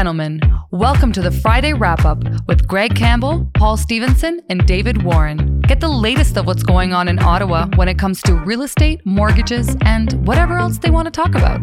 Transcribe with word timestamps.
gentlemen, 0.00 0.40
welcome 0.70 1.12
to 1.12 1.20
the 1.20 1.30
Friday 1.30 1.74
wrap 1.74 2.06
up 2.06 2.24
with 2.46 2.66
Greg 2.66 2.96
Campbell, 2.96 3.46
Paul 3.52 3.76
Stevenson, 3.76 4.40
and 4.48 4.66
David 4.66 5.02
Warren. 5.02 5.60
Get 5.60 5.80
the 5.80 5.90
latest 5.90 6.38
of 6.38 6.46
what's 6.46 6.62
going 6.62 6.94
on 6.94 7.06
in 7.06 7.18
Ottawa 7.18 7.66
when 7.76 7.86
it 7.86 7.98
comes 7.98 8.22
to 8.22 8.34
real 8.34 8.62
estate, 8.62 9.04
mortgages, 9.04 9.76
and 9.82 10.26
whatever 10.26 10.56
else 10.56 10.78
they 10.78 10.88
want 10.88 11.04
to 11.04 11.10
talk 11.10 11.34
about. 11.34 11.60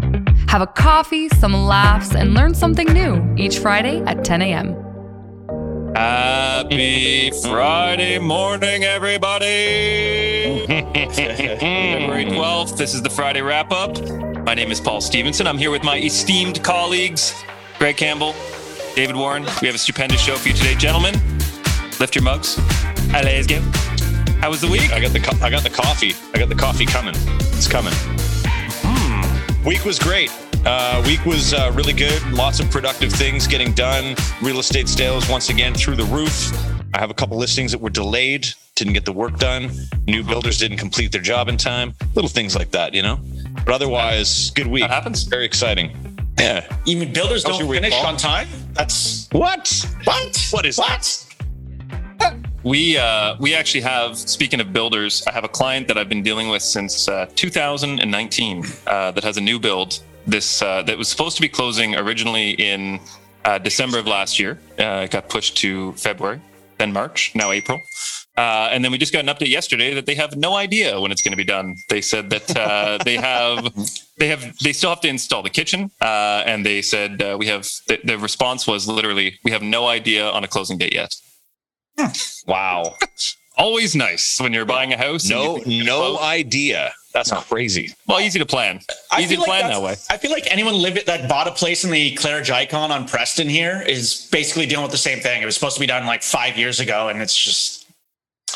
Have 0.52 0.62
a 0.62 0.68
coffee, 0.68 1.30
some 1.30 1.52
laughs, 1.52 2.14
and 2.14 2.36
learn 2.36 2.54
something 2.54 2.86
new 2.94 3.34
each 3.38 3.58
Friday 3.58 4.02
at 4.02 4.24
10 4.24 4.44
a.m. 4.44 4.76
Happy 5.96 7.32
Friday 7.42 8.20
morning, 8.20 8.84
everybody. 8.84 10.64
February 10.68 12.26
12th, 12.26 12.78
this 12.78 12.94
is 12.94 13.02
the 13.02 13.10
Friday 13.10 13.42
wrap 13.42 13.72
up. 13.72 14.00
My 14.46 14.54
name 14.54 14.70
is 14.70 14.80
Paul 14.80 15.02
Stevenson. 15.02 15.48
I'm 15.48 15.58
here 15.58 15.72
with 15.72 15.84
my 15.84 15.98
esteemed 15.98 16.64
colleagues, 16.64 17.34
Greg 17.80 17.96
Campbell, 17.96 18.34
David 18.96 19.16
Warren. 19.16 19.44
We 19.62 19.68
have 19.68 19.76
a 19.76 19.80
stupendous 19.80 20.20
show 20.20 20.36
for 20.36 20.48
you 20.48 20.56
today, 20.56 20.74
gentlemen. 20.76 21.14
Lift 22.00 22.16
your 22.16 22.24
mugs. 22.24 22.56
Go. 22.56 23.62
How 24.42 24.50
was 24.50 24.62
the 24.62 24.68
week? 24.70 24.92
I 24.92 25.00
got 25.00 25.14
the 25.14 25.20
co- 25.20 25.38
I 25.46 25.50
got 25.50 25.64
the 25.64 25.70
coffee. 25.70 26.14
I 26.34 26.40
got 26.40 26.50
the 26.50 26.56
coffee 26.56 26.86
coming. 26.86 27.14
It's 27.54 27.68
coming. 27.68 27.94
Hmm. 28.84 29.68
Week 29.68 29.86
was 29.86 30.00
great. 30.00 30.32
Uh, 30.66 31.04
week 31.06 31.24
was 31.26 31.54
uh, 31.54 31.72
really 31.76 31.94
good. 31.94 32.22
Lots 32.32 32.60
of 32.60 32.70
productive 32.72 33.12
things 33.12 33.46
getting 33.46 33.74
done. 33.74 34.16
Real 34.42 34.60
estate 34.60 34.90
sales 34.90 35.30
once 35.30 35.50
again 35.50 35.74
through 35.74 35.96
the 35.98 36.06
roof. 36.06 36.52
I 36.94 37.00
have 37.00 37.12
a 37.12 37.14
couple 37.14 37.38
listings 37.38 37.72
that 37.74 37.80
were 37.80 37.90
delayed, 37.92 38.48
didn't 38.76 38.94
get 38.94 39.06
the 39.06 39.14
work 39.14 39.38
done. 39.38 39.70
New 40.08 40.24
builders 40.24 40.58
didn't 40.58 40.78
complete 40.78 41.12
their 41.12 41.22
job 41.22 41.48
in 41.48 41.58
time. 41.58 41.94
Little 42.16 42.30
things 42.30 42.56
like 42.56 42.72
that, 42.72 42.94
you 42.94 43.02
know. 43.04 43.20
But 43.66 43.76
otherwise, 43.76 44.50
good 44.52 44.68
week. 44.68 44.84
That 44.84 44.92
happens. 44.92 45.24
Very 45.24 45.46
exciting. 45.46 46.07
Yeah. 46.40 46.66
Even 46.86 47.12
builders 47.14 47.44
How's 47.44 47.54
don't 47.54 47.60
your 47.62 47.68
week, 47.70 47.82
finish 47.82 47.94
Paul? 47.94 48.08
on 48.08 48.18
time. 48.18 48.48
That's 48.74 49.28
What? 49.32 49.86
what? 50.04 50.48
What 50.52 50.66
is 50.66 50.78
what? 50.78 51.24
We 52.64 52.98
uh, 52.98 53.36
we 53.40 53.56
actually 53.56 53.82
have. 53.82 54.18
Speaking 54.18 54.60
of 54.60 54.74
builders, 54.74 55.24
I 55.28 55.32
have 55.32 55.44
a 55.46 55.48
client 55.50 55.88
that 55.88 55.98
I've 55.98 56.10
been 56.10 56.24
dealing 56.24 56.50
with 56.50 56.62
since 56.62 57.08
uh, 57.08 57.28
2019 57.36 58.66
uh, 58.88 59.12
that 59.12 59.24
has 59.24 59.38
a 59.38 59.42
new 59.42 59.58
build. 59.60 60.00
This 60.26 60.62
uh, 60.62 60.82
that 60.84 60.98
was 60.98 61.08
supposed 61.08 61.38
to 61.38 61.42
be 61.42 61.48
closing 61.48 61.96
originally 61.96 62.52
in 62.52 63.00
uh, 63.46 63.58
December 63.60 64.00
of 64.00 64.08
last 64.08 64.38
year. 64.40 64.60
Uh, 64.78 65.04
it 65.06 65.12
got 65.12 65.30
pushed 65.30 65.56
to 65.58 65.94
February, 65.94 66.42
then 66.78 66.92
March, 66.92 67.32
now 67.36 67.52
April. 67.52 67.80
Uh, 68.38 68.70
and 68.72 68.86
then 68.86 68.92
we 68.92 69.00
just 69.00 69.12
got 69.12 69.20
an 69.20 69.34
update 69.34 69.50
yesterday 69.50 69.96
that 69.96 70.06
they 70.06 70.14
have 70.14 70.38
no 70.38 70.56
idea 70.56 71.02
when 71.02 71.12
it's 71.12 71.24
going 71.24 71.32
to 71.32 71.38
be 71.38 71.44
done. 71.44 71.76
They 71.90 72.02
said 72.02 72.30
that 72.30 72.56
uh, 72.56 73.00
they 73.04 73.16
have, 73.16 73.74
they 74.18 74.28
have, 74.28 74.58
they 74.60 74.74
still 74.74 74.92
have 74.92 75.02
to 75.02 75.08
install 75.08 75.42
the 75.42 75.50
kitchen, 75.50 75.90
uh, 76.02 76.44
and 76.46 76.66
they 76.66 76.84
said 76.84 77.22
uh, 77.22 77.36
we 77.40 77.48
have. 77.48 77.68
The, 77.88 78.00
the 78.04 78.18
response 78.18 78.68
was 78.68 78.88
literally, 78.88 79.40
"We 79.44 79.52
have 79.52 79.64
no 79.64 79.88
idea 79.88 80.30
on 80.30 80.44
a 80.44 80.48
closing 80.48 80.78
date 80.78 80.94
yet." 80.94 81.16
Wow. 82.46 82.96
Always 83.58 83.96
nice 83.96 84.40
when 84.40 84.54
you're 84.54 84.66
buying 84.66 84.94
a 84.94 84.98
house. 84.98 85.28
No, 85.28 85.58
you 85.58 85.64
think 85.64 85.76
you're 85.78 85.86
no 85.88 86.20
idea. 86.20 86.94
That's 87.12 87.32
crazy. 87.32 87.96
Well, 88.06 88.20
easy 88.20 88.38
to 88.38 88.46
plan. 88.46 88.82
I 89.10 89.22
Easy 89.24 89.34
to 89.34 89.42
like 89.42 89.48
plan 89.48 89.72
that 89.72 89.82
way. 89.82 89.96
I 90.12 90.18
feel 90.18 90.30
like 90.30 90.46
anyone 90.52 90.76
live 90.76 90.96
it 90.96 91.08
that 91.08 91.28
bought 91.28 91.48
a 91.48 91.52
place 91.52 91.84
in 91.84 91.90
the 91.90 92.14
Claridge 92.14 92.52
Icon 92.52 92.92
on 92.92 93.08
Preston 93.08 93.50
here 93.50 93.82
is 93.82 94.30
basically 94.32 94.68
dealing 94.68 94.84
with 94.84 94.92
the 94.92 95.00
same 95.00 95.22
thing. 95.22 95.42
It 95.42 95.46
was 95.46 95.56
supposed 95.56 95.74
to 95.76 95.80
be 95.80 95.88
done 95.88 96.06
like 96.06 96.22
five 96.22 96.56
years 96.56 96.80
ago, 96.80 97.10
and 97.10 97.20
it's 97.20 97.36
just 97.36 97.87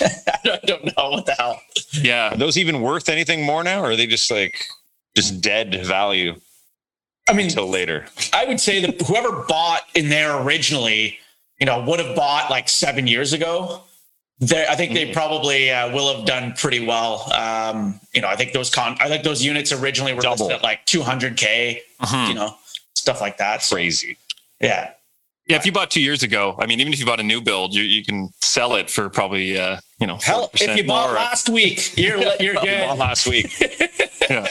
I 0.44 0.60
don't 0.66 0.86
know 0.86 1.10
what 1.12 1.26
the 1.26 1.34
hell. 1.34 1.62
Yeah. 1.94 2.34
Are 2.34 2.38
those 2.38 2.58
even 2.58 2.82
worth 2.82 3.10
anything 3.10 3.44
more 3.44 3.64
now, 3.64 3.82
or 3.82 3.92
are 3.92 3.96
they 3.96 4.08
just 4.08 4.30
like 4.32 4.66
just 5.16 5.42
dead 5.42 5.86
value 5.86 6.36
I 7.30 7.34
mean, 7.34 7.48
until 7.48 7.68
later? 7.70 8.08
I 8.34 8.46
would 8.46 8.60
say 8.60 8.80
that 8.86 9.02
whoever 9.02 9.44
bought 9.48 9.82
in 9.96 10.10
there 10.10 10.38
originally, 10.42 11.20
you 11.60 11.66
know, 11.66 11.84
would 11.86 12.00
have 12.00 12.16
bought 12.16 12.50
like 12.50 12.68
seven 12.70 13.08
years 13.08 13.34
ago. 13.34 13.82
They, 14.40 14.66
I 14.68 14.76
think 14.76 14.94
they 14.94 15.08
Mhm. 15.10 15.14
probably 15.14 15.70
uh, 15.70 15.92
will 15.94 16.16
have 16.18 16.26
done 16.26 16.54
pretty 16.54 16.84
well. 16.84 17.32
Um, 17.32 18.00
you 18.14 18.22
know, 18.22 18.28
I 18.28 18.36
think 18.36 18.54
those 18.54 18.72
con, 18.72 18.98
I 19.00 19.08
think 19.08 19.24
those 19.24 19.44
units 19.44 19.72
originally 19.72 20.14
were 20.16 20.22
Double. 20.22 20.48
listed 20.48 20.58
at 20.58 20.64
like 20.64 20.84
200k. 20.88 21.82
Mhm. 22.02 22.28
You 22.30 22.34
know, 22.34 22.58
stuff 22.96 23.22
like 23.22 23.38
that. 23.38 23.62
So, 23.62 23.76
Crazy. 23.76 24.18
yeah, 24.60 24.92
Yeah. 25.52 25.58
If 25.58 25.66
you 25.66 25.72
bought 25.74 25.92
two 25.92 26.02
years 26.02 26.24
ago, 26.24 26.56
I 26.60 26.66
mean, 26.66 26.80
even 26.80 26.94
if 26.94 27.00
you 27.00 27.06
bought 27.06 27.20
a 27.20 27.24
new 27.24 27.42
build, 27.42 27.74
you, 27.74 27.84
you 27.84 28.06
can 28.06 28.30
sell 28.40 28.76
it 28.76 28.90
for 28.90 29.10
probably, 29.10 29.58
uh, 29.60 29.80
you 30.00 30.08
know, 30.08 30.18
hell, 30.18 30.50
if 30.54 30.78
you 30.78 30.86
bought 30.86 31.08
more. 31.08 31.16
last 31.16 31.50
week, 31.50 31.98
you're 31.98 32.18
you're 32.40 32.54
Well, 32.64 32.64
good. 32.64 32.98
last 32.98 33.28
week. 33.28 33.52
yeah. 34.30 34.48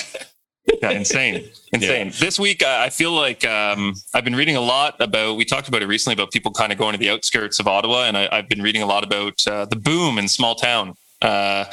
yeah, 0.82 0.90
insane, 0.90 1.48
insane. 1.72 2.12
This 2.20 2.38
week, 2.38 2.62
uh, 2.62 2.78
I 2.80 2.90
feel 2.90 3.12
like 3.12 3.46
um, 3.46 3.94
I've 4.14 4.24
been 4.24 4.36
reading 4.36 4.56
a 4.56 4.60
lot 4.60 4.96
about. 5.00 5.36
We 5.36 5.46
talked 5.46 5.68
about 5.68 5.82
it 5.82 5.86
recently 5.86 6.14
about 6.14 6.32
people 6.32 6.52
kind 6.52 6.70
of 6.70 6.76
going 6.76 6.92
to 6.92 6.98
the 6.98 7.08
outskirts 7.08 7.58
of 7.60 7.66
Ottawa, 7.66 8.04
and 8.04 8.16
I, 8.18 8.28
I've 8.30 8.48
been 8.50 8.60
reading 8.60 8.82
a 8.82 8.86
lot 8.86 9.02
about 9.02 9.46
uh, 9.46 9.64
the 9.64 9.76
boom 9.76 10.18
in 10.18 10.28
small 10.28 10.54
town. 10.54 10.94
Uh, 11.22 11.64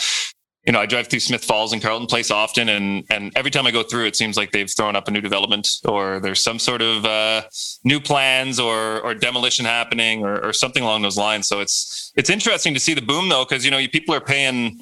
you 0.67 0.73
know, 0.73 0.81
I 0.81 0.85
drive 0.85 1.07
through 1.07 1.21
Smith 1.21 1.45
Falls 1.45 1.71
and 1.71 1.81
Carleton 1.81 2.07
Place 2.07 2.29
often, 2.29 2.67
and 2.67 3.05
and 3.09 3.31
every 3.37 3.49
time 3.49 3.65
I 3.65 3.71
go 3.71 3.83
through, 3.83 4.05
it 4.05 4.17
seems 4.17 4.35
like 4.35 4.51
they've 4.51 4.69
thrown 4.69 4.97
up 4.97 5.07
a 5.07 5.11
new 5.11 5.21
development, 5.21 5.69
or 5.85 6.19
there's 6.19 6.43
some 6.43 6.59
sort 6.59 6.81
of 6.81 7.05
uh, 7.05 7.43
new 7.85 8.01
plans, 8.01 8.59
or 8.59 8.99
or 8.99 9.15
demolition 9.15 9.65
happening, 9.65 10.25
or, 10.25 10.45
or 10.45 10.51
something 10.51 10.83
along 10.83 11.03
those 11.03 11.17
lines. 11.17 11.47
So 11.47 11.61
it's 11.61 12.11
it's 12.17 12.29
interesting 12.29 12.73
to 12.73 12.81
see 12.81 12.93
the 12.93 13.01
boom 13.01 13.29
though, 13.29 13.45
because 13.45 13.63
you 13.63 13.71
know, 13.71 13.79
people 13.87 14.13
are 14.13 14.19
paying 14.19 14.81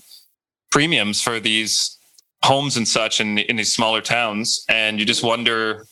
premiums 0.72 1.22
for 1.22 1.40
these 1.40 2.00
homes 2.44 2.78
and 2.78 2.88
such 2.88 3.22
in 3.22 3.38
in 3.38 3.56
these 3.56 3.72
smaller 3.72 4.02
towns, 4.02 4.66
and 4.68 5.00
you 5.00 5.06
just 5.06 5.24
wonder, 5.24 5.86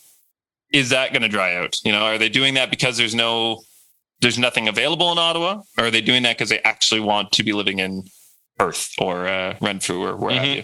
is 0.72 0.90
that 0.90 1.14
going 1.14 1.22
to 1.22 1.30
dry 1.30 1.54
out? 1.54 1.76
You 1.86 1.92
know, 1.92 2.04
are 2.04 2.18
they 2.18 2.30
doing 2.30 2.56
that 2.56 2.72
because 2.72 2.98
there's 2.98 3.14
no 3.14 3.62
there's 4.22 4.40
nothing 4.40 4.68
available 4.68 5.12
in 5.12 5.20
Ottawa, 5.20 5.62
or 5.78 5.86
are 5.86 5.92
they 5.92 6.02
doing 6.02 6.24
that 6.24 6.36
because 6.36 6.50
they 6.50 6.62
actually 6.62 7.02
want 7.02 7.32
to 7.34 7.44
be 7.44 7.54
living 7.54 7.78
in 7.78 8.06
Perth 8.64 8.94
or 8.98 9.28
uh, 9.28 9.56
Renfrew 9.60 10.02
or 10.04 10.16
where 10.16 10.34
have 10.36 10.44
Mhm. 10.44 10.56
you? 10.58 10.64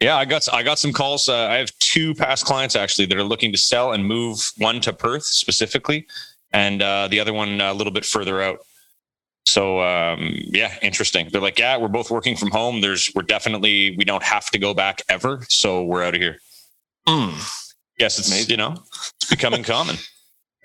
Yeah, 0.00 0.16
I 0.16 0.24
got 0.24 0.48
I 0.52 0.62
got 0.62 0.78
some 0.78 0.92
calls. 0.92 1.28
Uh, 1.28 1.46
I 1.48 1.56
have 1.56 1.70
two 1.78 2.14
past 2.14 2.46
clients 2.46 2.74
actually 2.74 3.04
that 3.06 3.18
are 3.18 3.22
looking 3.24 3.52
to 3.52 3.58
sell 3.58 3.92
and 3.92 4.02
move. 4.06 4.38
One 4.56 4.80
to 4.80 4.92
Perth 4.94 5.24
specifically, 5.24 6.06
and 6.52 6.80
uh, 6.82 7.08
the 7.08 7.20
other 7.20 7.34
one 7.34 7.60
a 7.60 7.74
little 7.74 7.92
bit 7.92 8.06
further 8.06 8.40
out. 8.40 8.60
So 9.44 9.80
um, 9.82 10.32
yeah, 10.36 10.74
interesting. 10.80 11.28
They're 11.30 11.42
like, 11.42 11.58
yeah, 11.58 11.76
we're 11.76 11.88
both 11.88 12.10
working 12.10 12.36
from 12.36 12.50
home. 12.50 12.80
There's 12.80 13.10
we're 13.14 13.22
definitely 13.36 13.94
we 13.98 14.04
don't 14.04 14.22
have 14.22 14.46
to 14.52 14.58
go 14.58 14.72
back 14.72 15.02
ever, 15.10 15.44
so 15.50 15.84
we're 15.84 16.02
out 16.02 16.14
of 16.14 16.20
here. 16.22 16.38
Mm. 17.06 17.34
Yes, 17.98 18.18
it's 18.18 18.28
Amazing. 18.28 18.50
you 18.52 18.56
know 18.56 18.82
it's 19.16 19.28
becoming 19.28 19.62
common. 19.62 19.96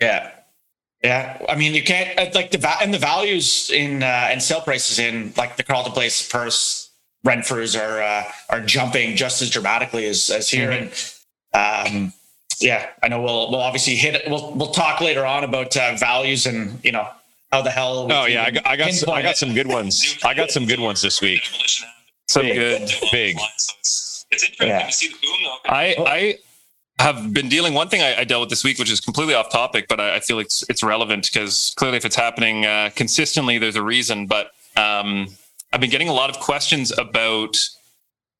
Yeah. 0.00 0.30
Yeah. 1.02 1.38
I 1.48 1.54
mean, 1.56 1.74
you 1.74 1.82
can't 1.82 2.18
uh, 2.18 2.30
like 2.34 2.50
the 2.50 2.58
va- 2.58 2.78
and 2.80 2.92
the 2.92 2.98
values 2.98 3.70
in 3.70 4.02
uh, 4.02 4.28
and 4.30 4.42
sale 4.42 4.60
prices 4.60 4.98
in 4.98 5.32
like 5.36 5.56
the 5.56 5.62
Carleton 5.62 5.92
Place 5.92 6.28
Perths 6.28 6.88
Renfrews 7.26 7.78
are 7.80 8.02
uh, 8.02 8.24
are 8.50 8.60
jumping 8.60 9.16
just 9.16 9.42
as 9.42 9.50
dramatically 9.50 10.06
as 10.06 10.30
as 10.30 10.48
here. 10.48 10.70
And 10.70 10.90
um, 11.54 12.12
yeah, 12.60 12.88
I 13.02 13.08
know 13.08 13.20
we'll 13.20 13.50
we'll 13.50 13.60
obviously 13.60 13.94
hit 13.96 14.14
it. 14.14 14.22
We'll 14.30 14.52
we'll 14.54 14.70
talk 14.72 15.00
later 15.00 15.24
on 15.26 15.44
about 15.44 15.76
uh, 15.76 15.94
values 15.96 16.46
and 16.46 16.78
you 16.84 16.92
know 16.92 17.08
how 17.52 17.62
the 17.62 17.70
hell. 17.70 18.10
Oh 18.10 18.26
yeah, 18.26 18.44
I 18.44 18.50
got 18.50 18.66
I 18.66 18.76
got 18.76 18.92
some, 18.92 19.10
I 19.10 19.22
got 19.22 19.36
some 19.36 19.54
good 19.54 19.66
ones. 19.66 20.18
I 20.24 20.34
got 20.34 20.50
some 20.50 20.66
good 20.66 20.80
ones 20.80 21.02
this 21.02 21.20
week. 21.20 21.42
Some 22.28 22.42
Big. 22.42 22.54
good. 22.56 22.90
Big. 23.12 23.36
It's 24.30 24.42
interesting 24.42 24.68
Yeah. 24.68 24.86
to 24.86 24.92
see 24.92 25.08
the 25.08 25.14
boom 25.22 25.36
though. 25.44 25.70
I 25.70 25.94
I 25.98 26.38
have 26.98 27.32
been 27.32 27.48
dealing. 27.48 27.74
One 27.74 27.88
thing 27.88 28.00
I, 28.00 28.20
I 28.20 28.24
dealt 28.24 28.40
with 28.40 28.50
this 28.50 28.64
week, 28.64 28.78
which 28.78 28.90
is 28.90 29.00
completely 29.00 29.34
off 29.34 29.50
topic, 29.50 29.86
but 29.88 30.00
I, 30.00 30.16
I 30.16 30.20
feel 30.20 30.38
it's 30.38 30.64
it's 30.68 30.82
relevant 30.82 31.28
because 31.30 31.74
clearly, 31.76 31.98
if 31.98 32.04
it's 32.04 32.16
happening 32.16 32.64
uh, 32.64 32.90
consistently, 32.94 33.58
there's 33.58 33.76
a 33.76 33.82
reason. 33.82 34.26
But 34.26 34.52
um, 34.76 35.28
I've 35.72 35.80
been 35.80 35.90
getting 35.90 36.08
a 36.08 36.14
lot 36.14 36.30
of 36.30 36.38
questions 36.40 36.96
about 36.96 37.58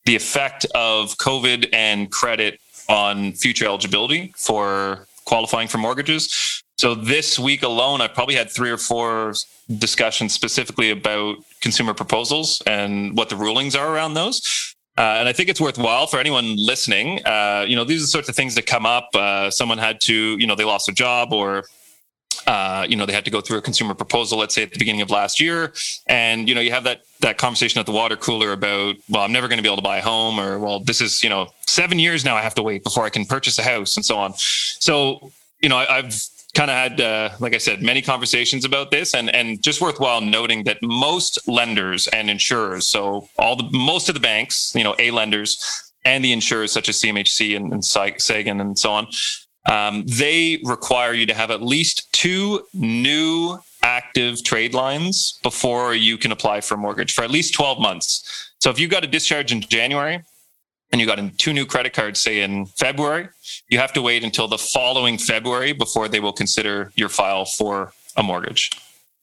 the 0.05 0.17
effect 0.17 0.65
of 0.75 1.17
COVID 1.19 1.69
and 1.73 2.11
credit 2.11 2.61
on 2.89 3.33
future 3.33 3.67
eligibility 3.67 4.33
for 4.37 5.07
qualifying 5.25 5.69
for 5.69 5.79
mortgages. 5.79 6.63
So 6.79 6.95
this 6.95 7.39
week 7.39 7.63
alone, 7.63 8.01
I've 8.01 8.15
probably 8.15 8.37
had 8.37 8.51
three 8.51 8.71
or 8.71 8.77
four 8.77 9.35
discussions 9.79 10.33
specifically 10.33 10.91
about 10.91 11.37
consumer 11.61 11.95
proposals 11.95 12.63
and 12.67 13.17
what 13.17 13.29
the 13.29 13.37
rulings 13.37 13.75
are 13.75 13.93
around 13.93 14.15
those. 14.15 14.76
Uh, 14.99 15.17
and 15.19 15.29
I 15.29 15.33
think 15.33 15.49
it's 15.49 15.61
worthwhile 15.61 16.07
for 16.07 16.19
anyone 16.19 16.57
listening. 16.57 17.25
Uh, 17.27 17.65
you 17.69 17.77
know, 17.77 17.85
these 17.85 18.01
are 18.01 18.05
the 18.05 18.09
sorts 18.09 18.29
of 18.29 18.35
things 18.35 18.55
that 18.55 18.67
come 18.67 18.87
up. 18.87 19.09
Uh, 19.15 19.51
someone 19.51 19.79
had 19.79 20.01
to, 20.03 20.39
you 20.39 20.47
know, 20.47 20.55
they 20.55 20.65
lost 20.65 20.87
their 20.87 20.95
job 20.95 21.33
or, 21.33 21.65
uh, 22.47 22.87
you 22.89 22.97
know, 22.97 23.05
they 23.05 23.13
had 23.13 23.25
to 23.25 23.31
go 23.31 23.41
through 23.41 23.59
a 23.59 23.63
consumer 23.63 23.93
proposal, 23.93 24.39
let's 24.39 24.55
say 24.55 24.63
at 24.63 24.73
the 24.73 24.79
beginning 24.79 25.03
of 25.03 25.11
last 25.11 25.39
year. 25.41 25.75
And, 26.07 26.49
you 26.49 26.55
know, 26.55 26.63
you 26.63 26.71
have 26.71 26.85
that, 26.85 27.03
that 27.21 27.37
conversation 27.37 27.79
at 27.79 27.87
the 27.87 27.93
water 27.93 28.17
cooler 28.17 28.53
about, 28.53 28.97
well, 29.11 29.23
I'm 29.23 29.33
never 29.33 29.49
going 29.49 29.59
to 29.59 29.63
be 29.63 29.69
able 29.69 29.77
to 29.77 29.83
buy 29.83 29.99
a 29.99 30.03
home 30.03 30.41
or, 30.41 30.59
well, 30.59 30.81
this 30.81 31.01
is, 31.01 31.23
you 31.23 31.29
know, 31.29 31.49
seven 31.67 31.99
years 31.99 32.25
now 32.25 32.37
I 32.37 32.43
have 32.43 32.55
to 32.55 32.63
wait 32.63 32.83
before 32.83 33.05
I 33.05 33.11
can 33.11 33.27
purchase 33.27 33.59
a 33.59 33.63
house 33.63 33.97
and 33.97 34.05
so 34.05 34.17
on. 34.17 34.33
So, 34.37 35.31
you 35.61 35.69
know, 35.69 35.77
I, 35.77 35.99
I've 35.99 36.15
kind 36.57 36.71
of 36.71 36.77
had, 36.77 37.01
uh, 37.01 37.31
like 37.39 37.55
I 37.55 37.59
said, 37.59 37.83
many 37.83 38.01
conversations 38.01 38.65
about 38.65 38.91
this, 38.91 39.15
and 39.15 39.33
and 39.35 39.63
just 39.63 39.81
worthwhile 39.81 40.23
noting 40.23 40.65
that 40.65 40.79
most 40.83 41.47
lenders 41.47 42.09
and 42.09 42.31
insurers, 42.31 42.87
so 42.87 43.29
all 43.39 43.57
the 43.57 43.69
most 43.73 44.09
of 44.09 44.15
the 44.15 44.21
banks, 44.21 44.75
you 44.75 44.83
know, 44.83 44.95
A 44.99 45.11
lenders 45.11 45.51
and 46.05 46.25
the 46.25 46.33
insurers 46.33 46.73
such 46.73 46.89
as 46.89 46.97
CMHC 46.97 47.57
and, 47.57 47.73
and 47.73 47.85
Sagen 47.85 48.61
and 48.61 48.79
so 48.79 48.91
on, 48.93 49.07
um, 49.67 50.05
they 50.07 50.61
require 50.65 51.13
you 51.13 51.27
to 51.27 51.35
have 51.35 51.51
at 51.51 51.61
least 51.63 52.11
two 52.13 52.63
new 52.73 53.59
active 53.83 54.43
trade 54.43 54.73
lines 54.73 55.39
before 55.43 55.95
you 55.95 56.17
can 56.17 56.33
apply 56.33 56.61
for 56.61 56.75
a 56.75 56.79
mortgage 56.79 57.13
for 57.13 57.23
at 57.23 57.31
least 57.31 57.55
12 57.55 57.81
months. 57.81 58.53
So 58.61 58.71
if 58.71 58.79
you 58.79 58.89
got 58.89 59.05
a 59.05 59.07
discharge 59.07 59.53
in 59.53 59.61
January 59.61 60.23
and 60.93 61.01
you 61.01 61.07
got 61.07 61.19
two 61.39 61.53
new 61.53 61.67
credit 61.67 61.93
cards, 61.93 62.21
say 62.21 62.41
in 62.41 62.67
February, 62.67 63.29
you 63.69 63.79
have 63.79 63.93
to 63.95 64.03
wait 64.03 64.25
until 64.25 64.49
the 64.49 64.59
following 64.59 65.19
February 65.19 65.73
before 65.73 66.09
they 66.09 66.21
will 66.21 66.33
consider 66.33 66.93
your 66.95 67.09
file 67.09 67.45
for 67.45 67.93
a 68.17 68.23
mortgage. 68.23 68.71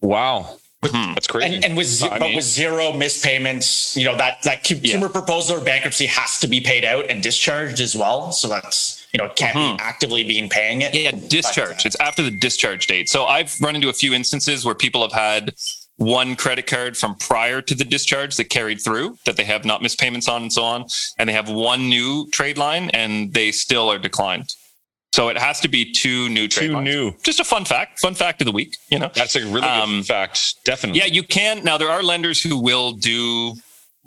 Wow. 0.01 0.57
Hmm. 0.83 1.13
That's 1.13 1.27
crazy. 1.27 1.55
And, 1.55 1.63
and 1.63 1.77
with, 1.77 2.01
but 2.01 2.19
mean, 2.19 2.35
with 2.35 2.43
zero 2.43 2.91
missed 2.91 3.23
payments, 3.23 3.95
you 3.95 4.03
know, 4.03 4.17
that, 4.17 4.43
that 4.43 4.65
consumer 4.65 5.05
yeah. 5.05 5.11
proposal 5.11 5.57
or 5.57 5.63
bankruptcy 5.63 6.07
has 6.07 6.39
to 6.41 6.47
be 6.47 6.59
paid 6.59 6.83
out 6.83 7.09
and 7.09 7.23
discharged 7.23 7.79
as 7.79 7.95
well. 7.95 8.33
So 8.33 8.49
that's, 8.49 9.07
you 9.13 9.17
know, 9.17 9.25
it 9.25 9.37
can't 9.37 9.55
mm-hmm. 9.55 9.77
be 9.77 9.81
actively 9.81 10.25
being 10.25 10.49
paying 10.49 10.81
it. 10.81 10.93
Yeah, 10.93 11.11
discharge. 11.11 11.77
But, 11.77 11.85
uh, 11.85 11.87
it's 11.87 11.99
after 12.01 12.21
the 12.21 12.31
discharge 12.31 12.87
date. 12.87 13.07
So 13.07 13.23
I've 13.23 13.55
run 13.61 13.75
into 13.75 13.87
a 13.87 13.93
few 13.93 14.13
instances 14.13 14.65
where 14.65 14.75
people 14.75 15.01
have 15.01 15.13
had 15.13 15.53
one 15.97 16.35
credit 16.35 16.67
card 16.67 16.97
from 16.97 17.15
prior 17.15 17.61
to 17.61 17.75
the 17.75 17.83
discharge 17.85 18.35
that 18.37 18.45
carried 18.45 18.81
through 18.81 19.17
that 19.25 19.37
they 19.37 19.43
have 19.43 19.63
not 19.63 19.81
missed 19.81 19.99
payments 19.99 20.27
on 20.27 20.41
and 20.43 20.53
so 20.53 20.63
on. 20.63 20.85
And 21.17 21.29
they 21.29 21.33
have 21.33 21.49
one 21.49 21.87
new 21.89 22.29
trade 22.31 22.57
line 22.57 22.89
and 22.91 23.33
they 23.33 23.51
still 23.51 23.91
are 23.91 23.99
declined. 23.99 24.49
So 25.13 25.29
it 25.29 25.37
has 25.37 25.59
to 25.59 25.67
be 25.67 25.91
two 25.91 26.27
new 26.29 26.47
trade 26.47 26.67
Two 26.67 26.73
lines. 26.73 26.85
new. 26.85 27.11
Just 27.21 27.39
a 27.39 27.43
fun 27.43 27.65
fact, 27.65 27.99
fun 27.99 28.15
fact 28.15 28.41
of 28.41 28.45
the 28.45 28.51
week, 28.51 28.75
you 28.89 28.97
know. 28.97 29.11
That's 29.13 29.35
a 29.35 29.41
really 29.41 29.61
good 29.61 29.63
um, 29.63 30.03
fact, 30.03 30.55
definitely. 30.65 30.99
Yeah, 31.01 31.05
you 31.05 31.21
can. 31.21 31.63
Now 31.63 31.77
there 31.77 31.89
are 31.89 32.01
lenders 32.01 32.41
who 32.41 32.59
will 32.59 32.93
do 32.93 33.53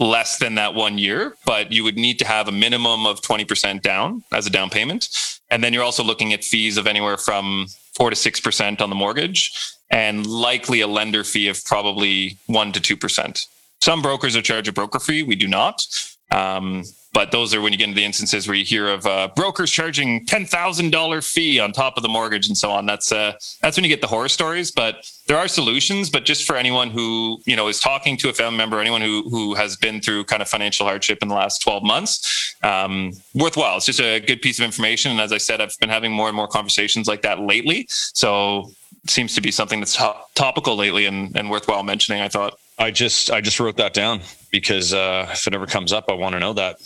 less 0.01 0.39
than 0.39 0.57
that 0.57 0.75
one 0.75 0.99
year, 0.99 1.35
but 1.47 1.71
you 1.71 1.85
would 1.85 1.97
need 1.97 2.19
to 2.19 2.27
have 2.27 2.49
a 2.49 2.53
minimum 2.53 3.07
of 3.07 3.21
20% 3.23 3.83
down 3.83 4.25
as 4.33 4.47
a 4.47 4.51
down 4.51 4.69
payment. 4.69 5.09
And 5.49 5.63
then 5.63 5.73
you're 5.73 5.85
also 5.85 6.03
looking 6.03 6.33
at 6.33 6.43
fees 6.43 6.77
of 6.77 6.89
anywhere 6.89 7.17
from 7.17 7.67
4 7.97 8.11
to 8.11 8.17
6% 8.17 8.81
on 8.81 8.91
the 8.91 8.97
mortgage 8.97 9.53
and 9.97 10.27
likely 10.27 10.83
a 10.83 10.87
lender 10.87 11.25
fee 11.25 11.49
of 11.49 11.65
probably 11.65 12.37
1 12.49 12.73
to 12.73 12.97
2%. 12.97 13.47
Some 13.81 14.03
brokers 14.03 14.37
are 14.37 14.43
charge 14.43 14.69
a 14.69 14.73
broker 14.73 15.01
fee, 15.01 15.23
we 15.23 15.37
do 15.37 15.49
not. 15.49 15.87
Um, 16.31 16.85
but 17.15 17.31
those 17.31 17.55
are 17.55 17.63
when 17.63 17.73
you 17.73 17.79
get 17.79 17.89
into 17.89 17.97
the 17.97 18.05
instances 18.05 18.47
where 18.47 18.55
you 18.55 18.65
hear 18.65 18.89
of 18.89 19.07
uh, 19.07 19.29
brokers 19.35 19.71
charging 19.71 20.27
ten 20.27 20.45
thousand 20.45 20.91
dollar 20.91 21.23
fee 21.23 21.59
on 21.59 21.73
top 21.73 21.97
of 21.97 22.03
the 22.03 22.11
mortgage 22.11 22.47
and 22.47 22.59
so 22.59 22.71
on. 22.71 22.85
That's 22.85 23.11
uh, 23.11 23.33
that's 23.63 23.75
when 23.75 23.85
you 23.85 23.89
get 23.89 24.03
the 24.03 24.07
horror 24.07 24.29
stories. 24.29 24.71
But 24.71 25.11
there 25.27 25.39
are 25.39 25.49
solutions. 25.49 26.11
But 26.11 26.27
just 26.27 26.47
for 26.47 26.57
anyone 26.57 26.91
who 26.91 27.41
you 27.47 27.57
know 27.57 27.69
is 27.69 27.81
talking 27.81 28.19
to 28.19 28.29
a 28.29 28.35
family 28.35 28.59
member, 28.59 28.81
anyone 28.81 29.01
who 29.01 29.23
who 29.31 29.55
has 29.55 29.79
been 29.79 30.03
through 30.03 30.25
kind 30.25 30.43
of 30.43 30.49
financial 30.49 30.85
hardship 30.85 31.21
in 31.23 31.29
the 31.29 31.35
last 31.35 31.63
twelve 31.63 31.83
months, 31.83 32.55
um, 32.63 33.13
worthwhile. 33.35 33.79
It's 33.79 33.87
just 33.87 34.01
a 34.01 34.21
good 34.21 34.43
piece 34.43 34.59
of 34.59 34.67
information. 34.67 35.11
And 35.11 35.21
as 35.21 35.33
I 35.33 35.39
said, 35.39 35.63
I've 35.63 35.79
been 35.79 35.89
having 35.89 36.13
more 36.13 36.29
and 36.29 36.37
more 36.37 36.49
conversations 36.49 37.09
like 37.09 37.23
that 37.23 37.41
lately. 37.41 37.87
So 37.89 38.73
seems 39.11 39.35
to 39.35 39.41
be 39.41 39.51
something 39.51 39.81
that's 39.81 39.97
to- 39.97 40.17
topical 40.35 40.77
lately 40.77 41.07
and, 41.07 41.37
and 41.37 41.51
worthwhile 41.51 41.83
mentioning. 41.83 42.23
I 42.23 42.29
thought. 42.29 42.59
I 42.79 42.91
just 42.91 43.31
I 43.31 43.41
just 43.41 43.59
wrote 43.59 43.79
that 43.79 43.95
down 43.95 44.21
because 44.51 44.93
uh, 44.93 45.29
if 45.33 45.47
it 45.47 45.55
ever 45.55 45.67
comes 45.67 45.93
up, 45.93 46.07
I 46.11 46.15
want 46.15 46.35
to 46.35 46.41
know 46.41 46.53
that. 46.55 46.77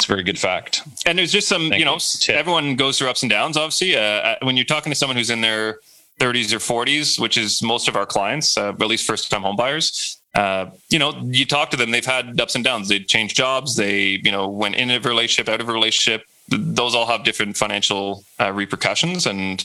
It's 0.00 0.08
a 0.08 0.12
very 0.12 0.22
good 0.22 0.38
fact. 0.38 0.82
And 1.04 1.18
there's 1.18 1.30
just 1.30 1.46
some, 1.46 1.68
Thank 1.68 1.78
you 1.78 1.84
know, 1.84 1.98
you. 1.98 2.34
everyone 2.34 2.74
goes 2.74 2.98
through 2.98 3.10
ups 3.10 3.22
and 3.22 3.28
downs. 3.28 3.58
Obviously, 3.58 3.96
uh, 3.96 4.00
uh, 4.00 4.36
when 4.40 4.56
you're 4.56 4.64
talking 4.64 4.90
to 4.90 4.96
someone 4.96 5.14
who's 5.14 5.28
in 5.28 5.42
their 5.42 5.80
30s 6.20 6.54
or 6.54 6.58
40s, 6.84 7.20
which 7.20 7.36
is 7.36 7.62
most 7.62 7.86
of 7.86 7.96
our 7.96 8.06
clients, 8.06 8.56
uh, 8.56 8.70
at 8.70 8.80
least 8.80 9.06
first-time 9.06 9.42
homebuyers, 9.42 10.16
uh, 10.34 10.70
you 10.88 10.98
know, 10.98 11.12
you 11.26 11.44
talk 11.44 11.70
to 11.70 11.76
them. 11.76 11.90
They've 11.90 12.04
had 12.04 12.40
ups 12.40 12.54
and 12.54 12.64
downs. 12.64 12.88
They 12.88 13.00
changed 13.00 13.36
jobs. 13.36 13.76
They, 13.76 14.20
you 14.22 14.30
know, 14.30 14.48
went 14.48 14.76
in 14.76 14.90
a 14.90 15.00
relationship, 15.00 15.52
out 15.52 15.60
of 15.60 15.68
a 15.68 15.72
relationship. 15.72 16.24
Those 16.48 16.94
all 16.94 17.06
have 17.06 17.24
different 17.24 17.56
financial 17.56 18.24
uh, 18.38 18.52
repercussions, 18.52 19.26
and 19.26 19.64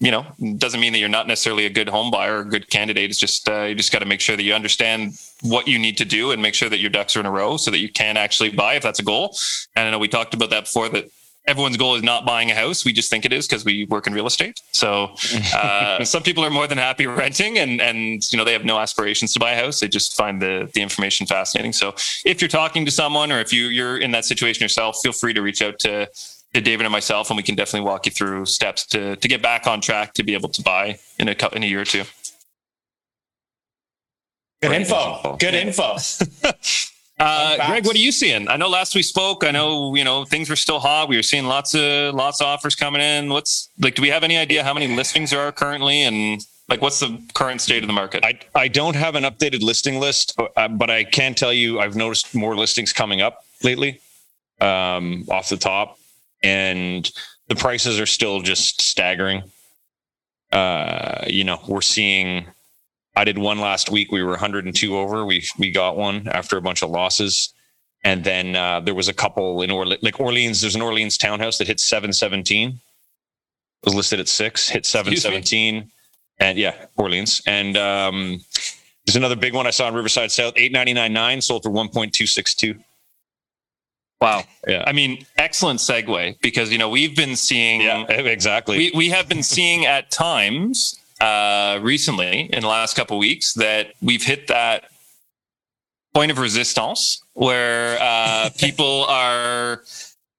you 0.00 0.12
know, 0.12 0.26
doesn't 0.58 0.78
mean 0.78 0.92
that 0.92 1.00
you're 1.00 1.08
not 1.08 1.26
necessarily 1.26 1.66
a 1.66 1.70
good 1.70 1.88
home 1.88 2.10
buyer 2.10 2.36
or 2.36 2.40
a 2.40 2.44
good 2.44 2.70
candidate. 2.70 3.10
It's 3.10 3.18
just 3.18 3.48
uh, 3.48 3.62
you 3.62 3.74
just 3.74 3.92
got 3.92 3.98
to 3.98 4.06
make 4.06 4.20
sure 4.20 4.36
that 4.36 4.42
you 4.42 4.54
understand 4.54 5.14
what 5.42 5.66
you 5.66 5.78
need 5.78 5.96
to 5.98 6.04
do 6.04 6.30
and 6.30 6.40
make 6.40 6.54
sure 6.54 6.68
that 6.68 6.78
your 6.78 6.90
ducks 6.90 7.16
are 7.16 7.20
in 7.20 7.26
a 7.26 7.30
row 7.30 7.56
so 7.56 7.70
that 7.70 7.78
you 7.78 7.88
can 7.88 8.16
actually 8.16 8.50
buy 8.50 8.74
if 8.74 8.82
that's 8.82 9.00
a 9.00 9.04
goal. 9.04 9.36
And 9.74 9.88
I 9.88 9.90
know 9.90 9.98
we 9.98 10.08
talked 10.08 10.34
about 10.34 10.50
that 10.50 10.64
before 10.64 10.88
that 10.90 11.10
everyone's 11.48 11.78
goal 11.78 11.96
is 11.96 12.02
not 12.02 12.24
buying 12.26 12.50
a 12.50 12.54
house. 12.54 12.84
We 12.84 12.92
just 12.92 13.10
think 13.10 13.24
it 13.24 13.32
is 13.32 13.48
because 13.48 13.64
we 13.64 13.86
work 13.86 14.06
in 14.06 14.12
real 14.12 14.26
estate. 14.26 14.60
So 14.70 15.14
uh, 15.54 16.04
some 16.04 16.22
people 16.22 16.44
are 16.44 16.50
more 16.50 16.68
than 16.68 16.78
happy 16.78 17.06
renting 17.06 17.58
and 17.58 17.80
and 17.80 18.30
you 18.30 18.38
know 18.38 18.44
they 18.44 18.52
have 18.52 18.64
no 18.64 18.78
aspirations 18.78 19.32
to 19.32 19.40
buy 19.40 19.52
a 19.52 19.64
house. 19.64 19.80
They 19.80 19.88
just 19.88 20.16
find 20.16 20.40
the 20.40 20.70
the 20.74 20.82
information 20.82 21.26
fascinating. 21.26 21.72
So 21.72 21.94
if 22.24 22.40
you're 22.40 22.48
talking 22.48 22.84
to 22.84 22.92
someone 22.92 23.32
or 23.32 23.40
if 23.40 23.52
you 23.52 23.66
you're 23.66 23.98
in 23.98 24.12
that 24.12 24.26
situation 24.26 24.62
yourself, 24.62 24.98
feel 25.02 25.12
free 25.12 25.32
to 25.32 25.42
reach 25.42 25.60
out 25.60 25.80
to 25.80 26.08
to 26.54 26.60
David 26.60 26.86
and 26.86 26.92
myself, 26.92 27.30
and 27.30 27.36
we 27.36 27.42
can 27.42 27.54
definitely 27.54 27.86
walk 27.86 28.06
you 28.06 28.12
through 28.12 28.46
steps 28.46 28.86
to 28.86 29.16
to 29.16 29.28
get 29.28 29.42
back 29.42 29.66
on 29.66 29.80
track 29.80 30.14
to 30.14 30.22
be 30.22 30.34
able 30.34 30.48
to 30.50 30.62
buy 30.62 30.98
in 31.18 31.28
a 31.28 31.36
in 31.52 31.62
a 31.62 31.66
year 31.66 31.82
or 31.82 31.84
two. 31.84 32.04
Good 34.62 34.72
info. 34.72 35.36
Good 35.38 35.54
info. 35.54 35.96
uh, 37.20 37.66
Greg, 37.66 37.86
what 37.86 37.94
are 37.94 38.00
you 38.00 38.10
seeing? 38.10 38.48
I 38.48 38.56
know 38.56 38.68
last 38.68 38.94
we 38.94 39.02
spoke, 39.02 39.44
I 39.44 39.52
know 39.52 39.94
you 39.94 40.04
know 40.04 40.24
things 40.24 40.50
were 40.50 40.56
still 40.56 40.80
hot. 40.80 41.08
We 41.08 41.16
were 41.16 41.22
seeing 41.22 41.44
lots 41.44 41.74
of 41.74 42.14
lots 42.14 42.40
of 42.40 42.46
offers 42.46 42.74
coming 42.74 43.00
in. 43.00 43.28
What's 43.28 43.68
like? 43.78 43.94
Do 43.94 44.02
we 44.02 44.08
have 44.08 44.24
any 44.24 44.36
idea 44.36 44.64
how 44.64 44.74
many 44.74 44.88
listings 44.88 45.30
there 45.30 45.40
are 45.40 45.52
currently, 45.52 46.02
and 46.02 46.40
like 46.68 46.82
what's 46.82 46.98
the 46.98 47.22
current 47.34 47.60
state 47.60 47.82
of 47.82 47.86
the 47.86 47.92
market? 47.92 48.24
I 48.24 48.40
I 48.54 48.68
don't 48.68 48.96
have 48.96 49.14
an 49.14 49.24
updated 49.24 49.62
listing 49.62 50.00
list, 50.00 50.38
uh, 50.56 50.68
but 50.68 50.90
I 50.90 51.04
can 51.04 51.34
tell 51.34 51.52
you 51.52 51.78
I've 51.78 51.94
noticed 51.94 52.34
more 52.34 52.56
listings 52.56 52.92
coming 52.92 53.20
up 53.20 53.44
lately. 53.62 54.00
Um, 54.60 55.24
off 55.30 55.48
the 55.50 55.56
top, 55.56 55.97
and 56.42 57.10
the 57.48 57.54
prices 57.54 57.98
are 57.98 58.06
still 58.06 58.40
just 58.40 58.80
staggering. 58.80 59.42
Uh, 60.52 61.24
you 61.26 61.44
know, 61.44 61.60
we're 61.68 61.80
seeing. 61.80 62.46
I 63.16 63.24
did 63.24 63.38
one 63.38 63.58
last 63.58 63.90
week. 63.90 64.12
We 64.12 64.22
were 64.22 64.30
102 64.30 64.96
over. 64.96 65.24
We 65.24 65.44
we 65.58 65.70
got 65.70 65.96
one 65.96 66.28
after 66.28 66.56
a 66.56 66.62
bunch 66.62 66.82
of 66.82 66.90
losses, 66.90 67.52
and 68.04 68.24
then 68.24 68.54
uh, 68.54 68.80
there 68.80 68.94
was 68.94 69.08
a 69.08 69.14
couple 69.14 69.62
in 69.62 69.70
Orleans. 69.70 70.02
Like 70.02 70.20
Orleans, 70.20 70.60
there's 70.60 70.74
an 70.74 70.82
Orleans 70.82 71.18
townhouse 71.18 71.58
that 71.58 71.66
hit 71.66 71.80
717. 71.80 72.80
Was 73.84 73.94
listed 73.94 74.18
at 74.18 74.28
six, 74.28 74.68
hit 74.68 74.84
717, 74.84 75.88
and 76.40 76.58
yeah, 76.58 76.86
Orleans. 76.96 77.40
And 77.46 77.76
um, 77.76 78.40
there's 79.06 79.16
another 79.16 79.36
big 79.36 79.54
one 79.54 79.66
I 79.66 79.70
saw 79.70 79.88
in 79.88 79.94
Riverside 79.94 80.32
South, 80.32 80.54
899.9, 80.54 81.42
sold 81.42 81.62
for 81.62 81.70
1.262. 81.70 82.78
Wow. 84.20 84.44
Yeah. 84.66 84.84
I 84.86 84.92
mean, 84.92 85.24
excellent 85.36 85.80
segue 85.80 86.40
because, 86.40 86.72
you 86.72 86.78
know, 86.78 86.88
we've 86.88 87.14
been 87.14 87.36
seeing. 87.36 87.82
Yeah, 87.82 88.02
exactly. 88.08 88.76
We, 88.76 88.92
we 88.94 89.08
have 89.10 89.28
been 89.28 89.42
seeing 89.42 89.86
at 89.86 90.10
times 90.10 90.98
uh, 91.20 91.78
recently 91.82 92.52
in 92.52 92.62
the 92.62 92.68
last 92.68 92.96
couple 92.96 93.16
of 93.16 93.20
weeks 93.20 93.54
that 93.54 93.94
we've 94.02 94.24
hit 94.24 94.48
that 94.48 94.90
point 96.14 96.30
of 96.30 96.38
resistance 96.38 97.22
where 97.34 97.98
uh, 98.00 98.50
people 98.58 99.04
are 99.08 99.82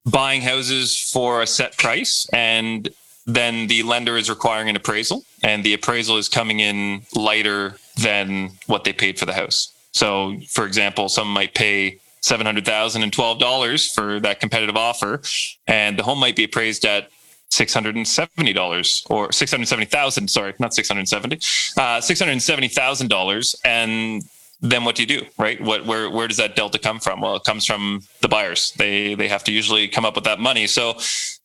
buying 0.05 0.41
houses 0.41 0.97
for 1.11 1.41
a 1.41 1.47
set 1.47 1.77
price 1.77 2.27
and 2.33 2.89
then 3.25 3.67
the 3.67 3.83
lender 3.83 4.17
is 4.17 4.29
requiring 4.29 4.69
an 4.69 4.75
appraisal 4.75 5.23
and 5.43 5.63
the 5.63 5.73
appraisal 5.73 6.17
is 6.17 6.27
coming 6.27 6.59
in 6.59 7.01
lighter 7.15 7.75
than 8.01 8.49
what 8.65 8.83
they 8.83 8.93
paid 8.93 9.19
for 9.19 9.25
the 9.25 9.33
house. 9.33 9.71
So, 9.91 10.37
for 10.49 10.65
example, 10.65 11.09
some 11.09 11.31
might 11.31 11.53
pay 11.53 11.99
seven 12.21 12.45
hundred 12.45 12.65
thousand 12.65 13.03
and 13.03 13.13
twelve 13.13 13.39
dollars 13.39 13.91
for 13.91 14.19
that 14.19 14.39
competitive 14.39 14.75
offer, 14.75 15.21
and 15.67 15.97
the 15.97 16.03
home 16.03 16.19
might 16.19 16.35
be 16.35 16.43
appraised 16.43 16.85
at 16.85 17.09
six 17.49 17.73
hundred 17.73 17.95
and 17.95 18.07
seventy 18.07 18.53
dollars 18.53 19.03
or 19.09 19.31
six 19.31 19.51
hundred 19.51 19.67
seventy 19.67 19.85
thousand. 19.87 20.29
Sorry, 20.29 20.53
not 20.59 20.73
six 20.73 20.87
hundred 20.87 21.07
seventy. 21.07 21.39
Uh, 21.77 22.01
six 22.01 22.19
hundred 22.19 22.41
seventy 22.41 22.67
thousand 22.67 23.09
dollars, 23.09 23.55
and 23.65 24.23
then 24.61 24.83
what 24.83 24.95
do 24.95 25.03
you 25.03 25.07
do, 25.07 25.25
right? 25.37 25.59
What 25.61 25.85
where 25.85 26.09
where 26.09 26.27
does 26.27 26.37
that 26.37 26.55
delta 26.55 26.79
come 26.79 26.99
from? 26.99 27.21
Well, 27.21 27.35
it 27.37 27.43
comes 27.43 27.65
from 27.65 28.01
the 28.21 28.27
buyers. 28.27 28.73
They 28.77 29.15
they 29.15 29.27
have 29.27 29.43
to 29.45 29.51
usually 29.51 29.87
come 29.87 30.05
up 30.05 30.15
with 30.15 30.25
that 30.25 30.39
money. 30.39 30.67
So 30.67 30.97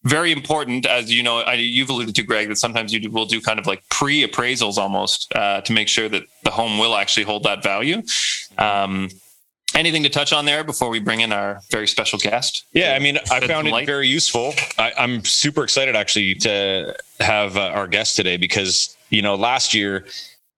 very 0.04 0.32
important, 0.32 0.84
as 0.84 1.10
you 1.10 1.22
know, 1.22 1.38
I, 1.38 1.54
you've 1.54 1.88
alluded 1.88 2.14
to, 2.16 2.22
Greg, 2.22 2.48
that 2.48 2.56
sometimes 2.56 2.92
you 2.92 3.00
do, 3.00 3.10
will 3.10 3.24
do 3.24 3.40
kind 3.40 3.58
of 3.58 3.66
like 3.66 3.88
pre 3.88 4.26
appraisals 4.26 4.76
almost 4.76 5.32
uh, 5.34 5.62
to 5.62 5.72
make 5.72 5.88
sure 5.88 6.08
that 6.10 6.24
the 6.42 6.50
home 6.50 6.78
will 6.78 6.94
actually 6.94 7.24
hold 7.24 7.44
that 7.44 7.62
value. 7.62 8.02
Um, 8.58 9.08
Anything 9.74 10.04
to 10.04 10.08
touch 10.08 10.32
on 10.32 10.44
there 10.44 10.62
before 10.62 10.88
we 10.88 11.00
bring 11.00 11.20
in 11.20 11.32
our 11.32 11.60
very 11.70 11.88
special 11.88 12.18
guest? 12.18 12.64
Yeah, 12.72 12.94
I 12.94 13.00
mean, 13.00 13.18
I 13.30 13.44
found 13.46 13.66
it 13.66 13.86
very 13.86 14.06
useful. 14.06 14.54
I, 14.78 14.92
am 14.96 15.24
super 15.24 15.64
excited 15.64 15.96
actually 15.96 16.36
to 16.36 16.96
have 17.18 17.56
uh, 17.56 17.72
our 17.74 17.88
guest 17.88 18.14
today 18.14 18.36
because 18.36 18.96
you 19.10 19.20
know 19.20 19.34
last 19.34 19.74
year 19.74 20.06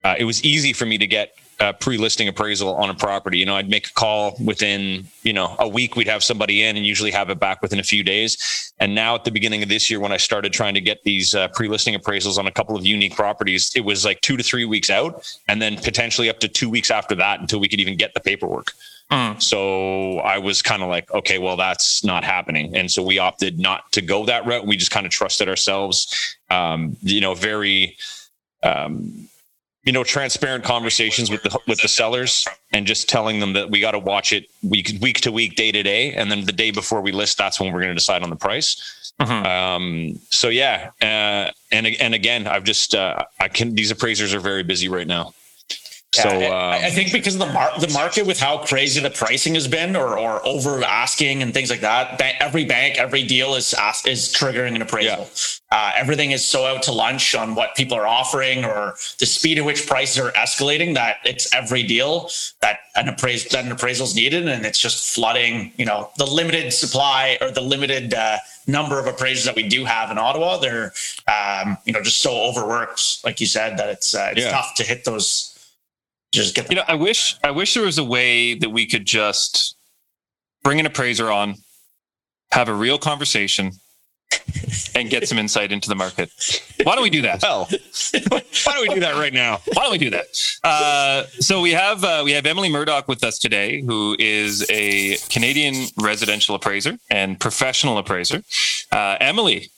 uh, 0.03 0.15
it 0.19 0.25
was 0.25 0.43
easy 0.43 0.71
for 0.71 0.85
me 0.85 0.99
to 0.99 1.07
get 1.07 1.35
a 1.59 1.73
pre-listing 1.73 2.27
appraisal 2.27 2.75
on 2.75 2.89
a 2.89 2.93
property. 2.93 3.39
You 3.39 3.45
know, 3.45 3.55
I'd 3.55 3.69
make 3.69 3.87
a 3.87 3.93
call 3.93 4.35
within, 4.43 5.07
you 5.23 5.33
know, 5.33 5.55
a 5.59 5.67
week. 5.67 5.95
We'd 5.95 6.07
have 6.07 6.23
somebody 6.23 6.63
in, 6.63 6.77
and 6.77 6.85
usually 6.85 7.11
have 7.11 7.29
it 7.29 7.39
back 7.39 7.61
within 7.61 7.79
a 7.79 7.83
few 7.83 8.03
days. 8.03 8.73
And 8.79 8.93
now, 8.93 9.15
at 9.15 9.23
the 9.23 9.31
beginning 9.31 9.63
of 9.63 9.69
this 9.69 9.89
year, 9.89 9.99
when 9.99 10.11
I 10.11 10.17
started 10.17 10.53
trying 10.53 10.75
to 10.75 10.81
get 10.81 11.03
these 11.03 11.33
uh, 11.33 11.47
pre-listing 11.49 11.95
appraisals 11.95 12.37
on 12.37 12.45
a 12.47 12.51
couple 12.51 12.75
of 12.75 12.85
unique 12.85 13.15
properties, 13.15 13.71
it 13.75 13.81
was 13.81 14.05
like 14.05 14.21
two 14.21 14.37
to 14.37 14.43
three 14.43 14.65
weeks 14.65 14.89
out, 14.89 15.27
and 15.47 15.61
then 15.61 15.77
potentially 15.77 16.29
up 16.29 16.39
to 16.41 16.47
two 16.47 16.69
weeks 16.69 16.91
after 16.91 17.15
that 17.15 17.39
until 17.39 17.59
we 17.59 17.67
could 17.67 17.79
even 17.79 17.97
get 17.97 18.13
the 18.13 18.19
paperwork. 18.19 18.73
Mm. 19.11 19.41
So 19.41 20.19
I 20.19 20.37
was 20.37 20.61
kind 20.61 20.83
of 20.83 20.89
like, 20.89 21.11
okay, 21.13 21.37
well, 21.37 21.55
that's 21.55 22.03
not 22.03 22.23
happening. 22.23 22.75
And 22.75 22.91
so 22.91 23.01
we 23.01 23.19
opted 23.19 23.57
not 23.57 23.89
to 23.93 24.01
go 24.01 24.25
that 24.25 24.45
route. 24.45 24.67
We 24.67 24.75
just 24.75 24.91
kind 24.91 25.05
of 25.05 25.11
trusted 25.11 25.47
ourselves. 25.47 26.37
Um, 26.49 26.97
you 27.01 27.21
know, 27.21 27.33
very, 27.33 27.95
um, 28.63 29.29
you 29.87 29.93
know, 29.93 30.03
transparent 30.03 30.65
conversations 30.65 31.31
with 31.31 31.41
the 31.43 31.59
with 31.65 31.81
the 31.81 31.87
sellers 31.87 32.45
and 32.73 32.85
just 32.85 33.07
telling 33.07 33.39
them 33.39 33.53
that 33.53 33.69
we 33.69 33.79
got 33.79 33.91
to 33.91 33.99
watch 33.99 34.33
it 34.33 34.49
week 34.61 34.91
week 35.01 35.21
to 35.21 35.31
week, 35.31 35.55
day 35.55 35.71
to 35.71 35.81
day, 35.81 36.11
and 36.11 36.29
then 36.29 36.43
the 36.43 36.51
day 36.51 36.71
before 36.71 36.99
we 36.99 37.13
list, 37.13 37.37
that's 37.37 37.57
when 37.57 37.71
we're 37.71 37.79
going 37.79 37.91
to 37.91 37.95
decide 37.95 38.21
on 38.21 38.29
the 38.29 38.35
price. 38.35 39.13
Mm-hmm. 39.21 39.45
Um, 39.45 40.19
so 40.29 40.49
yeah, 40.49 40.91
uh, 41.01 41.51
and 41.71 41.87
and 41.87 42.13
again, 42.13 42.47
I've 42.47 42.65
just 42.65 42.95
uh, 42.95 43.23
I 43.39 43.47
can 43.47 43.75
these 43.75 43.89
appraisers 43.89 44.33
are 44.33 44.41
very 44.41 44.61
busy 44.61 44.89
right 44.89 45.07
now. 45.07 45.33
So 46.23 46.29
I, 46.29 46.77
I, 46.77 46.87
um, 46.87 46.91
think 46.91 47.11
because 47.11 47.35
of 47.35 47.39
the 47.39 47.53
mar- 47.53 47.79
the 47.79 47.89
market 47.89 48.25
with 48.25 48.39
how 48.39 48.59
crazy 48.59 48.99
the 48.99 49.09
pricing 49.09 49.53
has 49.55 49.67
been, 49.67 49.95
or 49.95 50.17
or 50.17 50.45
over 50.45 50.83
asking 50.83 51.43
and 51.43 51.53
things 51.53 51.69
like 51.69 51.81
that, 51.81 52.19
every 52.39 52.65
bank, 52.65 52.97
every 52.97 53.23
deal 53.23 53.55
is 53.55 53.73
is 54.05 54.33
triggering 54.33 54.75
an 54.75 54.81
appraisal. 54.81 55.29
Yeah. 55.29 55.77
Uh, 55.77 55.91
everything 55.95 56.31
is 56.31 56.45
so 56.45 56.65
out 56.65 56.81
to 56.83 56.91
lunch 56.91 57.35
on 57.35 57.53
what 57.53 57.75
people 57.75 57.97
are 57.97 58.07
offering, 58.07 58.65
or 58.65 58.95
the 59.19 59.25
speed 59.25 59.57
at 59.57 59.65
which 59.65 59.85
prices 59.85 60.17
are 60.17 60.31
escalating. 60.31 60.93
That 60.95 61.17
it's 61.25 61.53
every 61.53 61.83
deal 61.83 62.29
that 62.61 62.79
an 62.95 63.09
appraisal 63.09 63.49
that 63.51 63.65
an 63.65 63.71
appraisal 63.71 64.05
is 64.05 64.15
needed, 64.15 64.47
and 64.47 64.65
it's 64.65 64.79
just 64.79 65.13
flooding. 65.13 65.71
You 65.77 65.85
know, 65.85 66.09
the 66.17 66.25
limited 66.25 66.73
supply 66.73 67.37
or 67.41 67.51
the 67.51 67.61
limited. 67.61 68.13
Uh, 68.13 68.37
number 68.67 68.99
of 68.99 69.07
appraisers 69.07 69.45
that 69.45 69.55
we 69.55 69.63
do 69.63 69.85
have 69.85 70.11
in 70.11 70.17
Ottawa, 70.17 70.57
they're 70.57 70.93
um, 71.27 71.77
you 71.85 71.93
know 71.93 72.01
just 72.01 72.19
so 72.19 72.35
overworked, 72.35 73.23
like 73.23 73.39
you 73.39 73.47
said, 73.47 73.77
that 73.77 73.89
it's 73.89 74.13
uh, 74.13 74.29
it's 74.31 74.41
yeah. 74.41 74.51
tough 74.51 74.75
to 74.75 74.83
hit 74.83 75.05
those 75.05 75.56
just 76.33 76.55
get. 76.55 76.69
You 76.69 76.77
know, 76.77 76.83
I 76.87 76.95
wish 76.95 77.37
I 77.43 77.51
wish 77.51 77.73
there 77.73 77.83
was 77.83 77.97
a 77.97 78.03
way 78.03 78.53
that 78.55 78.69
we 78.69 78.85
could 78.85 79.05
just 79.05 79.75
bring 80.63 80.79
an 80.79 80.85
appraiser 80.85 81.31
on, 81.31 81.55
have 82.51 82.69
a 82.69 82.73
real 82.73 82.97
conversation, 82.97 83.71
and 84.95 85.09
get 85.09 85.27
some 85.27 85.37
insight 85.37 85.71
into 85.71 85.89
the 85.89 85.95
market. 85.95 86.29
Why 86.83 86.95
don't 86.95 87.03
we 87.03 87.09
do 87.09 87.21
that? 87.21 87.41
Well, 87.41 87.65
why 87.65 88.73
don't 88.73 88.87
we 88.87 88.93
do 88.93 88.99
that 89.01 89.15
right 89.15 89.33
now? 89.33 89.59
Why 89.73 89.83
don't 89.83 89.91
we 89.91 89.97
do 89.97 90.09
that? 90.09 90.25
Uh, 90.63 91.23
so 91.39 91.61
we 91.61 91.71
have 91.71 92.03
uh, 92.03 92.21
we 92.25 92.31
have 92.31 92.45
Emily 92.45 92.69
Murdock 92.69 93.07
with 93.07 93.23
us 93.23 93.39
today, 93.39 93.81
who 93.81 94.15
is 94.19 94.65
a 94.69 95.17
Canadian 95.29 95.87
residential 95.97 96.55
appraiser 96.55 96.97
and 97.09 97.39
professional 97.39 97.97
appraiser. 97.97 98.43
Uh, 98.91 99.17
Emily, 99.19 99.69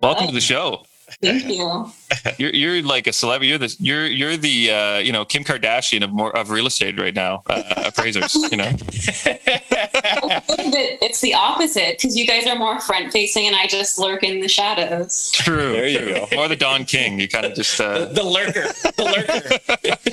welcome 0.00 0.26
to 0.26 0.32
the 0.32 0.40
show. 0.40 0.84
Thank 1.22 1.46
you. 1.46 1.90
You're 2.38 2.50
you're 2.50 2.82
like 2.82 3.06
a 3.06 3.12
celebrity. 3.12 3.48
You're 3.48 3.58
the 3.58 3.76
you're 3.78 4.06
you're 4.06 4.36
the 4.36 4.70
uh, 4.70 4.98
you 4.98 5.12
know 5.12 5.24
Kim 5.24 5.44
Kardashian 5.44 6.02
of 6.04 6.12
more 6.12 6.36
of 6.36 6.50
real 6.50 6.66
estate 6.66 6.98
right 6.98 7.14
now. 7.14 7.42
Uh, 7.48 7.62
appraisers, 7.86 8.34
you 8.34 8.56
know. 8.56 8.70
it's 11.00 11.20
the 11.20 11.34
opposite 11.34 11.96
because 11.96 12.16
you 12.16 12.26
guys 12.26 12.46
are 12.46 12.56
more 12.56 12.78
front 12.80 13.12
facing, 13.12 13.46
and 13.46 13.56
I 13.56 13.66
just 13.66 13.98
lurk 13.98 14.22
in 14.22 14.40
the 14.40 14.48
shadows. 14.48 15.30
True. 15.32 15.72
There 15.72 15.88
you 15.88 16.14
go. 16.14 16.26
More 16.34 16.48
the 16.48 16.56
Don 16.56 16.84
King. 16.84 17.18
You 17.18 17.28
kind 17.28 17.46
of 17.46 17.54
just 17.54 17.80
uh... 17.80 18.00
the, 18.00 18.06
the, 18.06 18.22
lurker. 18.22 18.66
The 18.96 19.04
lurker. 19.04 19.48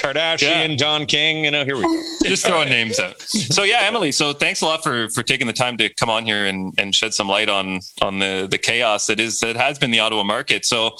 Kardashian, 0.00 0.70
yeah. 0.70 0.76
Don 0.76 1.06
King. 1.06 1.44
You 1.44 1.50
know, 1.50 1.64
here 1.64 1.76
we 1.76 1.82
go. 1.82 2.02
Just 2.24 2.46
throwing 2.46 2.68
names 2.68 2.98
out. 2.98 3.20
So 3.22 3.62
yeah, 3.62 3.80
Emily. 3.82 4.12
So 4.12 4.32
thanks 4.32 4.60
a 4.60 4.66
lot 4.66 4.82
for 4.82 5.08
for 5.10 5.22
taking 5.22 5.46
the 5.46 5.52
time 5.52 5.76
to 5.78 5.88
come 5.94 6.10
on 6.10 6.24
here 6.26 6.46
and 6.46 6.74
and 6.78 6.94
shed 6.94 7.14
some 7.14 7.28
light 7.28 7.48
on 7.48 7.80
on 8.02 8.18
the 8.18 8.46
the 8.50 8.58
chaos 8.58 9.06
that 9.06 9.18
is 9.18 9.40
that 9.40 9.56
has 9.56 9.78
been 9.78 9.90
the 9.90 10.00
Ottawa 10.00 10.22
market. 10.22 10.64
So 10.64 10.96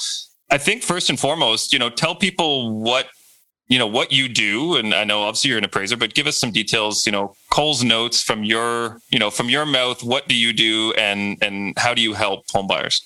I 0.51 0.59
think 0.59 0.83
first 0.83 1.11
and 1.11 1.19
foremost, 1.19 1.73
you 1.73 1.79
know, 1.79 1.91
tell 1.91 2.15
people 2.15 2.81
what 2.81 3.07
you 3.69 3.79
know 3.79 3.87
what 3.87 4.11
you 4.11 4.29
do. 4.29 4.77
And 4.77 4.93
i 4.93 5.05
know 5.05 5.23
obviously 5.23 5.51
you're 5.51 5.59
an 5.59 5.65
appraiser 5.65 5.97
but 5.97 6.15
give 6.15 6.27
us 6.27 6.37
some 6.37 6.51
details 6.51 7.07
you 7.07 7.13
know 7.13 7.35
cole's 7.51 7.85
notes 7.85 8.21
from 8.21 8.43
your 8.43 8.99
you 9.11 9.19
know 9.19 9.31
from 9.31 9.49
your 9.49 9.65
mouth. 9.65 10.03
What 10.03 10.29
do 10.29 10.35
you 10.35 10.53
do 10.53 10.93
and 10.99 11.39
and 11.41 11.79
how 11.79 11.95
do 11.95 12.03
you 12.03 12.15
help 12.15 12.51
home 12.51 12.67
buyers? 12.67 13.01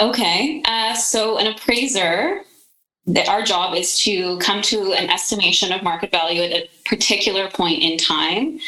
Okay. 0.00 0.62
Uh, 0.64 0.94
so 0.94 1.38
an 1.38 1.46
appraiser 1.46 2.42
the, 3.06 3.28
our 3.28 3.42
job 3.42 3.74
is 3.74 3.98
to 4.00 4.38
come 4.38 4.62
to 4.62 4.92
an 4.92 5.10
estimation 5.10 5.72
of 5.72 5.82
market 5.82 6.10
value 6.10 6.42
at 6.42 6.52
a 6.52 6.68
particular 6.84 7.48
point 7.48 7.82
in 7.82 7.96
time 7.96 8.58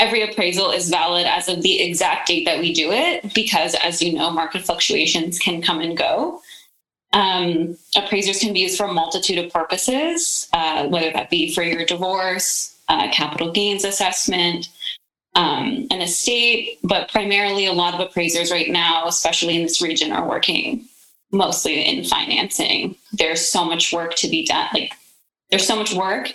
every 0.00 0.22
appraisal 0.22 0.70
is 0.70 0.88
valid 0.88 1.26
as 1.26 1.48
of 1.48 1.62
the 1.62 1.80
exact 1.80 2.28
date 2.28 2.46
that 2.46 2.58
we 2.58 2.72
do 2.72 2.90
it 2.90 3.32
because 3.34 3.74
as 3.76 4.02
you 4.02 4.12
know 4.12 4.30
market 4.30 4.62
fluctuations 4.62 5.38
can 5.38 5.62
come 5.62 5.80
and 5.80 5.96
go. 5.96 6.40
Um, 7.12 7.76
appraisers 7.96 8.38
can 8.38 8.52
be 8.52 8.60
used 8.60 8.78
for 8.78 8.86
a 8.86 8.92
multitude 8.92 9.38
of 9.38 9.52
purposes 9.52 10.48
uh, 10.52 10.86
whether 10.86 11.12
that 11.12 11.28
be 11.28 11.52
for 11.52 11.62
your 11.62 11.84
divorce 11.84 12.78
uh, 12.88 13.10
capital 13.10 13.50
gains 13.50 13.84
assessment 13.84 14.68
um, 15.34 15.88
an 15.90 16.02
estate 16.02 16.78
but 16.84 17.10
primarily 17.10 17.66
a 17.66 17.72
lot 17.72 17.94
of 17.94 18.00
appraisers 18.00 18.52
right 18.52 18.70
now 18.70 19.06
especially 19.06 19.56
in 19.56 19.64
this 19.64 19.82
region 19.82 20.12
are 20.12 20.28
working 20.28 20.88
mostly 21.32 21.84
in 21.84 22.04
financing. 22.04 22.96
There's 23.12 23.46
so 23.46 23.64
much 23.64 23.92
work 23.92 24.14
to 24.16 24.28
be 24.28 24.46
done 24.46 24.68
like 24.72 24.92
there's 25.50 25.66
so 25.66 25.76
much 25.76 25.92
work 25.92 26.32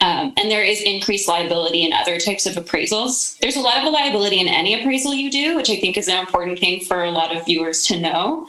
um, 0.00 0.32
and 0.36 0.50
there 0.50 0.62
is 0.62 0.80
increased 0.82 1.28
liability 1.28 1.84
in 1.84 1.92
other 1.92 2.18
types 2.20 2.46
of 2.46 2.54
appraisals. 2.54 3.36
There's 3.38 3.56
a 3.56 3.60
lot 3.60 3.84
of 3.84 3.92
liability 3.92 4.40
in 4.40 4.48
any 4.48 4.78
appraisal 4.78 5.12
you 5.12 5.30
do, 5.30 5.56
which 5.56 5.70
I 5.70 5.76
think 5.76 5.96
is 5.96 6.08
an 6.08 6.18
important 6.18 6.58
thing 6.58 6.84
for 6.84 7.04
a 7.04 7.10
lot 7.10 7.34
of 7.34 7.44
viewers 7.44 7.84
to 7.86 7.98
know. 7.98 8.46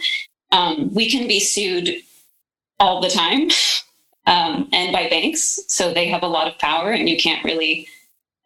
Um, 0.51 0.94
we 0.94 1.10
can 1.10 1.27
be 1.27 1.39
sued 1.39 2.03
all 2.79 3.01
the 3.01 3.10
time 3.10 3.50
um, 4.25 4.70
and 4.72 4.94
by 4.94 5.10
banks. 5.10 5.60
So 5.68 5.94
they 5.94 6.08
have 6.08 6.24
a 6.24 6.27
lot 6.27 6.48
of 6.48 6.58
power, 6.60 6.91
and 6.91 7.10
you 7.10 7.18
can't 7.18 7.44
really, 7.44 7.88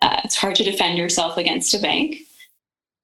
uh, 0.02 0.22
it's 0.24 0.36
hard 0.36 0.56
to 0.56 0.64
defend 0.64 0.98
yourself 0.98 1.38
against 1.38 1.74
a 1.74 1.80
bank. 1.80 2.22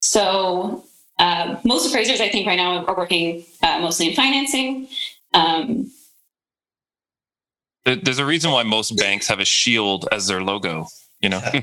So 0.01 0.85
uh, 1.19 1.59
most 1.65 1.87
appraisers, 1.87 2.21
I 2.21 2.29
think, 2.29 2.47
right 2.47 2.55
now 2.55 2.85
are 2.85 2.95
working 2.95 3.43
uh, 3.61 3.79
mostly 3.79 4.09
in 4.09 4.15
financing. 4.15 4.87
Um, 5.33 5.91
there's 7.85 8.19
a 8.19 8.25
reason 8.25 8.51
why 8.51 8.63
most 8.63 8.97
banks 8.97 9.27
have 9.27 9.39
a 9.39 9.45
shield 9.45 10.07
as 10.11 10.27
their 10.27 10.41
logo. 10.41 10.87
You 11.21 11.27
know, 11.27 11.41
I, 11.43 11.59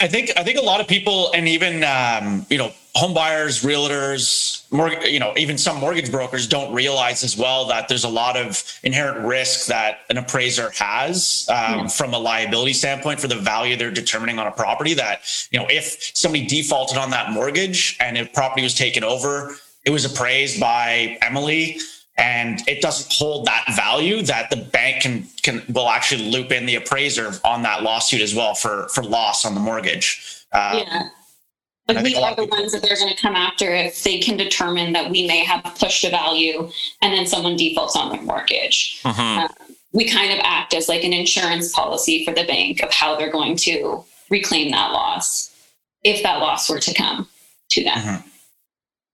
I, 0.00 0.06
think 0.06 0.32
I 0.36 0.44
think 0.44 0.58
a 0.58 0.62
lot 0.62 0.82
of 0.82 0.86
people, 0.86 1.32
and 1.32 1.48
even 1.48 1.82
um, 1.82 2.44
you 2.50 2.58
know, 2.58 2.72
home 2.94 3.14
buyers, 3.14 3.62
realtors, 3.62 4.70
mortgage, 4.70 5.08
you 5.08 5.18
know, 5.18 5.32
even 5.38 5.56
some 5.56 5.80
mortgage 5.80 6.10
brokers 6.10 6.46
don't 6.46 6.74
realize 6.74 7.24
as 7.24 7.34
well 7.34 7.64
that 7.68 7.88
there's 7.88 8.04
a 8.04 8.08
lot 8.08 8.36
of 8.36 8.62
inherent 8.82 9.26
risk 9.26 9.66
that 9.68 10.00
an 10.10 10.18
appraiser 10.18 10.70
has 10.72 11.48
um, 11.48 11.56
yeah. 11.56 11.86
from 11.88 12.12
a 12.12 12.18
liability 12.18 12.74
standpoint 12.74 13.18
for 13.18 13.28
the 13.28 13.36
value 13.36 13.76
they're 13.76 13.90
determining 13.90 14.38
on 14.38 14.46
a 14.46 14.52
property. 14.52 14.92
That 14.92 15.22
you 15.50 15.58
know, 15.58 15.66
if 15.70 16.14
somebody 16.14 16.46
defaulted 16.46 16.98
on 16.98 17.08
that 17.10 17.32
mortgage 17.32 17.96
and 17.98 18.18
if 18.18 18.30
property 18.34 18.62
was 18.62 18.74
taken 18.74 19.02
over, 19.02 19.56
it 19.86 19.90
was 19.90 20.04
appraised 20.04 20.60
by 20.60 21.16
Emily 21.22 21.78
and 22.18 22.66
it 22.66 22.80
doesn't 22.80 23.12
hold 23.12 23.46
that 23.46 23.64
value 23.74 24.22
that 24.22 24.50
the 24.50 24.56
bank 24.56 25.02
can 25.02 25.26
can 25.42 25.62
will 25.68 25.88
actually 25.88 26.30
loop 26.30 26.50
in 26.50 26.66
the 26.66 26.74
appraiser 26.76 27.32
on 27.44 27.62
that 27.62 27.82
lawsuit 27.82 28.20
as 28.20 28.34
well 28.34 28.54
for 28.54 28.88
for 28.88 29.02
loss 29.02 29.44
on 29.44 29.54
the 29.54 29.60
mortgage. 29.60 30.44
Uh, 30.52 30.84
yeah. 30.86 31.08
But 31.86 32.02
we 32.02 32.16
are 32.16 32.34
the 32.34 32.46
ones 32.46 32.72
that 32.72 32.82
they're 32.82 32.96
going 32.96 33.14
to 33.14 33.20
come 33.20 33.36
after 33.36 33.72
if 33.72 34.02
they 34.02 34.18
can 34.18 34.36
determine 34.36 34.92
that 34.94 35.08
we 35.08 35.24
may 35.24 35.44
have 35.44 35.62
pushed 35.78 36.02
a 36.02 36.10
value 36.10 36.68
and 37.00 37.12
then 37.12 37.26
someone 37.26 37.56
defaults 37.56 37.94
on 37.94 38.10
their 38.10 38.22
mortgage. 38.22 39.00
Mm-hmm. 39.04 39.44
Uh, 39.44 39.48
we 39.92 40.04
kind 40.04 40.32
of 40.32 40.40
act 40.42 40.74
as 40.74 40.88
like 40.88 41.04
an 41.04 41.12
insurance 41.12 41.72
policy 41.72 42.24
for 42.24 42.34
the 42.34 42.44
bank 42.44 42.82
of 42.82 42.92
how 42.92 43.14
they're 43.14 43.30
going 43.30 43.54
to 43.58 44.04
reclaim 44.30 44.72
that 44.72 44.90
loss 44.90 45.54
if 46.02 46.24
that 46.24 46.40
loss 46.40 46.68
were 46.68 46.80
to 46.80 46.92
come 46.92 47.28
to 47.70 47.84
them. 47.84 47.98
Mm-hmm 47.98 48.28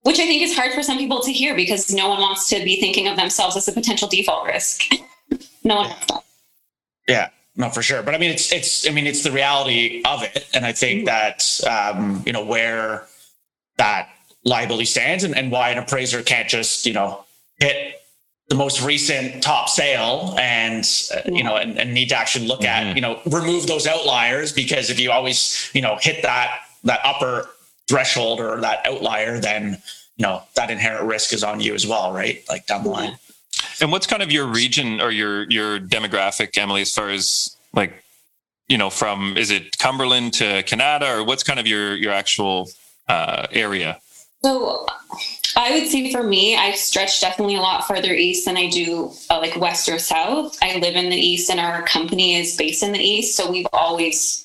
which 0.03 0.19
I 0.19 0.25
think 0.25 0.41
is 0.41 0.55
hard 0.55 0.73
for 0.73 0.83
some 0.83 0.97
people 0.97 1.21
to 1.21 1.31
hear 1.31 1.55
because 1.55 1.93
no 1.93 2.09
one 2.09 2.19
wants 2.19 2.49
to 2.49 2.63
be 2.63 2.79
thinking 2.79 3.07
of 3.07 3.17
themselves 3.17 3.55
as 3.55 3.67
a 3.67 3.71
potential 3.71 4.07
default 4.07 4.45
risk. 4.45 4.83
no 5.63 5.75
one 5.75 5.89
wants 5.89 6.05
that. 6.07 6.23
Yeah, 7.07 7.29
no, 7.55 7.69
for 7.69 7.81
sure. 7.81 8.03
But 8.03 8.15
I 8.15 8.17
mean, 8.17 8.31
it's 8.31 8.51
it's 8.51 8.87
I 8.87 8.91
mean, 8.91 9.07
it's 9.07 9.23
the 9.23 9.31
reality 9.31 10.01
of 10.05 10.23
it, 10.23 10.47
and 10.53 10.65
I 10.65 10.71
think 10.71 11.07
mm-hmm. 11.07 11.65
that 11.65 11.95
um, 11.97 12.23
you 12.25 12.33
know 12.33 12.45
where 12.45 13.07
that 13.77 14.09
liability 14.45 14.85
stands 14.85 15.23
and, 15.23 15.35
and 15.35 15.51
why 15.51 15.69
an 15.69 15.77
appraiser 15.77 16.21
can't 16.21 16.49
just 16.49 16.85
you 16.85 16.93
know 16.93 17.23
hit 17.59 17.95
the 18.49 18.55
most 18.55 18.81
recent 18.81 19.41
top 19.41 19.69
sale 19.69 20.35
and 20.37 20.85
uh, 21.15 21.21
you 21.25 21.43
know 21.43 21.55
and, 21.55 21.79
and, 21.79 21.93
need 21.93 22.09
to 22.09 22.15
actually 22.15 22.45
look 22.45 22.59
mm-hmm. 22.59 22.89
at 22.89 22.95
you 22.95 23.01
know 23.01 23.19
remove 23.25 23.67
those 23.67 23.87
outliers 23.87 24.51
because 24.51 24.89
if 24.89 24.99
you 24.99 25.11
always 25.11 25.69
you 25.73 25.81
know 25.81 25.97
hit 26.01 26.21
that 26.23 26.59
that 26.83 26.99
upper 27.05 27.49
threshold 27.93 28.39
or 28.39 28.59
that 28.61 28.79
outlier, 28.87 29.39
then 29.39 29.77
you 30.17 30.23
know 30.25 30.41
that 30.55 30.71
inherent 30.71 31.05
risk 31.05 31.31
is 31.31 31.43
on 31.43 31.59
you 31.59 31.75
as 31.75 31.85
well, 31.85 32.11
right? 32.11 32.43
Like 32.49 32.65
down 32.65 32.83
the 32.83 32.89
line. 32.89 33.17
And 33.79 33.91
what's 33.91 34.07
kind 34.07 34.23
of 34.23 34.31
your 34.31 34.47
region 34.47 34.99
or 34.99 35.11
your 35.11 35.49
your 35.49 35.79
demographic, 35.79 36.57
Emily, 36.57 36.81
as 36.81 36.91
far 36.91 37.09
as 37.09 37.55
like, 37.73 38.03
you 38.67 38.77
know, 38.77 38.89
from 38.89 39.37
is 39.37 39.51
it 39.51 39.77
Cumberland 39.77 40.33
to 40.33 40.63
Kanata, 40.63 41.17
or 41.17 41.23
what's 41.23 41.43
kind 41.43 41.59
of 41.59 41.67
your 41.67 41.95
your 41.95 42.11
actual 42.11 42.69
uh, 43.07 43.45
area? 43.51 43.99
So 44.43 44.85
I 45.55 45.71
would 45.71 45.87
say 45.87 46.11
for 46.11 46.23
me, 46.23 46.57
I 46.57 46.71
stretch 46.71 47.21
definitely 47.21 47.55
a 47.55 47.61
lot 47.61 47.87
further 47.87 48.13
east 48.13 48.45
than 48.45 48.57
I 48.57 48.69
do 48.69 49.11
uh, 49.29 49.39
like 49.39 49.55
west 49.55 49.87
or 49.87 49.99
south. 49.99 50.57
I 50.61 50.77
live 50.79 50.95
in 50.95 51.09
the 51.09 51.15
east 51.15 51.49
and 51.49 51.59
our 51.59 51.83
company 51.83 52.35
is 52.35 52.57
based 52.57 52.83
in 52.83 52.91
the 52.91 52.99
east. 52.99 53.37
So 53.37 53.49
we've 53.49 53.67
always, 53.71 54.42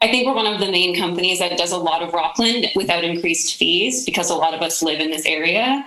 I 0.00 0.08
think 0.08 0.26
we're 0.26 0.34
one 0.34 0.46
of 0.46 0.60
the 0.60 0.70
main 0.70 0.94
companies 0.96 1.38
that 1.38 1.56
does 1.56 1.72
a 1.72 1.78
lot 1.78 2.02
of 2.02 2.12
Rockland 2.12 2.66
without 2.74 3.02
increased 3.02 3.56
fees 3.56 4.04
because 4.04 4.30
a 4.30 4.34
lot 4.34 4.52
of 4.52 4.60
us 4.60 4.82
live 4.82 5.00
in 5.00 5.10
this 5.10 5.24
area. 5.24 5.84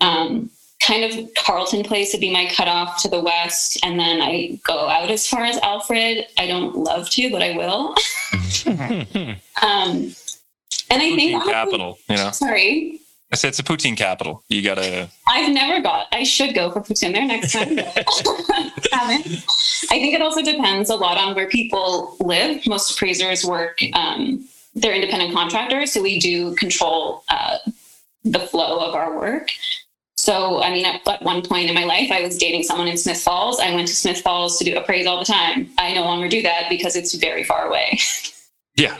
Um, 0.00 0.50
kind 0.80 1.04
of 1.04 1.28
Carleton 1.34 1.82
Place 1.82 2.12
would 2.12 2.20
be 2.20 2.30
my 2.30 2.46
cutoff 2.46 3.02
to 3.02 3.08
the 3.08 3.20
west. 3.20 3.78
And 3.82 3.98
then 3.98 4.22
I 4.22 4.58
go 4.64 4.88
out 4.88 5.10
as 5.10 5.26
far 5.26 5.44
as 5.44 5.56
Alfred. 5.58 6.26
I 6.38 6.46
don't 6.46 6.76
love 6.76 7.10
to, 7.10 7.30
but 7.30 7.42
I 7.42 7.56
will. 7.56 7.94
um, 9.62 10.14
and 10.90 11.02
I 11.02 11.16
think 11.16 11.42
capital, 11.44 11.98
you 12.08 12.16
know. 12.16 12.30
Sorry. 12.30 13.00
I 13.30 13.36
said 13.36 13.48
it's 13.48 13.58
a 13.58 13.62
poutine 13.62 13.96
capital. 13.96 14.42
You 14.48 14.62
gotta. 14.62 15.08
I've 15.26 15.52
never 15.52 15.82
got. 15.82 16.06
I 16.12 16.24
should 16.24 16.54
go 16.54 16.70
for 16.70 16.80
poutine 16.80 17.12
there 17.12 17.26
next 17.26 17.52
time. 17.52 17.78
I 18.92 19.18
think 19.88 20.14
it 20.14 20.22
also 20.22 20.42
depends 20.42 20.88
a 20.88 20.96
lot 20.96 21.18
on 21.18 21.34
where 21.34 21.48
people 21.48 22.16
live. 22.20 22.66
Most 22.66 22.92
appraisers 22.92 23.44
work. 23.44 23.80
Um, 23.92 24.48
they're 24.74 24.94
independent 24.94 25.34
contractors, 25.34 25.92
so 25.92 26.02
we 26.02 26.18
do 26.18 26.54
control 26.54 27.24
uh, 27.28 27.58
the 28.24 28.40
flow 28.40 28.80
of 28.80 28.94
our 28.94 29.18
work. 29.18 29.50
So, 30.16 30.62
I 30.62 30.70
mean, 30.70 30.84
at, 30.84 31.06
at, 31.06 31.22
one 31.22 31.42
point 31.42 31.68
in 31.68 31.74
my 31.74 31.84
life, 31.84 32.10
I 32.10 32.22
was 32.22 32.36
dating 32.36 32.64
someone 32.64 32.88
in 32.88 32.96
Smith 32.96 33.20
Falls. 33.20 33.60
I 33.60 33.74
went 33.74 33.88
to 33.88 33.94
Smith 33.94 34.20
Falls 34.20 34.58
to 34.58 34.64
do 34.64 34.76
appraise 34.76 35.06
all 35.06 35.18
the 35.18 35.24
time. 35.24 35.70
I 35.78 35.94
no 35.94 36.02
longer 36.02 36.28
do 36.28 36.42
that 36.42 36.66
because 36.68 36.96
it's 36.96 37.14
very 37.14 37.44
far 37.44 37.66
away. 37.66 37.98
Yeah, 38.76 38.96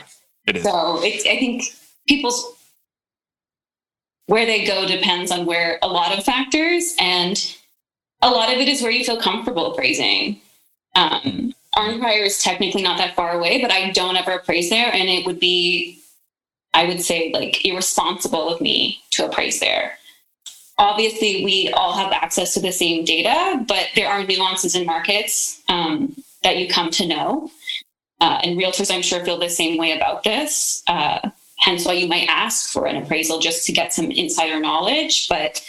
it 0.49 0.57
is. 0.57 0.65
So, 0.65 1.01
it's, 1.05 1.25
I 1.25 1.39
think 1.39 1.63
people's 2.09 2.58
where 4.29 4.45
they 4.45 4.65
go 4.67 4.87
depends 4.87 5.31
on 5.31 5.47
where 5.47 5.79
a 5.83 5.89
lot 5.89 6.17
of 6.17 6.23
factors 6.23 6.95
and 7.01 7.57
a 8.21 8.31
lot 8.31 8.53
of 8.53 8.59
it 8.59 8.69
is 8.69 8.83
where 8.83 8.91
you 8.91 9.05
feel 9.05 9.21
comfortable 9.21 9.73
appraising. 9.73 10.41
Um, 10.95 11.55
Arnprior 11.77 12.27
is 12.27 12.43
technically 12.43 12.83
not 12.83 12.99
that 12.99 13.15
far 13.15 13.33
away 13.33 13.61
but 13.63 13.71
i 13.71 13.91
don't 13.91 14.17
ever 14.17 14.33
appraise 14.33 14.69
there 14.69 14.93
and 14.93 15.09
it 15.09 15.25
would 15.25 15.39
be 15.39 15.99
i 16.75 16.85
would 16.85 17.01
say 17.01 17.31
like 17.33 17.65
irresponsible 17.65 18.49
of 18.49 18.61
me 18.61 19.01
to 19.13 19.25
appraise 19.27 19.61
there. 19.61 19.93
Obviously 20.77 21.45
we 21.45 21.71
all 21.73 21.93
have 21.93 22.13
access 22.13 22.53
to 22.55 22.61
the 22.61 22.73
same 22.73 23.05
data 23.05 23.65
but 23.67 23.89
there 23.95 24.09
are 24.09 24.25
nuances 24.25 24.75
in 24.75 24.85
markets 24.87 25.63
um, 25.69 26.15
that 26.43 26.59
you 26.59 26.69
come 26.69 26.91
to 26.91 27.07
know. 27.07 27.51
Uh, 28.21 28.41
and 28.43 28.59
realtors 28.59 28.93
i'm 28.93 29.03
sure 29.03 29.25
feel 29.25 29.39
the 29.39 29.49
same 29.49 29.79
way 29.79 29.97
about 29.97 30.23
this. 30.25 30.83
Uh, 30.87 31.31
hence 31.59 31.85
why 31.85 31.93
you 31.93 32.07
might 32.07 32.29
ask 32.29 32.71
for 32.71 32.87
an 32.87 32.97
appraisal 32.97 33.39
just 33.39 33.67
to 33.67 33.73
get 33.73 33.93
some 33.93 34.11
insider 34.11 34.61
knowledge. 34.61 35.29
But 35.29 35.63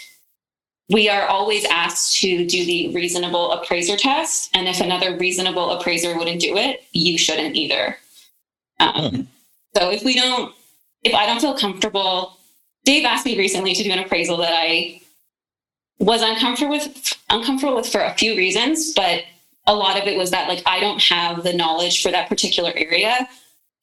we 0.89 1.07
are 1.09 1.27
always 1.27 1.65
asked 1.65 2.17
to 2.17 2.45
do 2.45 2.65
the 2.65 2.93
reasonable 2.93 3.51
appraiser 3.51 3.95
test. 3.95 4.49
And 4.53 4.67
if 4.67 4.81
another 4.81 5.17
reasonable 5.17 5.71
appraiser 5.71 6.17
wouldn't 6.17 6.41
do 6.41 6.57
it, 6.57 6.83
you 6.91 7.17
shouldn't 7.17 7.55
either. 7.55 7.97
Um, 8.79 9.11
hmm. 9.11 9.21
So 9.75 9.91
if 9.91 10.03
we 10.03 10.15
don't, 10.15 10.53
if 11.03 11.13
I 11.13 11.25
don't 11.25 11.39
feel 11.39 11.57
comfortable, 11.57 12.37
Dave 12.85 13.05
asked 13.05 13.25
me 13.25 13.37
recently 13.37 13.73
to 13.73 13.83
do 13.83 13.91
an 13.91 13.99
appraisal 13.99 14.37
that 14.37 14.53
I 14.53 15.01
was 15.99 16.21
uncomfortable 16.21 16.71
with, 16.71 17.17
uncomfortable 17.29 17.75
with 17.75 17.87
for 17.87 18.01
a 18.01 18.13
few 18.15 18.35
reasons, 18.35 18.93
but 18.93 19.23
a 19.67 19.75
lot 19.75 19.99
of 19.99 20.07
it 20.07 20.17
was 20.17 20.31
that 20.31 20.47
like 20.47 20.63
I 20.65 20.79
don't 20.79 21.01
have 21.03 21.43
the 21.43 21.53
knowledge 21.53 22.01
for 22.01 22.11
that 22.11 22.29
particular 22.29 22.71
area 22.75 23.29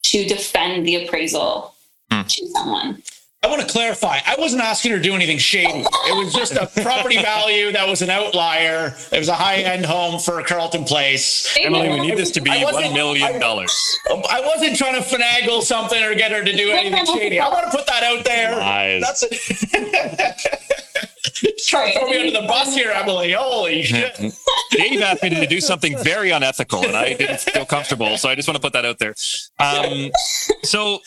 to 0.03 0.25
defend 0.25 0.85
the 0.85 1.05
appraisal 1.05 1.73
mm. 2.11 2.27
to 2.27 2.47
someone. 2.47 3.01
I 3.43 3.49
want 3.49 3.61
to 3.61 3.67
clarify. 3.67 4.17
I 4.25 4.35
wasn't 4.37 4.63
asking 4.63 4.91
her 4.91 4.97
to 4.97 5.03
do 5.03 5.13
anything 5.13 5.37
shady. 5.37 5.79
It 5.79 6.17
was 6.17 6.33
just 6.33 6.53
a 6.53 6.65
property 6.81 7.15
value 7.21 7.71
that 7.71 7.87
was 7.87 8.01
an 8.01 8.09
outlier. 8.09 8.95
It 9.11 9.19
was 9.19 9.27
a 9.29 9.35
high 9.35 9.57
end 9.57 9.85
home 9.85 10.19
for 10.19 10.39
a 10.39 10.43
Carleton 10.43 10.85
Place. 10.85 11.55
Emily, 11.59 11.87
we 11.87 11.99
need 11.99 12.17
this 12.17 12.31
to 12.31 12.41
be 12.41 12.49
$1 12.49 12.93
million. 12.93 13.41
I, 13.41 14.41
wasn't 14.43 14.75
trying 14.75 14.95
to 14.95 15.07
finagle 15.07 15.61
something 15.61 16.01
or 16.03 16.15
get 16.15 16.31
her 16.31 16.43
to 16.43 16.51
do 16.51 16.71
anything 16.71 17.05
shady. 17.05 17.39
I 17.39 17.47
want 17.49 17.71
to 17.71 17.77
put 17.77 17.85
that 17.85 18.03
out 18.03 18.25
there. 18.25 18.57
Lies. 18.57 19.01
That's 19.01 19.23
it. 19.29 21.03
Try 21.67 21.91
to 21.91 21.99
throw 21.99 22.07
me 22.07 22.17
under 22.17 22.31
the 22.31 22.47
bus 22.47 22.73
here, 22.73 22.91
Emily. 22.91 23.33
Holy 23.33 23.83
shit. 23.83 24.15
Dave 24.71 25.01
asked 25.01 25.21
me 25.21 25.31
to 25.31 25.45
do 25.45 25.59
something 25.59 25.97
very 26.01 26.31
unethical 26.31 26.85
and 26.85 26.95
I 26.95 27.13
didn't 27.13 27.41
feel 27.41 27.65
comfortable. 27.65 28.17
So 28.17 28.29
I 28.29 28.35
just 28.35 28.47
want 28.47 28.55
to 28.55 28.61
put 28.61 28.71
that 28.71 28.85
out 28.85 28.99
there. 28.99 29.13
Um, 29.59 30.09
so, 30.63 30.99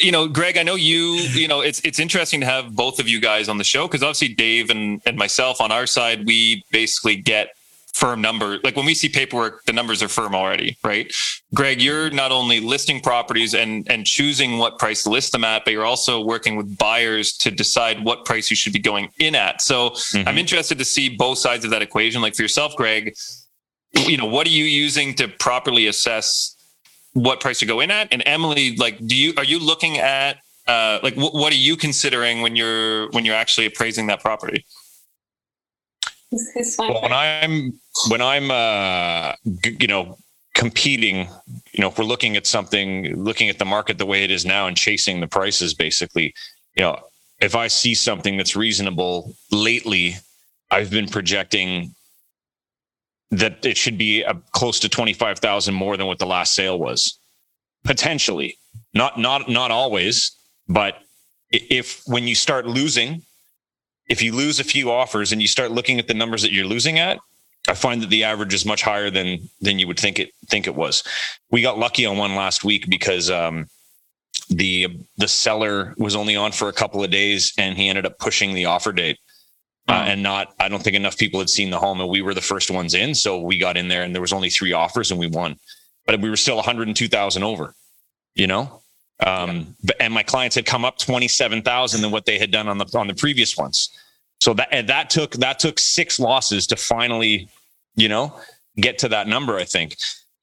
you 0.00 0.10
know, 0.10 0.26
Greg, 0.26 0.58
I 0.58 0.64
know 0.64 0.74
you, 0.74 1.14
you 1.34 1.46
know, 1.46 1.60
it's 1.60 1.80
it's 1.84 2.00
interesting 2.00 2.40
to 2.40 2.46
have 2.46 2.74
both 2.74 2.98
of 2.98 3.06
you 3.08 3.20
guys 3.20 3.48
on 3.48 3.58
the 3.58 3.64
show 3.64 3.86
because 3.86 4.02
obviously 4.02 4.34
Dave 4.34 4.70
and, 4.70 5.00
and 5.06 5.16
myself 5.16 5.60
on 5.60 5.70
our 5.70 5.86
side, 5.86 6.26
we 6.26 6.64
basically 6.72 7.14
get 7.14 7.50
firm 7.98 8.20
number. 8.20 8.58
Like 8.62 8.76
when 8.76 8.86
we 8.86 8.94
see 8.94 9.08
paperwork, 9.08 9.64
the 9.64 9.72
numbers 9.72 10.02
are 10.02 10.08
firm 10.08 10.34
already, 10.34 10.78
right? 10.84 11.12
Greg, 11.52 11.82
you're 11.82 12.10
not 12.10 12.30
only 12.30 12.60
listing 12.60 13.00
properties 13.00 13.54
and 13.54 13.90
and 13.90 14.06
choosing 14.06 14.58
what 14.58 14.78
price 14.78 15.02
to 15.02 15.10
list 15.10 15.32
them 15.32 15.44
at, 15.44 15.64
but 15.64 15.72
you're 15.72 15.84
also 15.84 16.20
working 16.20 16.56
with 16.56 16.78
buyers 16.78 17.36
to 17.38 17.50
decide 17.50 18.04
what 18.04 18.24
price 18.24 18.50
you 18.50 18.56
should 18.56 18.72
be 18.72 18.78
going 18.78 19.08
in 19.18 19.34
at. 19.34 19.60
So 19.60 19.90
mm-hmm. 19.90 20.28
I'm 20.28 20.38
interested 20.38 20.78
to 20.78 20.84
see 20.84 21.08
both 21.08 21.38
sides 21.38 21.64
of 21.64 21.70
that 21.72 21.82
equation. 21.82 22.22
Like 22.22 22.36
for 22.36 22.42
yourself, 22.42 22.76
Greg, 22.76 23.16
you 23.92 24.16
know, 24.16 24.26
what 24.26 24.46
are 24.46 24.50
you 24.50 24.64
using 24.64 25.14
to 25.14 25.26
properly 25.26 25.86
assess 25.88 26.54
what 27.14 27.40
price 27.40 27.58
to 27.58 27.66
go 27.66 27.80
in 27.80 27.90
at? 27.90 28.08
And 28.12 28.22
Emily, 28.26 28.76
like, 28.76 29.04
do 29.04 29.16
you 29.16 29.34
are 29.36 29.44
you 29.44 29.58
looking 29.58 29.98
at 29.98 30.38
uh, 30.68 31.00
like 31.02 31.16
w- 31.16 31.32
what 31.32 31.52
are 31.52 31.56
you 31.56 31.76
considering 31.76 32.42
when 32.42 32.54
you're 32.54 33.10
when 33.10 33.24
you're 33.24 33.34
actually 33.34 33.66
appraising 33.66 34.06
that 34.06 34.20
property? 34.20 34.64
Well, 36.78 37.02
when 37.02 37.12
I'm 37.12 37.80
when 38.08 38.20
I'm 38.20 38.50
uh, 38.50 39.34
you 39.44 39.88
know 39.88 40.16
competing, 40.54 41.28
you 41.72 41.80
know, 41.80 41.88
if 41.88 41.98
we're 41.98 42.04
looking 42.04 42.36
at 42.36 42.46
something, 42.46 43.14
looking 43.16 43.48
at 43.48 43.58
the 43.58 43.64
market 43.64 43.96
the 43.98 44.06
way 44.06 44.24
it 44.24 44.30
is 44.30 44.44
now 44.44 44.66
and 44.66 44.76
chasing 44.76 45.20
the 45.20 45.26
prices, 45.28 45.72
basically, 45.72 46.34
you 46.74 46.82
know, 46.82 46.98
if 47.40 47.54
I 47.54 47.68
see 47.68 47.94
something 47.94 48.36
that's 48.36 48.56
reasonable 48.56 49.34
lately, 49.52 50.16
I've 50.70 50.90
been 50.90 51.08
projecting 51.08 51.94
that 53.30 53.64
it 53.64 53.76
should 53.76 53.96
be 53.96 54.22
a, 54.22 54.34
close 54.52 54.80
to 54.80 54.88
25,000 54.88 55.74
more 55.74 55.96
than 55.96 56.06
what 56.06 56.18
the 56.18 56.26
last 56.26 56.54
sale 56.54 56.78
was. 56.78 57.18
Potentially. 57.84 58.58
Not 58.94 59.18
not 59.18 59.48
not 59.48 59.70
always 59.70 60.32
but 60.68 60.98
if 61.50 62.02
when 62.06 62.28
you 62.28 62.34
start 62.34 62.66
losing 62.66 63.22
if 64.08 64.22
you 64.22 64.32
lose 64.32 64.58
a 64.58 64.64
few 64.64 64.90
offers 64.90 65.32
and 65.32 65.42
you 65.42 65.48
start 65.48 65.70
looking 65.70 65.98
at 65.98 66.08
the 66.08 66.14
numbers 66.14 66.42
that 66.42 66.52
you're 66.52 66.64
losing 66.64 66.98
at, 66.98 67.18
I 67.68 67.74
find 67.74 68.02
that 68.02 68.10
the 68.10 68.24
average 68.24 68.54
is 68.54 68.64
much 68.64 68.82
higher 68.82 69.10
than 69.10 69.48
than 69.60 69.78
you 69.78 69.86
would 69.86 70.00
think 70.00 70.18
it 70.18 70.30
think 70.48 70.66
it 70.66 70.74
was. 70.74 71.02
We 71.50 71.62
got 71.62 71.78
lucky 71.78 72.06
on 72.06 72.16
one 72.16 72.34
last 72.34 72.64
week 72.64 72.88
because 72.88 73.30
um, 73.30 73.66
the 74.48 74.98
the 75.16 75.28
seller 75.28 75.94
was 75.98 76.16
only 76.16 76.36
on 76.36 76.52
for 76.52 76.68
a 76.68 76.72
couple 76.72 77.04
of 77.04 77.10
days 77.10 77.52
and 77.58 77.76
he 77.76 77.88
ended 77.88 78.06
up 78.06 78.18
pushing 78.18 78.54
the 78.54 78.66
offer 78.66 78.92
date. 78.92 79.18
Uh, 79.88 80.04
and 80.06 80.22
not, 80.22 80.54
I 80.60 80.68
don't 80.68 80.82
think 80.82 80.96
enough 80.96 81.16
people 81.16 81.40
had 81.40 81.48
seen 81.48 81.70
the 81.70 81.78
home, 81.78 81.98
and 82.02 82.10
we 82.10 82.20
were 82.20 82.34
the 82.34 82.42
first 82.42 82.70
ones 82.70 82.92
in. 82.92 83.14
So 83.14 83.40
we 83.40 83.56
got 83.56 83.78
in 83.78 83.88
there, 83.88 84.02
and 84.02 84.14
there 84.14 84.20
was 84.20 84.34
only 84.34 84.50
three 84.50 84.74
offers, 84.74 85.10
and 85.10 85.18
we 85.18 85.28
won. 85.28 85.56
But 86.04 86.20
we 86.20 86.28
were 86.28 86.36
still 86.36 86.56
102,000 86.56 87.42
over. 87.42 87.74
You 88.34 88.48
know, 88.48 88.82
um, 89.24 89.74
yeah. 89.80 89.92
and 90.00 90.12
my 90.12 90.22
clients 90.22 90.54
had 90.56 90.66
come 90.66 90.84
up 90.84 90.98
27,000 90.98 92.02
than 92.02 92.10
what 92.10 92.26
they 92.26 92.38
had 92.38 92.50
done 92.50 92.68
on 92.68 92.76
the 92.76 92.98
on 92.98 93.06
the 93.06 93.14
previous 93.14 93.56
ones. 93.56 93.88
So 94.40 94.54
that 94.54 94.68
and 94.70 94.88
that 94.88 95.10
took 95.10 95.32
that 95.36 95.58
took 95.58 95.78
six 95.78 96.20
losses 96.20 96.66
to 96.68 96.76
finally, 96.76 97.48
you 97.98 98.08
know, 98.08 98.32
get 98.76 98.98
to 98.98 99.08
that 99.08 99.26
number. 99.26 99.56
I 99.56 99.64
think. 99.64 99.96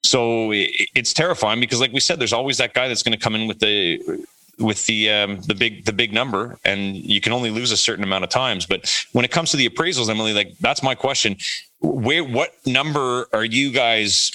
So 0.04 0.52
it, 0.52 0.70
it's 0.94 1.12
terrifying 1.12 1.58
because, 1.58 1.80
like 1.80 1.92
we 1.92 2.00
said, 2.00 2.20
there's 2.20 2.32
always 2.32 2.58
that 2.58 2.74
guy 2.74 2.86
that's 2.86 3.02
going 3.02 3.16
to 3.18 3.22
come 3.22 3.34
in 3.34 3.48
with 3.48 3.58
the 3.58 4.24
with 4.58 4.86
the 4.86 5.10
um, 5.10 5.40
the 5.42 5.54
big 5.54 5.84
the 5.84 5.92
big 5.92 6.12
number, 6.12 6.58
and 6.64 6.96
you 6.96 7.20
can 7.20 7.32
only 7.32 7.50
lose 7.50 7.72
a 7.72 7.76
certain 7.76 8.04
amount 8.04 8.24
of 8.24 8.30
times. 8.30 8.66
But 8.66 8.80
when 9.12 9.24
it 9.24 9.30
comes 9.30 9.50
to 9.50 9.56
the 9.56 9.68
appraisals, 9.68 10.08
Emily, 10.08 10.32
like 10.32 10.56
that's 10.58 10.82
my 10.82 10.94
question: 10.94 11.36
where 11.80 12.24
what 12.24 12.54
number 12.66 13.26
are 13.32 13.44
you 13.44 13.72
guys 13.72 14.32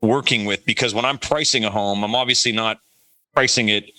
working 0.00 0.44
with? 0.44 0.64
Because 0.64 0.94
when 0.94 1.04
I'm 1.04 1.18
pricing 1.18 1.64
a 1.64 1.70
home, 1.70 2.02
I'm 2.02 2.14
obviously 2.14 2.52
not 2.52 2.80
pricing 3.34 3.68
it 3.68 3.90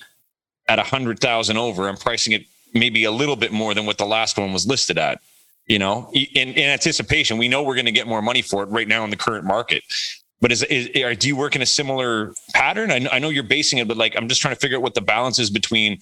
at 0.68 0.80
a 0.80 0.84
hundred 0.84 1.20
thousand 1.20 1.58
over. 1.58 1.88
I'm 1.88 1.98
pricing 1.98 2.34
it 2.34 2.46
maybe 2.74 3.04
a 3.04 3.12
little 3.12 3.36
bit 3.36 3.52
more 3.52 3.74
than 3.74 3.86
what 3.86 3.98
the 3.98 4.06
last 4.06 4.38
one 4.38 4.54
was 4.54 4.68
listed 4.68 4.98
at. 4.98 5.22
You 5.72 5.80
know, 5.80 6.12
in, 6.14 6.50
in 6.50 6.70
anticipation, 6.70 7.38
we 7.38 7.48
know 7.48 7.64
we're 7.64 7.76
going 7.76 7.86
to 7.86 7.94
get 7.94 8.06
more 8.06 8.22
money 8.22 8.42
for 8.42 8.62
it 8.62 8.66
right 8.66 8.90
now 8.90 9.06
in 9.06 9.10
the 9.10 9.16
current 9.16 9.46
market. 9.46 9.82
But 10.42 10.52
is, 10.52 10.64
is 10.64 10.90
do 11.18 11.30
you 11.30 11.38
work 11.38 11.56
in 11.56 11.62
a 11.62 11.66
similar 11.66 12.34
pattern? 12.54 12.92
I, 12.92 13.08
I 13.10 13.20
know 13.20 13.30
you're 13.30 13.44
basing 13.44 13.80
it, 13.80 13.88
but 13.88 13.96
like 13.96 14.14
I'm 14.18 14.28
just 14.28 14.42
trying 14.42 14.54
to 14.54 14.60
figure 14.60 14.76
out 14.76 14.84
what 14.84 14.96
the 14.96 15.02
balance 15.02 15.40
is 15.40 15.50
between 15.50 16.00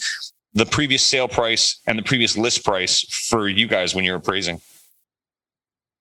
the 0.55 0.65
previous 0.65 1.03
sale 1.03 1.27
price 1.27 1.79
and 1.85 1.99
the 1.99 2.01
previous 2.01 2.35
list 2.35 2.65
price 2.65 3.01
for 3.29 3.47
you 3.47 3.67
guys 3.67 3.93
when 3.93 4.03
you're 4.03 4.15
appraising. 4.15 4.59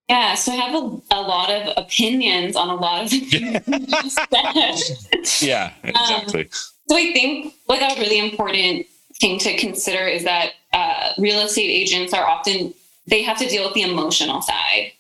Yeah, 0.09 0.35
so 0.35 0.53
I 0.53 0.55
have 0.55 0.75
a, 0.75 0.99
a 1.11 1.21
lot 1.21 1.51
of 1.51 1.75
opinions 1.77 2.57
on 2.57 2.71
a 2.71 2.75
lot 2.75 3.05
of 3.05 3.13
Yeah, 5.43 5.75
exactly. 5.83 6.45
Um, 6.45 6.49
so 6.89 6.97
I 6.97 7.13
think 7.13 7.53
like 7.69 7.83
a 7.83 8.01
really 8.01 8.19
important 8.19 8.87
thing 9.21 9.39
to 9.41 9.55
consider 9.59 10.07
is 10.07 10.25
that 10.25 10.53
uh, 10.73 11.13
real 11.19 11.41
estate 11.41 11.69
agents 11.69 12.15
are 12.15 12.27
often 12.27 12.73
they 13.09 13.23
have 13.23 13.39
to 13.39 13.49
deal 13.49 13.65
with 13.65 13.75
the 13.75 13.83
emotional 13.83 14.43
side 14.43 14.93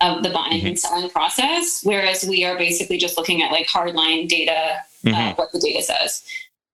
of 0.00 0.22
the 0.22 0.30
buying 0.30 0.58
mm-hmm. 0.58 0.66
and 0.68 0.78
selling 0.78 1.10
process, 1.10 1.80
whereas 1.82 2.24
we 2.24 2.44
are 2.44 2.56
basically 2.56 2.98
just 2.98 3.16
looking 3.16 3.42
at 3.42 3.50
like 3.50 3.66
hardline 3.66 4.28
data, 4.28 4.52
uh, 4.52 5.08
mm-hmm. 5.08 5.14
uh, 5.14 5.34
what 5.34 5.50
the 5.52 5.58
data 5.58 5.82
says. 5.82 6.22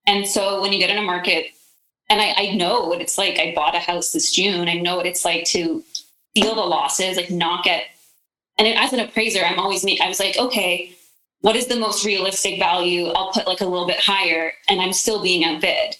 And 0.07 0.27
so 0.27 0.61
when 0.61 0.73
you 0.73 0.79
get 0.79 0.91
in 0.91 0.99
a 0.99 1.03
market, 1.03 1.47
and 2.11 2.21
I, 2.21 2.35
I 2.37 2.55
know 2.55 2.83
what 2.83 3.01
it's 3.01 3.17
like. 3.17 3.39
I 3.39 3.55
bought 3.55 3.75
a 3.75 3.79
house 3.79 4.13
this 4.13 4.31
June. 4.31 4.69
I 4.69 4.75
know 4.75 4.97
what 4.97 5.07
it's 5.07 5.25
like 5.25 5.45
to 5.47 5.83
feel 6.35 6.55
the 6.55 6.61
losses, 6.61 7.17
like 7.17 7.31
not 7.31 7.65
get. 7.65 7.85
And 8.59 8.69
as 8.69 8.93
an 8.93 9.01
appraiser, 9.01 9.43
I'm 9.43 9.59
always 9.59 9.85
me. 9.85 9.99
I 10.01 10.09
was 10.09 10.21
like, 10.21 10.37
okay, 10.37 10.95
what 11.41 11.57
is 11.57 11.67
the 11.67 11.79
most 11.79 12.05
realistic 12.05 12.59
value? 12.59 13.07
I'll 13.07 13.33
put 13.33 13.47
like 13.47 13.63
a 13.63 13.67
little 13.67 13.87
bit 13.87 14.01
higher, 14.01 14.53
and 14.69 14.81
I'm 14.81 14.93
still 14.93 15.23
being 15.23 15.45
outbid. 15.45 15.97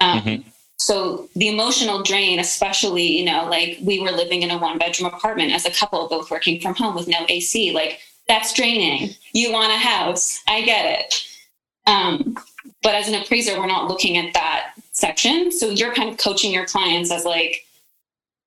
Um, 0.00 0.20
mm-hmm. 0.20 0.48
So 0.80 1.28
the 1.36 1.48
emotional 1.48 2.02
drain, 2.02 2.38
especially, 2.38 3.06
you 3.06 3.22
know, 3.22 3.46
like 3.50 3.76
we 3.82 4.00
were 4.00 4.10
living 4.10 4.42
in 4.42 4.50
a 4.50 4.56
one 4.56 4.78
bedroom 4.78 5.12
apartment 5.12 5.52
as 5.52 5.66
a 5.66 5.70
couple, 5.70 6.08
both 6.08 6.30
working 6.30 6.58
from 6.58 6.74
home 6.74 6.94
with 6.94 7.06
no 7.06 7.26
AC, 7.28 7.72
like 7.72 8.00
that's 8.26 8.54
draining. 8.54 9.10
You 9.34 9.52
want 9.52 9.74
a 9.74 9.76
house. 9.76 10.42
I 10.48 10.62
get 10.62 11.00
it. 11.00 11.26
Um, 11.86 12.38
but 12.82 12.94
as 12.94 13.08
an 13.08 13.14
appraiser, 13.14 13.60
we're 13.60 13.66
not 13.66 13.88
looking 13.88 14.16
at 14.16 14.32
that 14.32 14.72
section. 14.92 15.52
So 15.52 15.68
you're 15.68 15.92
kind 15.92 16.08
of 16.08 16.16
coaching 16.16 16.50
your 16.50 16.64
clients 16.64 17.10
as 17.10 17.26
like, 17.26 17.66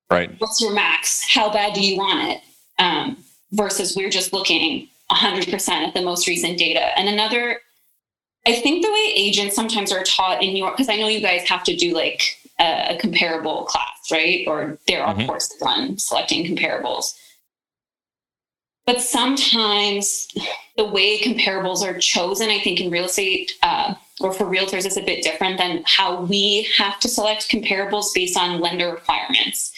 right. 0.10 0.32
What's 0.40 0.60
your 0.60 0.74
max? 0.74 1.24
How 1.32 1.54
bad 1.54 1.76
do 1.76 1.86
you 1.86 2.00
want 2.00 2.30
it? 2.30 2.42
Um, 2.80 3.18
versus 3.52 3.96
we're 3.96 4.10
just 4.10 4.34
looking 4.34 4.88
100% 5.12 5.70
at 5.70 5.94
the 5.94 6.02
most 6.02 6.28
recent 6.28 6.58
data. 6.58 6.98
And 6.98 7.08
another 7.08 7.60
I 8.46 8.54
think 8.54 8.84
the 8.84 8.92
way 8.92 9.14
agents 9.16 9.56
sometimes 9.56 9.92
are 9.92 10.04
taught 10.04 10.44
in 10.44 10.56
your, 10.56 10.72
because 10.72 10.90
I 10.90 10.98
know 10.98 11.08
you 11.08 11.22
guys 11.22 11.48
have 11.48 11.64
to 11.64 11.76
do 11.76 11.94
like 11.94 12.38
a, 12.60 12.96
a 12.96 12.98
comparable 13.00 13.64
class, 13.66 14.12
right? 14.12 14.46
Or 14.48 14.78
there 14.88 15.04
are 15.04 15.16
mm-hmm. 15.16 15.28
courses 15.28 15.62
on 15.62 15.98
selecting 15.98 16.46
comparables. 16.46 17.14
But 18.86 19.02
sometimes 19.02 20.28
the 20.76 20.84
way 20.84 21.22
comparables 21.22 21.82
are 21.84 21.98
chosen, 21.98 22.50
I 22.50 22.60
think 22.60 22.82
in 22.82 22.92
real 22.92 23.06
estate 23.06 23.54
uh, 23.64 23.94
or 24.20 24.34
for 24.34 24.44
realtors 24.46 24.86
is 24.86 24.98
a 24.98 25.02
bit 25.02 25.24
different 25.24 25.58
than 25.58 25.84
how 25.86 26.24
we 26.24 26.68
have 26.78 27.00
to 27.00 27.08
select 27.08 27.50
comparables 27.50 28.14
based 28.14 28.38
on 28.38 28.60
lender 28.60 28.92
requirements. 28.92 29.72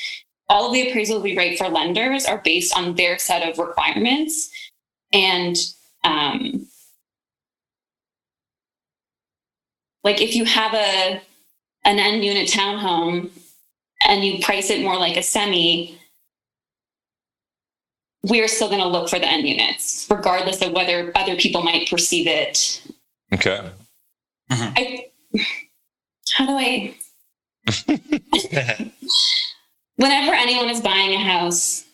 All 0.50 0.68
of 0.68 0.74
the 0.74 0.88
appraisals 0.88 1.22
we 1.22 1.38
write 1.38 1.58
for 1.58 1.70
lenders 1.70 2.26
are 2.26 2.40
based 2.44 2.76
on 2.76 2.96
their 2.96 3.18
set 3.20 3.48
of 3.48 3.60
requirements. 3.60 4.50
And 5.14 5.56
um, 6.04 6.68
like 10.06 10.22
if 10.22 10.36
you 10.36 10.46
have 10.46 10.74
a 10.74 11.22
an 11.84 12.00
end 12.00 12.24
unit 12.24 12.48
townhome 12.48 13.30
and 14.08 14.24
you 14.24 14.40
price 14.40 14.70
it 14.70 14.82
more 14.82 14.98
like 14.98 15.18
a 15.18 15.24
semi 15.24 15.98
we're 18.24 18.48
still 18.48 18.70
going 18.70 18.82
to 18.82 18.88
look 18.88 19.10
for 19.10 19.20
the 19.20 19.28
end 19.28 19.46
units 19.48 20.08
regardless 20.10 20.62
of 20.62 20.72
whether 20.72 21.12
other 21.16 21.36
people 21.36 21.62
might 21.62 21.90
perceive 21.90 22.28
it 22.28 22.82
okay 23.34 23.70
mm-hmm. 24.50 24.74
I, 24.78 25.08
how 26.32 26.46
do 26.46 26.54
i 26.54 26.96
whenever 29.96 30.34
anyone 30.34 30.70
is 30.70 30.82
buying 30.82 31.14
a 31.14 31.24
house 31.24 31.86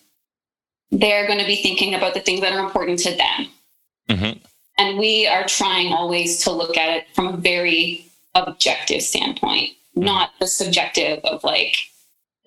they're 0.92 1.26
going 1.26 1.40
to 1.40 1.46
be 1.46 1.56
thinking 1.56 1.96
about 1.96 2.14
the 2.14 2.20
things 2.20 2.42
that 2.42 2.52
are 2.52 2.60
important 2.60 3.00
to 3.00 3.16
them 3.16 3.48
mm-hmm. 4.10 4.51
And 4.78 4.98
we 4.98 5.28
are 5.28 5.46
trying 5.46 5.94
always 5.94 6.44
to 6.44 6.52
look 6.52 6.78
at 6.78 6.90
it 6.90 7.06
from 7.14 7.28
a 7.28 7.38
very 7.38 8.06
objective 8.36 9.02
standpoint, 9.02 9.72
mm-hmm. 9.72 10.04
not 10.04 10.32
the 10.40 10.48
subjective 10.48 11.20
of 11.24 11.44
like, 11.44 11.76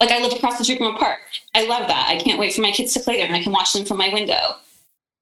like 0.01 0.11
I 0.11 0.21
live 0.21 0.33
across 0.33 0.59
the 0.59 0.65
street 0.65 0.79
from 0.79 0.95
a 0.95 0.99
park. 0.99 1.21
I 1.55 1.67
love 1.67 1.87
that. 1.89 2.09
I 2.09 2.19
can't 2.19 2.41
wait 2.41 2.55
for 2.55 2.63
my 2.63 2.73
kids 2.73 2.93
to 2.95 3.01
play 3.01 3.17
there 3.17 3.27
and 3.27 3.37
I 3.37 3.43
can 3.43 3.53
watch 3.53 3.73
them 3.73 3.85
from 3.85 3.99
my 3.99 4.09
window. 4.09 4.57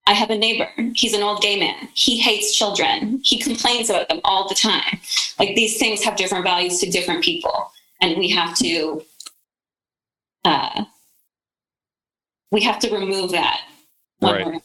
I 0.07 0.15
have 0.15 0.31
a 0.31 0.39
neighbor. 0.39 0.69
He's 0.95 1.15
an 1.15 1.23
old 1.23 1.43
gay 1.43 1.59
man. 1.59 1.89
He 1.95 2.19
hates 2.19 2.57
children. 2.57 3.21
He 3.23 3.39
complains 3.39 3.89
about 3.89 4.09
them 4.09 4.21
all 4.25 4.49
the 4.49 4.55
time. 4.55 5.01
Like 5.39 5.55
these 5.55 5.79
things 5.79 6.03
have 6.03 6.17
different 6.17 6.45
values 6.45 6.81
to 6.81 6.91
different 6.91 7.23
people. 7.23 7.71
And 8.01 8.19
we 8.19 8.29
have 8.31 8.57
to 8.59 9.05
uh, 10.45 10.85
we 12.51 12.61
have 12.63 12.79
to 12.81 12.91
remove 12.91 13.31
that. 13.31 13.63
Right. 14.21 14.61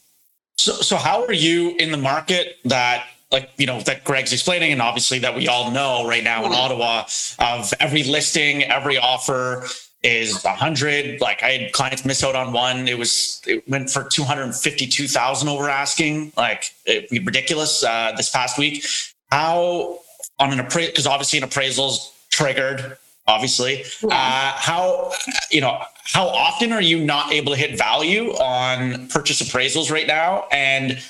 So, 0.58 0.74
so 0.74 0.98
how 0.98 1.24
are 1.26 1.34
you 1.34 1.76
in 1.78 1.92
the 1.92 1.98
market 1.98 2.58
that 2.66 3.06
like 3.32 3.52
you 3.58 3.68
know 3.68 3.82
that 3.82 4.04
Greg's 4.04 4.34
explaining, 4.34 4.72
and 4.72 4.82
obviously 4.82 5.20
that 5.20 5.36
we 5.36 5.48
all 5.48 5.72
know 5.72 6.08
right 6.08 6.24
now 6.24 6.46
in 6.46 6.54
Ottawa 6.54 7.06
of 7.40 7.74
every 7.80 8.04
listing, 8.04 8.64
every 8.64 8.98
offer 8.98 9.68
is 10.04 10.44
a 10.46 10.56
hundred. 10.56 11.22
Like 11.22 11.44
I 11.44 11.52
had 11.52 11.74
clients 11.74 12.06
miss 12.06 12.24
out 12.24 12.36
on 12.36 12.54
one. 12.54 12.88
It 12.88 12.98
was 12.98 13.42
it 13.46 13.68
went 13.68 13.90
for 13.90 14.04
two 14.04 14.24
hundred 14.24 14.54
fifty-two 14.56 15.08
thousand 15.08 15.50
over 15.50 15.70
asking. 15.70 16.32
Like 16.38 16.74
it 16.86 17.08
ridiculous 17.26 17.84
uh, 17.84 18.14
this 18.16 18.30
past 18.30 18.58
week. 18.58 18.86
How 19.32 20.00
on 20.40 20.54
an 20.54 20.60
appraisal 20.60 20.92
because 20.92 21.08
obviously 21.08 21.38
an 21.38 21.44
appraisal's 21.44 22.14
triggered. 22.30 22.98
Obviously, 23.30 23.84
yeah. 24.02 24.08
uh, 24.08 24.58
how 24.58 25.12
you 25.52 25.60
know 25.60 25.82
how 26.08 26.28
often 26.28 26.72
are 26.72 26.82
you 26.82 27.04
not 27.04 27.32
able 27.32 27.52
to 27.52 27.58
hit 27.58 27.78
value 27.78 28.32
on 28.36 29.08
purchase 29.10 29.42
appraisals 29.42 29.92
right 29.92 30.08
now? 30.08 30.46
And 30.52 31.04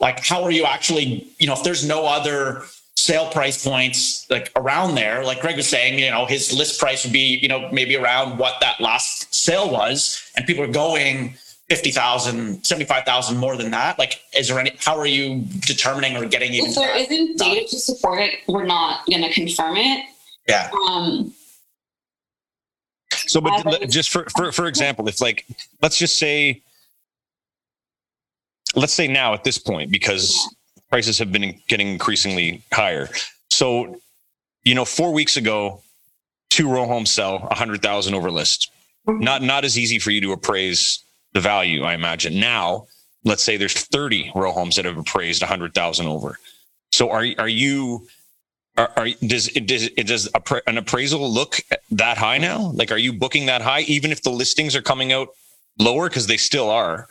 like, 0.00 0.24
how 0.24 0.42
are 0.42 0.50
you 0.50 0.64
actually, 0.64 1.26
you 1.38 1.46
know, 1.46 1.54
if 1.54 1.62
there's 1.62 1.86
no 1.86 2.06
other 2.06 2.62
sale 2.96 3.30
price 3.30 3.64
points 3.64 4.28
like 4.30 4.52
around 4.54 4.94
there, 4.94 5.24
like 5.24 5.40
Greg 5.40 5.56
was 5.56 5.66
saying, 5.66 5.98
you 5.98 6.10
know, 6.10 6.26
his 6.26 6.52
list 6.52 6.78
price 6.78 7.04
would 7.04 7.12
be, 7.12 7.38
you 7.38 7.48
know, 7.48 7.70
maybe 7.72 7.96
around 7.96 8.38
what 8.38 8.60
that 8.60 8.78
last 8.80 9.34
sale 9.34 9.70
was, 9.70 10.30
and 10.36 10.46
people 10.46 10.62
are 10.62 10.68
going 10.68 11.34
50,000, 11.70 12.64
75,000 12.64 13.38
more 13.38 13.56
than 13.56 13.70
that. 13.70 13.98
Like, 13.98 14.20
is 14.36 14.48
there 14.48 14.58
any, 14.58 14.72
how 14.78 14.98
are 14.98 15.06
you 15.06 15.44
determining 15.60 16.16
or 16.16 16.26
getting 16.26 16.52
even? 16.52 16.70
If 16.70 16.76
there 16.76 16.96
isn't 16.96 17.38
data 17.38 17.66
to 17.68 17.78
support 17.78 18.20
it, 18.20 18.34
we're 18.46 18.66
not 18.66 19.06
going 19.06 19.22
to 19.22 19.32
confirm 19.32 19.76
it. 19.76 20.04
Yeah. 20.46 20.70
Um, 20.88 21.34
so, 23.26 23.40
but 23.40 23.88
just 23.88 24.10
for, 24.10 24.26
for, 24.36 24.52
for 24.52 24.66
example, 24.66 25.08
if 25.08 25.20
like, 25.20 25.46
let's 25.82 25.98
just 25.98 26.18
say, 26.18 26.62
let's 28.74 28.92
say 28.92 29.08
now 29.08 29.34
at 29.34 29.44
this 29.44 29.58
point, 29.58 29.90
because 29.90 30.54
prices 30.88 31.18
have 31.18 31.32
been 31.32 31.60
getting 31.68 31.88
increasingly 31.88 32.62
higher. 32.72 33.08
So, 33.50 34.00
you 34.64 34.74
know, 34.74 34.84
four 34.84 35.12
weeks 35.12 35.36
ago, 35.36 35.82
two 36.50 36.68
row 36.68 36.86
homes 36.86 37.10
sell 37.10 37.46
a 37.50 37.54
hundred 37.54 37.82
thousand 37.82 38.14
over 38.14 38.30
list. 38.30 38.70
Mm-hmm. 39.06 39.22
Not, 39.22 39.42
not 39.42 39.64
as 39.64 39.78
easy 39.78 39.98
for 39.98 40.10
you 40.10 40.20
to 40.22 40.32
appraise 40.32 41.04
the 41.32 41.40
value, 41.40 41.82
I 41.82 41.94
imagine. 41.94 42.40
Now, 42.40 42.86
let's 43.24 43.42
say 43.42 43.56
there's 43.56 43.74
30 43.74 44.32
row 44.34 44.52
homes 44.52 44.76
that 44.76 44.84
have 44.84 44.98
appraised 44.98 45.42
a 45.42 45.46
hundred 45.46 45.74
thousand 45.74 46.06
over. 46.06 46.38
So 46.92 47.10
are, 47.10 47.26
are 47.38 47.48
you, 47.48 48.06
are, 48.76 48.92
are, 48.96 49.08
does 49.26 49.48
does 49.48 49.88
does 49.90 50.28
an 50.66 50.78
appraisal 50.78 51.30
look 51.30 51.60
that 51.90 52.18
high 52.18 52.38
now? 52.38 52.70
Like, 52.72 52.92
are 52.92 52.98
you 52.98 53.12
booking 53.12 53.46
that 53.46 53.62
high, 53.62 53.80
even 53.82 54.12
if 54.12 54.22
the 54.22 54.30
listings 54.30 54.76
are 54.76 54.82
coming 54.82 55.12
out 55.12 55.28
lower 55.78 56.08
because 56.08 56.26
they 56.26 56.36
still 56.36 56.70
are, 56.70 57.08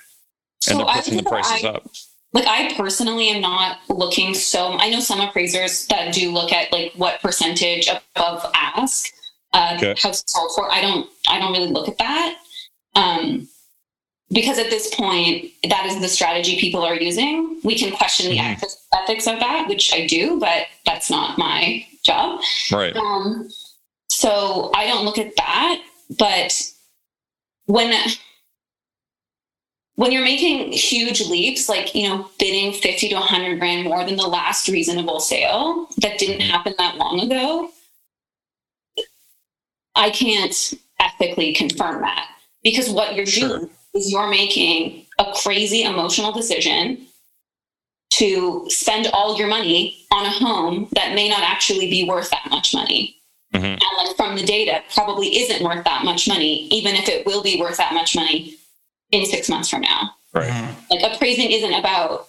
and 0.69 0.79
they're 0.79 0.85
pushing 0.85 1.17
the 1.17 1.23
prices 1.23 1.63
I, 1.63 1.69
up? 1.69 1.89
Like, 2.33 2.45
I 2.47 2.73
personally 2.75 3.29
am 3.29 3.41
not 3.41 3.79
looking 3.89 4.33
so. 4.33 4.73
I 4.73 4.89
know 4.89 4.99
some 4.99 5.21
appraisers 5.21 5.87
that 5.87 6.13
do 6.13 6.31
look 6.31 6.51
at 6.51 6.71
like 6.71 6.91
what 6.95 7.21
percentage 7.21 7.87
above 7.87 8.45
ask 8.53 9.07
uh, 9.53 9.73
okay. 9.77 9.95
house 9.97 10.23
sold 10.27 10.51
for. 10.55 10.71
I 10.71 10.81
don't. 10.81 11.09
I 11.27 11.39
don't 11.39 11.53
really 11.53 11.71
look 11.71 11.87
at 11.87 11.97
that. 11.97 12.37
Um, 12.95 13.47
because 14.31 14.57
at 14.57 14.69
this 14.69 14.93
point, 14.93 15.51
that 15.69 15.85
is 15.85 15.99
the 16.01 16.07
strategy 16.07 16.59
people 16.59 16.83
are 16.83 16.95
using. 16.95 17.59
We 17.63 17.77
can 17.77 17.95
question 17.95 18.29
the 18.31 18.37
mm-hmm. 18.37 19.03
ethics 19.03 19.27
of 19.27 19.39
that, 19.39 19.67
which 19.67 19.93
I 19.93 20.07
do, 20.07 20.39
but 20.39 20.65
that's 20.85 21.09
not 21.09 21.37
my 21.37 21.85
job. 22.03 22.41
Right. 22.71 22.95
Um, 22.95 23.49
so 24.09 24.71
I 24.73 24.87
don't 24.87 25.05
look 25.05 25.17
at 25.17 25.35
that. 25.37 25.81
But 26.17 26.71
when 27.65 27.93
when 29.95 30.11
you're 30.11 30.23
making 30.23 30.71
huge 30.71 31.21
leaps, 31.27 31.69
like 31.69 31.93
you 31.93 32.09
know, 32.09 32.29
bidding 32.39 32.73
fifty 32.73 33.09
to 33.09 33.17
hundred 33.17 33.59
grand 33.59 33.83
more 33.83 34.03
than 34.05 34.15
the 34.15 34.27
last 34.27 34.67
reasonable 34.67 35.19
sale 35.19 35.87
that 35.97 36.17
didn't 36.17 36.41
mm-hmm. 36.41 36.51
happen 36.51 36.73
that 36.77 36.97
long 36.97 37.19
ago, 37.19 37.69
I 39.95 40.09
can't 40.09 40.73
ethically 40.99 41.53
confirm 41.53 42.01
that 42.01 42.27
because 42.63 42.89
what 42.89 43.15
you're 43.15 43.25
sure. 43.25 43.59
doing 43.59 43.69
is 43.95 44.11
you're 44.11 44.29
making 44.29 45.05
a 45.17 45.33
crazy 45.43 45.83
emotional 45.83 46.31
decision 46.31 47.07
to 48.11 48.65
spend 48.69 49.07
all 49.13 49.37
your 49.37 49.47
money 49.47 49.97
on 50.11 50.25
a 50.25 50.29
home 50.29 50.87
that 50.91 51.15
may 51.15 51.27
not 51.27 51.41
actually 51.41 51.89
be 51.89 52.03
worth 52.07 52.29
that 52.29 52.47
much 52.49 52.73
money. 52.73 53.15
Mm-hmm. 53.53 53.65
And 53.65 53.81
like 53.97 54.15
from 54.15 54.35
the 54.35 54.43
data, 54.43 54.81
probably 54.93 55.39
isn't 55.39 55.63
worth 55.63 55.83
that 55.85 56.03
much 56.05 56.27
money, 56.27 56.67
even 56.67 56.95
if 56.95 57.09
it 57.09 57.25
will 57.25 57.41
be 57.41 57.59
worth 57.59 57.77
that 57.77 57.93
much 57.93 58.15
money. 58.15 58.57
in 59.11 59.25
six 59.25 59.49
months 59.49 59.69
from 59.69 59.81
now. 59.81 60.11
Right. 60.33 60.75
Like 60.89 61.13
appraising 61.13 61.51
isn't 61.51 61.73
about, 61.73 62.27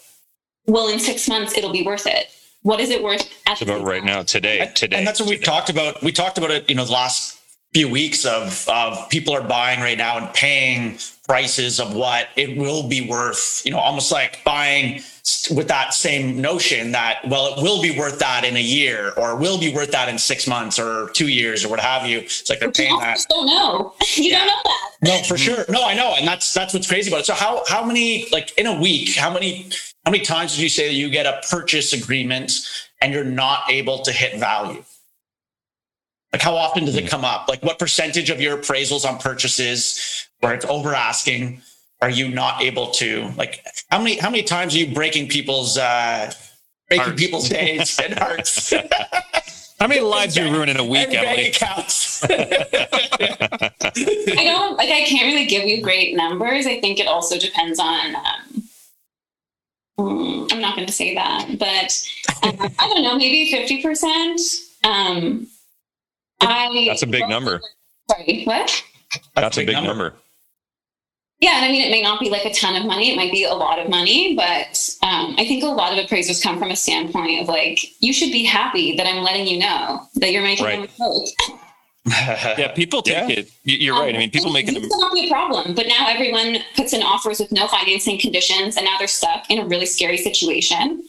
well, 0.67 0.89
in 0.89 0.99
six 0.99 1.29
months 1.29 1.57
it'll 1.57 1.73
be 1.73 1.83
worth 1.83 2.07
it. 2.07 2.29
What 2.63 2.81
is 2.81 2.91
it 2.91 3.03
worth 3.03 3.23
at 3.47 3.53
It's 3.53 3.63
about 3.63 3.85
right 3.85 4.05
now, 4.05 4.23
today, 4.23 4.71
today. 4.75 4.97
And 4.97 5.07
that's 5.07 5.21
what 5.21 5.29
we've 5.29 5.43
talked 5.43 5.71
about. 5.71 6.03
We 6.03 6.13
talked 6.13 6.39
about 6.39 6.51
it, 6.51 6.69
you 6.69 6.75
know, 6.75 6.85
the 6.85 6.93
last 6.93 7.39
few 7.75 7.89
weeks 7.89 8.25
of 8.25 8.67
of 8.69 9.09
people 9.11 9.35
are 9.35 9.43
buying 9.47 9.81
right 9.81 9.99
now 9.99 10.17
and 10.19 10.33
paying 10.35 10.99
prices 11.27 11.79
of 11.81 11.95
what 11.95 12.29
it 12.37 12.57
will 12.57 12.89
be 12.89 13.07
worth, 13.09 13.63
you 13.65 13.71
know, 13.73 13.79
almost 13.79 14.13
like 14.13 14.43
buying 14.45 15.03
with 15.51 15.67
that 15.69 15.93
same 15.93 16.41
notion 16.41 16.93
that 16.93 17.19
well 17.29 17.55
it 17.57 17.63
will 17.63 17.83
be 17.83 17.97
worth 17.99 18.19
that 18.21 18.45
in 18.45 18.57
a 18.57 18.61
year 18.63 19.13
or 19.17 19.35
will 19.37 19.59
be 19.59 19.75
worth 19.75 19.91
that 19.91 20.09
in 20.09 20.17
six 20.19 20.47
months 20.47 20.79
or 20.79 21.11
two 21.15 21.27
years 21.29 21.65
or 21.65 21.69
what 21.69 21.81
have 21.81 22.07
you 22.07 22.19
it's 22.21 22.49
like 22.49 22.61
they're 22.61 22.69
But 22.69 22.79
you 22.79 22.85
paying 22.87 22.99
that 23.01 23.07
almost 23.07 23.29
don't 23.29 23.47
know. 23.47 23.95
You 24.17 24.31
Yeah. 24.31 24.39
don't 24.39 24.47
know 24.47 24.61
that. 24.65 24.91
no 25.03 25.23
for 25.25 25.35
mm-hmm. 25.35 25.55
sure 25.55 25.65
no 25.69 25.85
i 25.85 25.95
know 25.95 26.15
and 26.17 26.27
that's 26.29 26.55
that's 26.55 26.73
what's 26.73 26.87
crazy 26.87 27.11
about 27.11 27.21
it 27.21 27.27
so 27.27 27.35
how 27.35 27.63
how 27.67 27.85
many 27.85 28.29
like 28.31 28.57
in 28.57 28.67
a 28.67 28.81
week 28.81 29.17
how 29.17 29.33
many 29.33 29.69
how 30.05 30.13
many 30.13 30.23
times 30.25 30.53
did 30.55 30.63
you 30.63 30.69
say 30.69 30.87
that 30.87 30.95
you 30.95 31.11
get 31.11 31.27
a 31.27 31.41
purchase 31.51 31.93
agreement 31.93 32.53
and 33.01 33.13
you're 33.13 33.25
not 33.25 33.69
able 33.69 34.03
to 34.03 34.13
hit 34.13 34.39
value 34.39 34.85
like 36.37 36.43
how 36.43 36.55
often 36.55 36.85
does 36.85 36.97
it 36.97 37.09
come 37.09 37.25
up 37.25 37.49
like 37.49 37.63
what 37.63 37.79
percentage 37.79 38.29
of 38.29 38.43
your 38.43 38.59
appraisals 38.59 39.09
on 39.09 39.19
purchases 39.19 40.29
where 40.41 40.53
it's 40.53 40.67
over 40.67 40.95
asking 40.95 41.63
are 42.03 42.11
you 42.11 42.29
not 42.29 42.61
able 42.61 42.91
to 42.91 43.33
like 43.39 43.65
how 43.89 43.97
many 43.97 44.19
how 44.19 44.29
many 44.29 44.43
times 44.43 44.75
are 44.75 44.79
you 44.79 44.93
breaking 44.95 45.27
people's 45.29 45.79
uh 45.79 46.31
breaking 46.89 47.07
Hearts. 47.07 47.23
people's 47.23 47.49
days 47.49 47.99
and 48.05 48.19
hearts 48.19 48.75
How 49.79 49.87
many 49.89 50.01
lives 50.01 50.39
you 50.39 50.51
ruin 50.51 50.71
in 50.71 50.79
a 50.79 50.85
week, 50.85 51.09
and 51.09 51.13
bank 51.13 51.27
Emily? 51.27 51.49
accounts 51.49 52.25
I 52.31 52.31
don't 54.43 54.75
like. 54.79 54.89
I 54.89 55.05
can't 55.07 55.27
really 55.27 55.45
give 55.45 55.65
you 55.65 55.83
great 55.83 56.17
numbers. 56.17 56.67
I 56.67 56.81
think 56.81 56.99
it 56.99 57.07
also 57.07 57.39
depends 57.39 57.79
on. 57.79 58.17
Um, 58.17 58.63
mm, 60.01 60.51
I'm 60.51 60.63
not 60.63 60.77
going 60.77 60.87
to 60.87 60.93
say 60.95 61.15
that, 61.15 61.59
but 61.59 62.09
um, 62.43 62.73
I 62.79 62.89
don't 62.89 63.03
know. 63.03 63.19
Maybe 63.19 63.51
fifty 63.51 63.83
percent. 63.83 64.41
Um, 64.83 65.47
I. 66.41 66.85
That's 66.89 67.03
a 67.03 67.07
big 67.07 67.29
number. 67.29 67.61
Sorry, 68.11 68.45
what? 68.45 68.83
That's 69.35 69.57
a 69.59 69.65
big 69.65 69.83
number. 69.83 70.15
Yeah, 71.39 71.57
and 71.57 71.67
I 71.67 71.69
mean, 71.69 71.83
it 71.87 71.91
may 71.91 72.01
not 72.01 72.19
be 72.19 72.31
like 72.31 72.47
a 72.47 72.53
ton 72.55 72.77
of 72.77 72.87
money. 72.87 73.11
It 73.13 73.17
might 73.17 73.31
be 73.31 73.45
a 73.45 73.53
lot 73.53 73.79
of 73.79 73.91
money, 73.91 74.35
but 74.35 74.89
um, 75.03 75.35
I 75.37 75.45
think 75.47 75.63
a 75.63 75.67
lot 75.67 75.93
of 75.93 76.03
appraisers 76.03 76.43
come 76.43 76.59
from 76.59 76.71
a 76.71 76.77
standpoint 76.77 77.43
of 77.43 77.49
like, 77.49 77.79
you 78.01 78.13
should 78.15 78.33
be 78.33 78.43
happy 78.45 78.97
that 78.97 79.07
I'm 79.07 79.23
letting 79.23 79.47
you 79.47 79.59
know 79.59 80.01
that 80.15 80.33
you're 80.33 80.43
making 80.43 80.65
Right. 80.65 80.79
a 80.79 80.81
mistake. 80.83 81.35
Yeah, 82.59 82.73
people 82.73 83.03
take 83.03 83.15
Yeah. 83.29 83.29
it. 83.41 83.51
You- 83.65 83.77
You're 83.79 83.99
right. 83.99 84.15
I 84.15 84.19
mean, 84.19 84.31
people 84.31 84.47
Um, 84.49 84.55
making 84.55 84.71
it 84.77 84.81
them. 84.81 84.85
used 84.85 84.95
to 84.95 85.01
not 85.01 85.13
be 85.13 85.27
a 85.27 85.31
problem, 85.31 85.75
but 85.75 85.87
now 85.89 86.07
everyone 86.09 86.59
puts 86.77 86.93
in 86.95 87.03
offers 87.03 87.41
with 87.41 87.51
no 87.53 87.67
financing 87.67 88.17
conditions, 88.19 88.77
and 88.77 88.87
now 88.87 88.97
they're 88.97 89.09
stuck 89.09 89.51
in 89.51 89.59
a 89.59 89.67
really 89.67 89.87
scary 89.87 90.17
situation. 90.17 91.03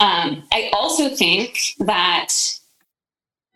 Um, 0.00 0.44
I 0.52 0.70
also 0.72 1.08
think 1.08 1.58
that 1.80 2.32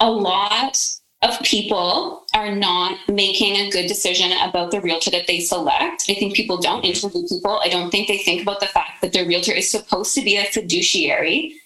a 0.00 0.10
lot 0.10 0.76
of 1.22 1.38
people 1.42 2.24
are 2.34 2.54
not 2.54 2.98
making 3.08 3.56
a 3.56 3.70
good 3.70 3.86
decision 3.86 4.32
about 4.40 4.70
the 4.70 4.80
realtor 4.80 5.10
that 5.10 5.26
they 5.26 5.40
select. 5.40 6.04
I 6.08 6.14
think 6.14 6.34
people 6.34 6.56
don't 6.58 6.84
interview 6.84 7.26
people. 7.28 7.60
I 7.62 7.68
don't 7.68 7.90
think 7.90 8.08
they 8.08 8.18
think 8.18 8.40
about 8.42 8.60
the 8.60 8.66
fact 8.66 9.02
that 9.02 9.12
their 9.12 9.26
realtor 9.26 9.52
is 9.52 9.70
supposed 9.70 10.14
to 10.14 10.22
be 10.22 10.36
a 10.36 10.44
fiduciary. 10.44 11.56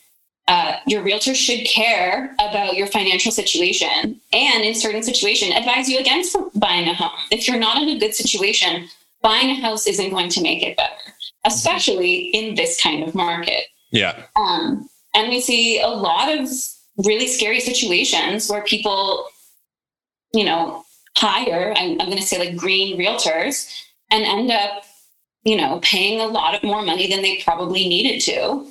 Uh, 0.48 0.76
your 0.86 1.02
realtor 1.02 1.34
should 1.34 1.64
care 1.66 2.34
about 2.40 2.74
your 2.74 2.86
financial 2.88 3.30
situation 3.32 4.20
and 4.32 4.62
in 4.64 4.74
certain 4.74 5.02
situation 5.02 5.52
advise 5.52 5.88
you 5.88 5.98
against 5.98 6.36
buying 6.56 6.86
a 6.86 6.92
home 6.92 7.10
if 7.30 7.48
you're 7.48 7.58
not 7.58 7.82
in 7.82 7.88
a 7.88 7.98
good 7.98 8.14
situation 8.14 8.86
buying 9.22 9.48
a 9.48 9.60
house 9.62 9.86
isn't 9.86 10.10
going 10.10 10.28
to 10.28 10.42
make 10.42 10.62
it 10.62 10.76
better 10.76 10.92
especially 11.46 12.26
in 12.34 12.54
this 12.56 12.78
kind 12.82 13.02
of 13.02 13.14
market 13.14 13.64
Yeah. 13.90 14.24
um, 14.36 14.86
and 15.14 15.30
we 15.30 15.40
see 15.40 15.80
a 15.80 15.88
lot 15.88 16.28
of 16.28 16.46
really 16.98 17.26
scary 17.26 17.60
situations 17.60 18.50
where 18.50 18.60
people 18.64 19.24
you 20.34 20.44
know 20.44 20.84
hire 21.16 21.72
i'm, 21.76 21.92
I'm 22.00 22.08
going 22.08 22.18
to 22.18 22.22
say 22.22 22.38
like 22.38 22.56
green 22.56 22.98
realtors 22.98 23.84
and 24.10 24.24
end 24.24 24.50
up 24.50 24.84
you 25.44 25.56
know 25.56 25.80
paying 25.82 26.20
a 26.20 26.26
lot 26.26 26.54
of 26.54 26.62
more 26.62 26.82
money 26.82 27.08
than 27.08 27.22
they 27.22 27.40
probably 27.42 27.88
needed 27.88 28.20
to 28.22 28.66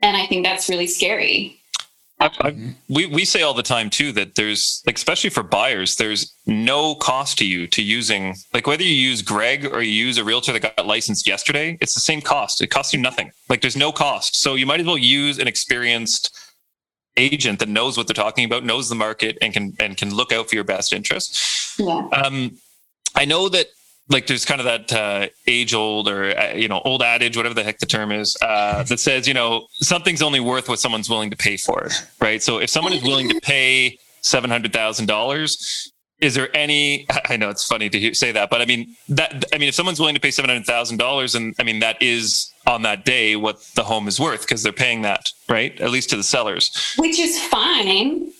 and 0.00 0.16
i 0.16 0.26
think 0.26 0.44
that's 0.44 0.68
really 0.68 0.86
scary 0.86 1.58
I, 2.20 2.30
I, 2.40 2.74
we 2.88 3.06
we 3.06 3.24
say 3.24 3.42
all 3.42 3.54
the 3.54 3.62
time 3.62 3.90
too 3.90 4.10
that 4.12 4.34
there's 4.34 4.82
like 4.86 4.96
especially 4.96 5.30
for 5.30 5.44
buyers, 5.44 5.96
there's 5.96 6.34
no 6.46 6.96
cost 6.96 7.38
to 7.38 7.46
you 7.46 7.68
to 7.68 7.82
using 7.82 8.34
like 8.52 8.66
whether 8.66 8.82
you 8.82 8.94
use 8.94 9.22
Greg 9.22 9.66
or 9.66 9.82
you 9.82 9.92
use 10.06 10.18
a 10.18 10.24
realtor 10.24 10.52
that 10.52 10.76
got 10.76 10.86
licensed 10.86 11.28
yesterday, 11.28 11.78
it's 11.80 11.94
the 11.94 12.00
same 12.00 12.20
cost. 12.20 12.60
It 12.60 12.68
costs 12.68 12.92
you 12.92 13.00
nothing. 13.00 13.30
Like 13.48 13.60
there's 13.60 13.76
no 13.76 13.92
cost, 13.92 14.34
so 14.34 14.54
you 14.56 14.66
might 14.66 14.80
as 14.80 14.86
well 14.86 14.98
use 14.98 15.38
an 15.38 15.46
experienced 15.46 16.36
agent 17.18 17.58
that 17.58 17.68
knows 17.68 17.96
what 17.96 18.06
they're 18.06 18.14
talking 18.14 18.44
about, 18.44 18.64
knows 18.64 18.88
the 18.88 18.94
market, 18.94 19.36
and 19.42 19.52
can 19.52 19.74
and 19.78 19.96
can 19.96 20.14
look 20.14 20.32
out 20.32 20.48
for 20.48 20.54
your 20.54 20.64
best 20.64 20.92
interest. 20.92 21.78
yeah 21.78 22.08
Um, 22.12 22.56
I 23.14 23.24
know 23.24 23.48
that 23.48 23.66
like 24.08 24.26
there's 24.26 24.44
kind 24.44 24.60
of 24.60 24.64
that 24.64 24.92
uh, 24.92 25.28
age 25.46 25.74
old 25.74 26.08
or 26.08 26.36
uh, 26.38 26.54
you 26.54 26.68
know 26.68 26.80
old 26.84 27.02
adage, 27.02 27.36
whatever 27.36 27.54
the 27.54 27.64
heck 27.64 27.78
the 27.78 27.86
term 27.86 28.12
is, 28.12 28.36
uh, 28.42 28.82
that 28.88 29.00
says 29.00 29.28
you 29.28 29.34
know 29.34 29.66
something's 29.72 30.22
only 30.22 30.40
worth 30.40 30.68
what 30.68 30.78
someone's 30.78 31.10
willing 31.10 31.30
to 31.30 31.36
pay 31.36 31.56
for 31.56 31.84
it, 31.84 31.92
right? 32.20 32.42
So 32.42 32.58
if 32.58 32.70
someone 32.70 32.92
is 32.92 33.02
willing 33.02 33.28
to 33.28 33.40
pay 33.40 33.98
seven 34.22 34.50
hundred 34.50 34.72
thousand 34.72 35.06
dollars, 35.06 35.92
is 36.20 36.34
there 36.34 36.54
any? 36.56 37.06
I 37.28 37.36
know 37.36 37.50
it's 37.50 37.64
funny 37.64 37.88
to 37.90 37.98
hear, 37.98 38.14
say 38.14 38.32
that, 38.32 38.50
but 38.50 38.60
I 38.60 38.64
mean 38.66 38.96
that 39.08 39.44
I 39.52 39.58
mean 39.58 39.68
if 39.68 39.74
someone's 39.74 40.00
willing 40.00 40.14
to 40.14 40.20
pay 40.20 40.30
seven 40.30 40.48
hundred 40.50 40.66
thousand 40.66 40.96
dollars, 40.98 41.34
and 41.34 41.54
I 41.58 41.62
mean 41.62 41.80
that 41.80 42.00
is 42.02 42.52
on 42.66 42.82
that 42.82 43.04
day 43.04 43.36
what 43.36 43.62
the 43.74 43.84
home 43.84 44.08
is 44.08 44.18
worth 44.20 44.42
because 44.42 44.62
they're 44.62 44.72
paying 44.72 45.02
that, 45.02 45.30
right? 45.48 45.78
At 45.80 45.90
least 45.90 46.10
to 46.10 46.16
the 46.16 46.22
sellers. 46.22 46.94
which 46.98 47.18
is 47.18 47.42
fine. 47.46 48.30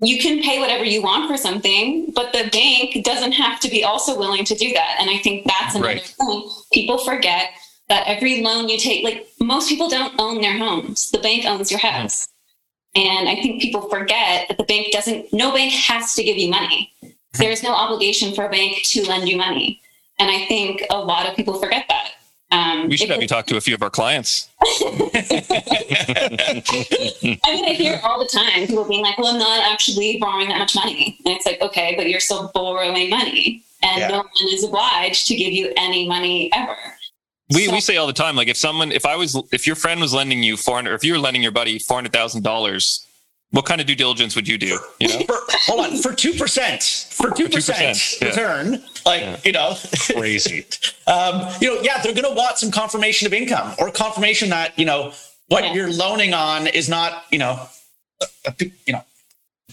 You 0.00 0.18
can 0.20 0.42
pay 0.42 0.58
whatever 0.60 0.84
you 0.84 1.00
want 1.02 1.30
for 1.30 1.38
something, 1.38 2.12
but 2.14 2.32
the 2.34 2.50
bank 2.52 3.02
doesn't 3.02 3.32
have 3.32 3.60
to 3.60 3.70
be 3.70 3.82
also 3.82 4.18
willing 4.18 4.44
to 4.44 4.54
do 4.54 4.72
that. 4.74 4.96
And 5.00 5.08
I 5.08 5.16
think 5.18 5.46
that's 5.46 5.74
another 5.74 5.94
Right. 5.94 6.02
thing. 6.04 6.50
People 6.72 6.98
forget 6.98 7.48
that 7.88 8.06
every 8.06 8.42
loan 8.42 8.68
you 8.68 8.76
take, 8.76 9.04
like 9.04 9.26
most 9.40 9.70
people 9.70 9.88
don't 9.88 10.12
own 10.20 10.42
their 10.42 10.58
homes, 10.58 11.10
the 11.12 11.18
bank 11.18 11.46
owns 11.46 11.70
your 11.70 11.80
house. 11.80 12.26
Mm-hmm. 12.94 13.08
And 13.08 13.28
I 13.28 13.36
think 13.40 13.62
people 13.62 13.88
forget 13.88 14.48
that 14.48 14.58
the 14.58 14.64
bank 14.64 14.92
doesn't, 14.92 15.32
no 15.32 15.50
bank 15.52 15.72
has 15.72 16.14
to 16.16 16.22
give 16.24 16.36
you 16.36 16.50
money. 16.50 16.92
There's 17.38 17.62
no 17.62 17.72
obligation 17.74 18.34
for 18.34 18.44
a 18.46 18.48
bank 18.50 18.82
to 18.84 19.06
lend 19.08 19.28
you 19.28 19.36
money. 19.36 19.80
And 20.18 20.30
I 20.30 20.44
think 20.46 20.82
a 20.90 20.98
lot 20.98 21.28
of 21.28 21.36
people 21.36 21.58
forget 21.60 21.84
that. 21.88 22.10
Um, 22.52 22.88
We 22.88 22.96
should 22.96 23.08
if 23.08 23.14
have 23.14 23.22
you 23.22 23.28
talk 23.28 23.46
to 23.46 23.56
a 23.56 23.60
few 23.60 23.74
of 23.74 23.82
our 23.82 23.90
clients. 23.90 24.48
I 24.62 24.64
mean, 27.22 27.64
I 27.64 27.74
hear 27.76 28.00
all 28.02 28.18
the 28.18 28.28
time 28.32 28.66
people 28.66 28.84
being 28.84 29.02
like, 29.02 29.18
well, 29.18 29.28
I'm 29.32 29.38
not 29.38 29.60
actually 29.70 30.18
borrowing 30.18 30.48
that 30.48 30.58
much 30.58 30.74
money. 30.74 31.18
And 31.26 31.34
it's 31.36 31.46
like, 31.46 31.60
okay, 31.60 31.94
but 31.96 32.08
you're 32.08 32.20
still 32.20 32.50
borrowing 32.54 33.10
money. 33.10 33.62
And 33.82 34.00
Yeah. 34.00 34.08
no 34.08 34.18
one 34.18 34.26
is 34.52 34.64
obliged 34.64 35.26
to 35.28 35.34
give 35.36 35.52
you 35.52 35.72
any 35.76 36.08
money 36.08 36.50
ever. 36.54 36.76
We, 37.50 37.66
So- 37.66 37.72
we 37.72 37.80
say 37.80 37.96
all 37.96 38.06
the 38.06 38.12
time, 38.12 38.36
like 38.36 38.48
if 38.48 38.56
someone, 38.56 38.90
if 38.92 39.04
I 39.06 39.16
was, 39.16 39.36
if 39.52 39.66
your 39.66 39.76
friend 39.76 40.00
was 40.00 40.12
lending 40.14 40.42
you 40.42 40.56
four 40.56 40.76
hundred, 40.76 40.94
if 40.94 41.04
you 41.04 41.12
were 41.12 41.18
lending 41.18 41.42
your 41.42 41.52
buddy 41.52 41.78
four 41.78 41.96
hundred 41.96 42.12
thousand 42.12 42.42
dollars, 42.42 43.06
what 43.50 43.64
kind 43.64 43.80
of 43.80 43.86
due 43.86 43.94
diligence 43.94 44.34
would 44.36 44.48
you 44.48 44.58
do? 44.58 44.78
You 45.00 45.08
know, 45.08 45.20
for, 45.26 45.36
hold 45.66 45.80
on 45.86 45.96
for 45.98 46.12
two 46.12 46.34
percent 46.34 46.82
for 47.10 47.30
two 47.30 47.48
percent 47.48 47.96
2%, 47.96 48.20
yeah. 48.20 48.28
return 48.28 48.84
like 49.06 49.44
you 49.46 49.52
know 49.52 49.76
Crazy. 50.12 50.66
um 51.06 51.46
you 51.60 51.74
know 51.74 51.80
yeah 51.82 52.02
they're 52.02 52.14
gonna 52.14 52.34
want 52.34 52.58
some 52.58 52.70
confirmation 52.70 53.26
of 53.26 53.32
income 53.32 53.74
or 53.78 53.90
confirmation 53.90 54.48
that 54.50 54.76
you 54.78 54.84
know 54.84 55.12
what 55.48 55.64
Yeah. 55.64 55.74
you're 55.74 55.92
loaning 55.92 56.34
on 56.34 56.66
is 56.66 56.88
not 56.88 57.24
you 57.30 57.38
know 57.38 57.66
a, 58.20 58.26
a 58.48 58.54
you 58.86 58.92
know 58.92 59.02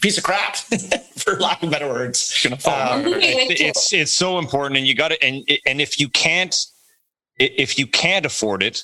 piece 0.02 0.18
of 0.18 0.24
crap 0.24 0.56
for 1.18 1.36
lack 1.40 1.64
of 1.64 1.72
better 1.72 1.88
words 1.88 2.46
Um, 2.46 2.54
apart. 2.54 3.02
It's 3.06 3.92
it's 3.92 4.12
so 4.12 4.38
important 4.38 4.78
and 4.78 4.86
you 4.88 4.94
got 4.96 5.10
to 5.10 5.24
and 5.24 5.44
and 5.66 5.82
if 5.82 6.00
you 6.00 6.10
can't 6.10 6.56
if 7.40 7.80
you 7.80 7.88
can't 7.88 8.26
afford 8.26 8.62
it 8.62 8.84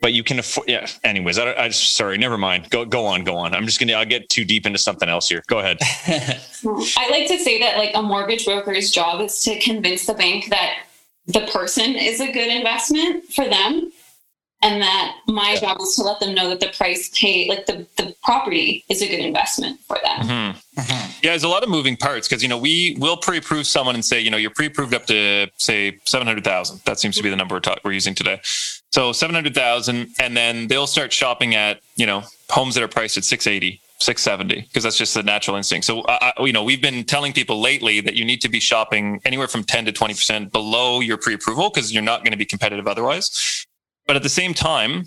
but 0.00 0.12
you 0.12 0.22
can 0.22 0.38
afford 0.38 0.68
yeah 0.68 0.86
anyways 1.04 1.38
i, 1.38 1.52
I 1.54 1.68
sorry 1.70 2.18
never 2.18 2.36
mind 2.38 2.68
go 2.70 2.84
go 2.84 3.06
on 3.06 3.24
go 3.24 3.36
on 3.36 3.54
i'm 3.54 3.64
just 3.66 3.78
gonna 3.80 3.94
i'll 3.94 4.04
get 4.04 4.28
too 4.28 4.44
deep 4.44 4.66
into 4.66 4.78
something 4.78 5.08
else 5.08 5.28
here 5.28 5.42
go 5.46 5.60
ahead 5.60 5.78
I 6.06 7.08
like 7.10 7.28
to 7.28 7.38
say 7.38 7.58
that 7.60 7.76
like 7.78 7.92
a 7.94 8.02
mortgage 8.02 8.44
broker's 8.46 8.90
job 8.90 9.20
is 9.20 9.40
to 9.42 9.58
convince 9.60 10.06
the 10.06 10.14
bank 10.14 10.48
that 10.50 10.78
the 11.26 11.40
person 11.52 11.94
is 11.96 12.20
a 12.20 12.30
good 12.32 12.48
investment 12.50 13.24
for 13.32 13.46
them. 13.48 13.90
And 14.62 14.80
that 14.80 15.16
my 15.26 15.56
job 15.56 15.78
is 15.82 15.94
to 15.96 16.02
let 16.02 16.20
them 16.20 16.34
know 16.34 16.48
that 16.48 16.58
the 16.60 16.68
price 16.68 17.10
paid, 17.10 17.50
like 17.50 17.66
the, 17.66 17.86
the 17.98 18.14
property 18.22 18.82
is 18.88 19.02
a 19.02 19.06
good 19.08 19.20
investment 19.20 19.78
for 19.80 19.98
them. 20.02 20.54
Mhm. 20.76 21.22
Yeah, 21.22 21.30
there's 21.32 21.42
a 21.42 21.48
lot 21.48 21.62
of 21.62 21.68
moving 21.68 21.98
parts 21.98 22.26
because 22.26 22.42
you 22.42 22.48
know 22.48 22.56
we 22.56 22.96
will 22.98 23.18
pre-approve 23.18 23.66
someone 23.66 23.94
and 23.94 24.02
say 24.02 24.20
you 24.20 24.30
know 24.30 24.38
you're 24.38 24.50
pre-approved 24.50 24.94
up 24.94 25.04
to 25.06 25.48
say 25.58 25.98
seven 26.06 26.26
hundred 26.26 26.44
thousand. 26.44 26.80
That 26.86 26.98
seems 26.98 27.14
to 27.16 27.22
be 27.22 27.28
the 27.28 27.36
number 27.36 27.56
we're, 27.56 27.60
ta- 27.60 27.76
we're 27.84 27.92
using 27.92 28.14
today. 28.14 28.40
So 28.94 29.10
seven 29.10 29.34
hundred 29.34 29.56
thousand, 29.56 30.10
and 30.20 30.36
then 30.36 30.68
they'll 30.68 30.86
start 30.86 31.12
shopping 31.12 31.56
at 31.56 31.80
you 31.96 32.06
know 32.06 32.22
homes 32.48 32.76
that 32.76 32.84
are 32.84 32.86
priced 32.86 33.16
at 33.16 33.24
680, 33.24 33.80
670 33.98 34.68
because 34.68 34.84
that's 34.84 34.96
just 34.96 35.14
the 35.14 35.22
natural 35.24 35.56
instinct. 35.56 35.84
So, 35.84 36.02
uh, 36.02 36.30
you 36.38 36.52
know, 36.52 36.62
we've 36.62 36.80
been 36.80 37.02
telling 37.02 37.32
people 37.32 37.60
lately 37.60 38.00
that 38.02 38.14
you 38.14 38.24
need 38.24 38.40
to 38.42 38.48
be 38.48 38.60
shopping 38.60 39.20
anywhere 39.24 39.48
from 39.48 39.64
10 39.64 39.86
to 39.86 39.92
20% 39.92 40.52
below 40.52 41.00
your 41.00 41.16
pre 41.16 41.34
approval 41.34 41.70
because 41.70 41.92
you're 41.92 42.04
not 42.04 42.20
going 42.20 42.30
to 42.30 42.38
be 42.38 42.44
competitive 42.44 42.86
otherwise. 42.86 43.66
But 44.06 44.14
at 44.14 44.22
the 44.22 44.28
same 44.28 44.54
time, 44.54 45.06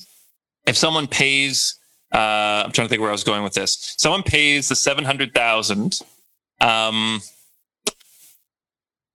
if 0.65 0.75
someone 0.75 1.07
pays, 1.07 1.79
uh, 2.13 2.17
I'm 2.65 2.73
trying 2.73 2.87
to 2.87 2.89
think 2.89 2.99
where 2.99 3.09
I 3.09 3.13
was 3.13 3.23
going 3.23 3.43
with 3.43 3.53
this. 3.53 3.95
Someone 3.97 4.21
pays 4.21 4.67
the 4.67 4.75
700,000, 4.75 6.01
um, 6.59 7.21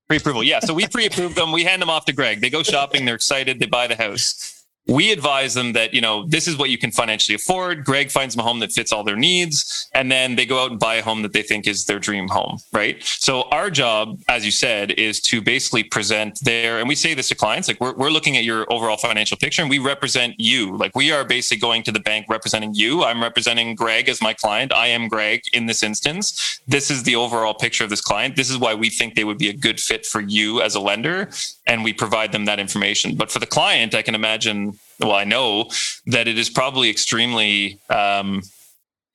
pre 0.08 0.16
approval. 0.16 0.42
Yeah. 0.42 0.60
So 0.60 0.72
we 0.72 0.86
pre 0.86 1.04
approve 1.04 1.34
them. 1.34 1.52
We 1.52 1.62
hand 1.62 1.82
them 1.82 1.90
off 1.90 2.06
to 2.06 2.14
Greg. 2.14 2.40
They 2.40 2.48
go 2.48 2.62
shopping. 2.62 3.04
They're 3.04 3.16
excited. 3.16 3.60
They 3.60 3.66
buy 3.66 3.86
the 3.86 3.96
house 3.96 4.60
we 4.88 5.12
advise 5.12 5.54
them 5.54 5.72
that 5.72 5.94
you 5.94 6.00
know 6.00 6.26
this 6.26 6.48
is 6.48 6.56
what 6.56 6.70
you 6.70 6.78
can 6.78 6.90
financially 6.90 7.36
afford. 7.36 7.84
Greg 7.84 8.10
finds 8.10 8.34
them 8.34 8.40
a 8.40 8.48
home 8.48 8.58
that 8.60 8.72
fits 8.72 8.92
all 8.92 9.04
their 9.04 9.16
needs 9.16 9.88
and 9.94 10.10
then 10.10 10.34
they 10.34 10.44
go 10.44 10.62
out 10.62 10.70
and 10.70 10.80
buy 10.80 10.96
a 10.96 11.02
home 11.02 11.22
that 11.22 11.32
they 11.32 11.42
think 11.42 11.66
is 11.66 11.84
their 11.84 11.98
dream 11.98 12.28
home 12.28 12.58
right? 12.72 13.02
So 13.02 13.42
our 13.50 13.70
job 13.70 14.18
as 14.28 14.44
you 14.44 14.50
said 14.50 14.92
is 14.92 15.20
to 15.22 15.40
basically 15.40 15.84
present 15.84 16.38
their 16.42 16.78
and 16.78 16.88
we 16.88 16.94
say 16.94 17.14
this 17.14 17.28
to 17.28 17.34
clients 17.34 17.68
like 17.68 17.80
we're, 17.80 17.94
we're 17.94 18.10
looking 18.10 18.36
at 18.36 18.44
your 18.44 18.70
overall 18.72 18.96
financial 18.96 19.36
picture 19.36 19.62
and 19.62 19.70
we 19.70 19.78
represent 19.78 20.34
you. 20.38 20.76
Like 20.76 20.96
we 20.96 21.12
are 21.12 21.24
basically 21.24 21.60
going 21.60 21.82
to 21.84 21.92
the 21.92 22.00
bank 22.00 22.26
representing 22.28 22.74
you. 22.74 23.04
I'm 23.04 23.22
representing 23.22 23.74
greg 23.74 24.08
as 24.08 24.20
my 24.20 24.34
client. 24.34 24.72
I 24.72 24.88
am 24.88 25.08
greg 25.08 25.42
in 25.52 25.66
this 25.66 25.82
instance. 25.82 26.60
This 26.66 26.90
is 26.90 27.04
the 27.04 27.16
overall 27.16 27.54
picture 27.54 27.84
of 27.84 27.90
this 27.90 28.00
client. 28.00 28.36
This 28.36 28.50
is 28.50 28.58
why 28.58 28.74
we 28.74 28.90
think 28.90 29.14
they 29.14 29.24
would 29.24 29.38
be 29.38 29.48
a 29.48 29.52
good 29.52 29.80
fit 29.80 30.04
for 30.04 30.20
you 30.20 30.60
as 30.60 30.74
a 30.74 30.80
lender 30.80 31.30
and 31.66 31.84
we 31.84 31.92
provide 31.92 32.32
them 32.32 32.44
that 32.44 32.58
information 32.58 33.14
but 33.16 33.30
for 33.30 33.38
the 33.38 33.46
client 33.46 33.94
i 33.94 34.02
can 34.02 34.14
imagine 34.14 34.72
well, 35.02 35.16
I 35.16 35.24
know 35.24 35.68
that 36.06 36.28
it 36.28 36.38
is 36.38 36.48
probably 36.48 36.88
extremely 36.88 37.80
um, 37.90 38.42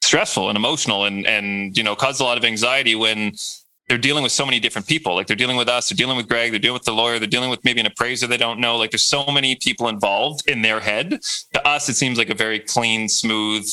stressful 0.01 0.49
and 0.49 0.57
emotional, 0.57 1.05
and 1.05 1.25
and 1.25 1.77
you 1.77 1.83
know, 1.83 1.95
cause 1.95 2.19
a 2.19 2.23
lot 2.23 2.37
of 2.37 2.45
anxiety 2.45 2.95
when 2.95 3.33
they're 3.87 3.97
dealing 3.97 4.23
with 4.23 4.33
so 4.33 4.45
many 4.45 4.59
different 4.59 4.87
people. 4.87 5.15
Like 5.15 5.27
they're 5.27 5.35
dealing 5.35 5.55
with 5.55 5.69
us, 5.69 5.89
they're 5.89 5.95
dealing 5.95 6.17
with 6.17 6.27
Greg, 6.27 6.51
they're 6.51 6.59
dealing 6.59 6.73
with 6.73 6.83
the 6.83 6.93
lawyer, 6.93 7.19
they're 7.19 7.27
dealing 7.27 7.49
with 7.49 7.63
maybe 7.63 7.79
an 7.79 7.85
appraiser 7.85 8.27
they 8.27 8.37
don't 8.37 8.59
know. 8.59 8.75
Like 8.77 8.91
there's 8.91 9.05
so 9.05 9.25
many 9.27 9.55
people 9.55 9.87
involved 9.87 10.47
in 10.47 10.61
their 10.61 10.81
head. 10.81 11.19
To 11.53 11.67
us, 11.67 11.87
it 11.87 11.95
seems 11.95 12.17
like 12.17 12.29
a 12.29 12.35
very 12.35 12.59
clean, 12.59 13.07
smooth 13.07 13.65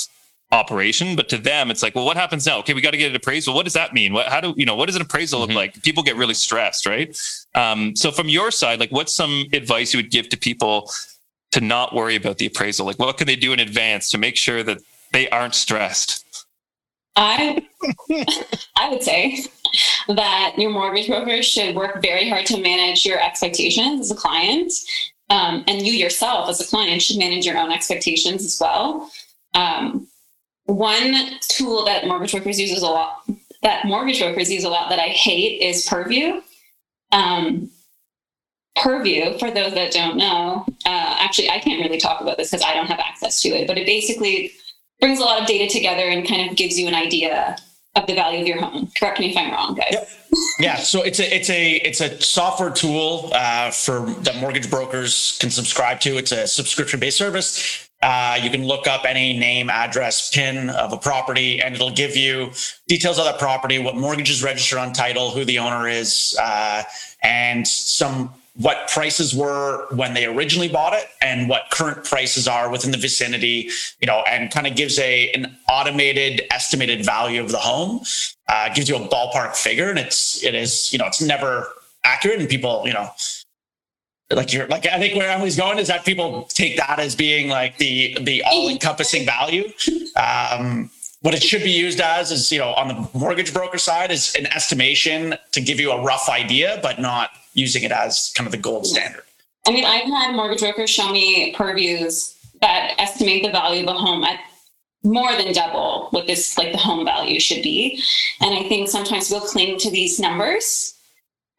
operation, 0.54 1.16
but 1.16 1.28
to 1.28 1.36
them, 1.36 1.70
it's 1.70 1.82
like, 1.82 1.94
well, 1.94 2.04
what 2.04 2.16
happens 2.16 2.46
now? 2.46 2.58
Okay, 2.60 2.72
we 2.72 2.80
got 2.80 2.92
to 2.92 2.96
get 2.96 3.10
it 3.10 3.16
appraised. 3.16 3.48
Well, 3.48 3.56
what 3.56 3.64
does 3.64 3.74
that 3.74 3.92
mean? 3.92 4.12
What, 4.12 4.28
how 4.28 4.40
do 4.40 4.54
you 4.56 4.64
know? 4.64 4.74
What 4.74 4.86
does 4.86 4.96
an 4.96 5.02
appraisal 5.02 5.40
mm-hmm. 5.40 5.50
look 5.50 5.56
like? 5.56 5.82
People 5.82 6.02
get 6.02 6.16
really 6.16 6.34
stressed, 6.34 6.86
right? 6.86 7.18
Um, 7.54 7.94
so 7.96 8.10
from 8.10 8.28
your 8.28 8.50
side, 8.50 8.80
like, 8.80 8.92
what's 8.92 9.14
some 9.14 9.44
advice 9.52 9.92
you 9.92 9.98
would 9.98 10.10
give 10.10 10.28
to 10.30 10.36
people 10.36 10.90
to 11.52 11.60
not 11.60 11.94
worry 11.94 12.16
about 12.16 12.38
the 12.38 12.46
appraisal? 12.46 12.86
Like, 12.86 12.98
what 12.98 13.18
can 13.18 13.26
they 13.26 13.36
do 13.36 13.52
in 13.52 13.60
advance 13.60 14.08
to 14.10 14.18
make 14.18 14.36
sure 14.36 14.62
that 14.62 14.78
they 15.12 15.28
aren't 15.28 15.54
stressed? 15.54 16.24
I 17.16 17.66
I 18.76 18.88
would 18.88 19.02
say 19.02 19.44
that 20.08 20.54
your 20.56 20.70
mortgage 20.70 21.08
broker 21.08 21.42
should 21.42 21.74
work 21.74 22.00
very 22.00 22.28
hard 22.28 22.46
to 22.46 22.60
manage 22.60 23.04
your 23.04 23.20
expectations 23.20 24.00
as 24.00 24.10
a 24.10 24.14
client, 24.14 24.72
um, 25.30 25.64
and 25.66 25.86
you 25.86 25.92
yourself 25.92 26.48
as 26.48 26.60
a 26.60 26.66
client 26.66 27.02
should 27.02 27.18
manage 27.18 27.44
your 27.44 27.58
own 27.58 27.72
expectations 27.72 28.44
as 28.44 28.58
well. 28.60 29.10
Um, 29.54 30.08
one 30.64 31.38
tool 31.40 31.84
that 31.84 32.06
mortgage 32.06 32.32
brokers 32.32 32.60
use 32.60 32.82
a 32.82 32.86
lot 32.86 33.24
that 33.64 33.86
mortgage 33.86 34.20
brokers 34.20 34.52
use 34.52 34.62
a 34.62 34.68
lot 34.68 34.90
that 34.90 35.00
I 35.00 35.08
hate 35.08 35.60
is 35.60 35.86
Purview. 35.86 36.42
Um, 37.10 37.70
Purview, 38.76 39.38
for 39.38 39.50
those 39.50 39.72
that 39.74 39.92
don't 39.92 40.16
know, 40.16 40.66
uh, 40.84 41.16
actually, 41.18 41.48
I 41.48 41.58
can't 41.58 41.80
really 41.80 41.98
talk 41.98 42.20
about 42.20 42.36
this 42.36 42.50
because 42.50 42.64
I 42.64 42.74
don't 42.74 42.86
have 42.88 42.98
access 42.98 43.40
to 43.42 43.48
it, 43.48 43.66
but 43.66 43.78
it 43.78 43.86
basically 43.86 44.52
brings 45.00 45.18
a 45.18 45.22
lot 45.22 45.40
of 45.40 45.46
data 45.46 45.72
together 45.72 46.02
and 46.02 46.28
kind 46.28 46.50
of 46.50 46.56
gives 46.56 46.78
you 46.78 46.86
an 46.88 46.94
idea 46.94 47.56
of 47.94 48.06
the 48.06 48.14
value 48.14 48.40
of 48.40 48.46
your 48.46 48.60
home. 48.60 48.90
Correct 48.98 49.18
me 49.18 49.30
if 49.30 49.36
I'm 49.36 49.50
wrong, 49.50 49.74
guys. 49.74 49.92
Yep. 49.92 50.08
Yeah, 50.58 50.76
so 50.76 51.02
it's 51.02 51.20
a 51.20 51.34
it's 51.34 51.48
a 51.48 51.74
it's 51.76 52.00
a 52.00 52.20
software 52.20 52.70
tool 52.70 53.30
uh, 53.32 53.70
for 53.70 54.00
that 54.22 54.36
mortgage 54.38 54.68
brokers 54.68 55.38
can 55.40 55.50
subscribe 55.50 56.00
to. 56.00 56.16
It's 56.16 56.32
a 56.32 56.46
subscription 56.46 56.98
based 56.98 57.16
service. 57.16 57.88
Uh, 58.04 58.38
you 58.42 58.50
can 58.50 58.66
look 58.66 58.86
up 58.86 59.06
any 59.06 59.32
name, 59.38 59.70
address, 59.70 60.30
PIN 60.30 60.68
of 60.68 60.92
a 60.92 60.96
property, 60.98 61.62
and 61.62 61.74
it'll 61.74 61.90
give 61.90 62.14
you 62.14 62.50
details 62.86 63.18
of 63.18 63.24
that 63.24 63.38
property, 63.38 63.78
what 63.78 63.96
mortgage 63.96 64.28
is 64.28 64.42
registered 64.42 64.78
on 64.78 64.92
title, 64.92 65.30
who 65.30 65.42
the 65.42 65.58
owner 65.58 65.88
is, 65.88 66.36
uh, 66.38 66.82
and 67.22 67.66
some 67.66 68.30
what 68.56 68.88
prices 68.88 69.34
were 69.34 69.86
when 69.94 70.12
they 70.12 70.26
originally 70.26 70.68
bought 70.68 70.92
it 70.92 71.08
and 71.22 71.48
what 71.48 71.62
current 71.70 72.04
prices 72.04 72.46
are 72.46 72.70
within 72.70 72.90
the 72.90 72.98
vicinity, 72.98 73.70
you 74.00 74.06
know, 74.06 74.22
and 74.28 74.50
kind 74.50 74.66
of 74.66 74.76
gives 74.76 74.98
a 74.98 75.30
an 75.32 75.56
automated 75.70 76.42
estimated 76.50 77.06
value 77.06 77.42
of 77.42 77.50
the 77.50 77.58
home. 77.58 78.02
Uh, 78.48 78.68
gives 78.74 78.86
you 78.86 78.96
a 78.96 79.08
ballpark 79.08 79.56
figure, 79.56 79.88
and 79.88 79.98
it's 79.98 80.44
it 80.44 80.54
is 80.54 80.92
you 80.92 80.98
know 80.98 81.06
it's 81.06 81.22
never 81.22 81.68
accurate, 82.04 82.38
and 82.38 82.50
people 82.50 82.82
you 82.84 82.92
know 82.92 83.08
like 84.30 84.52
you're 84.52 84.66
like 84.68 84.86
I 84.86 84.98
think 84.98 85.16
where 85.16 85.30
Emily's 85.30 85.56
going 85.56 85.78
is 85.78 85.88
that 85.88 86.04
people 86.04 86.44
take 86.44 86.76
that 86.76 86.98
as 86.98 87.14
being 87.14 87.48
like 87.48 87.78
the 87.78 88.16
the 88.22 88.42
all 88.44 88.68
encompassing 88.68 89.26
value. 89.26 89.70
Um, 90.16 90.90
what 91.20 91.34
it 91.34 91.42
should 91.42 91.62
be 91.62 91.70
used 91.70 92.00
as 92.00 92.30
is 92.30 92.50
you 92.50 92.58
know 92.58 92.74
on 92.74 92.88
the 92.88 93.08
mortgage 93.18 93.52
broker 93.52 93.78
side 93.78 94.10
is 94.10 94.34
an 94.34 94.46
estimation 94.46 95.36
to 95.52 95.60
give 95.60 95.80
you 95.80 95.92
a 95.92 96.02
rough 96.02 96.28
idea, 96.28 96.78
but 96.82 96.98
not 96.98 97.30
using 97.54 97.82
it 97.82 97.92
as 97.92 98.32
kind 98.34 98.46
of 98.46 98.52
the 98.52 98.58
gold 98.58 98.86
standard. 98.86 99.22
I 99.66 99.72
mean, 99.72 99.84
I've 99.84 100.04
had 100.04 100.34
mortgage 100.34 100.60
brokers 100.60 100.90
show 100.90 101.10
me 101.10 101.54
purviews 101.54 102.36
that 102.60 102.94
estimate 102.98 103.42
the 103.42 103.50
value 103.50 103.82
of 103.82 103.94
a 103.94 103.98
home 103.98 104.24
at 104.24 104.40
more 105.02 105.34
than 105.36 105.52
double 105.52 106.08
what 106.10 106.26
this 106.26 106.56
like 106.56 106.72
the 106.72 106.78
home 106.78 107.04
value 107.04 107.38
should 107.38 107.62
be. 107.62 108.02
And 108.40 108.54
I 108.54 108.68
think 108.68 108.88
sometimes 108.88 109.30
we'll 109.30 109.40
cling 109.40 109.78
to 109.78 109.90
these 109.90 110.18
numbers. 110.18 110.94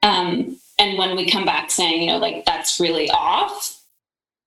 Um, 0.04 0.60
and 0.79 0.97
when 0.97 1.15
we 1.15 1.29
come 1.29 1.45
back 1.45 1.71
saying, 1.71 2.01
you 2.01 2.07
know, 2.07 2.17
like 2.17 2.45
that's 2.45 2.79
really 2.79 3.09
off, 3.11 3.81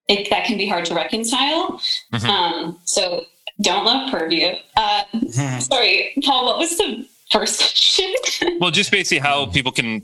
it, 0.08 0.28
that 0.30 0.46
can 0.46 0.58
be 0.58 0.66
hard 0.66 0.84
to 0.86 0.94
reconcile. 0.94 1.80
Mm-hmm. 2.12 2.26
Um, 2.26 2.80
so 2.84 3.24
don't 3.60 3.84
love 3.84 4.10
purview. 4.10 4.54
Uh, 4.76 5.04
mm-hmm. 5.14 5.60
Sorry, 5.60 6.12
Paul, 6.24 6.46
what 6.46 6.58
was 6.58 6.76
the 6.76 7.06
first 7.30 7.60
question? 7.60 8.58
well, 8.60 8.70
just 8.70 8.90
basically 8.90 9.18
how 9.18 9.46
people 9.46 9.72
can 9.72 10.02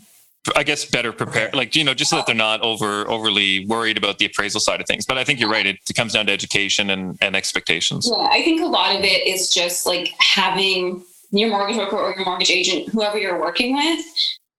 I 0.56 0.62
guess 0.62 0.84
better 0.84 1.10
prepare, 1.10 1.50
like 1.54 1.74
you 1.74 1.84
know, 1.84 1.94
just 1.94 2.10
so 2.10 2.16
that 2.16 2.26
they're 2.26 2.34
not 2.34 2.60
over 2.60 3.08
overly 3.08 3.64
worried 3.66 3.96
about 3.96 4.18
the 4.18 4.26
appraisal 4.26 4.60
side 4.60 4.78
of 4.80 4.86
things. 4.86 5.06
But 5.06 5.16
I 5.16 5.24
think 5.24 5.40
you're 5.40 5.48
right; 5.48 5.66
it, 5.66 5.78
it 5.88 5.94
comes 5.94 6.12
down 6.12 6.26
to 6.26 6.32
education 6.32 6.90
and, 6.90 7.16
and 7.22 7.34
expectations. 7.34 8.06
Yeah, 8.10 8.28
I 8.30 8.42
think 8.42 8.60
a 8.60 8.66
lot 8.66 8.94
of 8.94 9.02
it 9.04 9.26
is 9.26 9.48
just 9.48 9.86
like 9.86 10.12
having 10.18 11.02
your 11.30 11.48
mortgage 11.48 11.76
broker 11.76 11.96
or 11.96 12.14
your 12.14 12.26
mortgage 12.26 12.50
agent, 12.50 12.90
whoever 12.90 13.18
you're 13.18 13.40
working 13.40 13.74
with, 13.74 14.04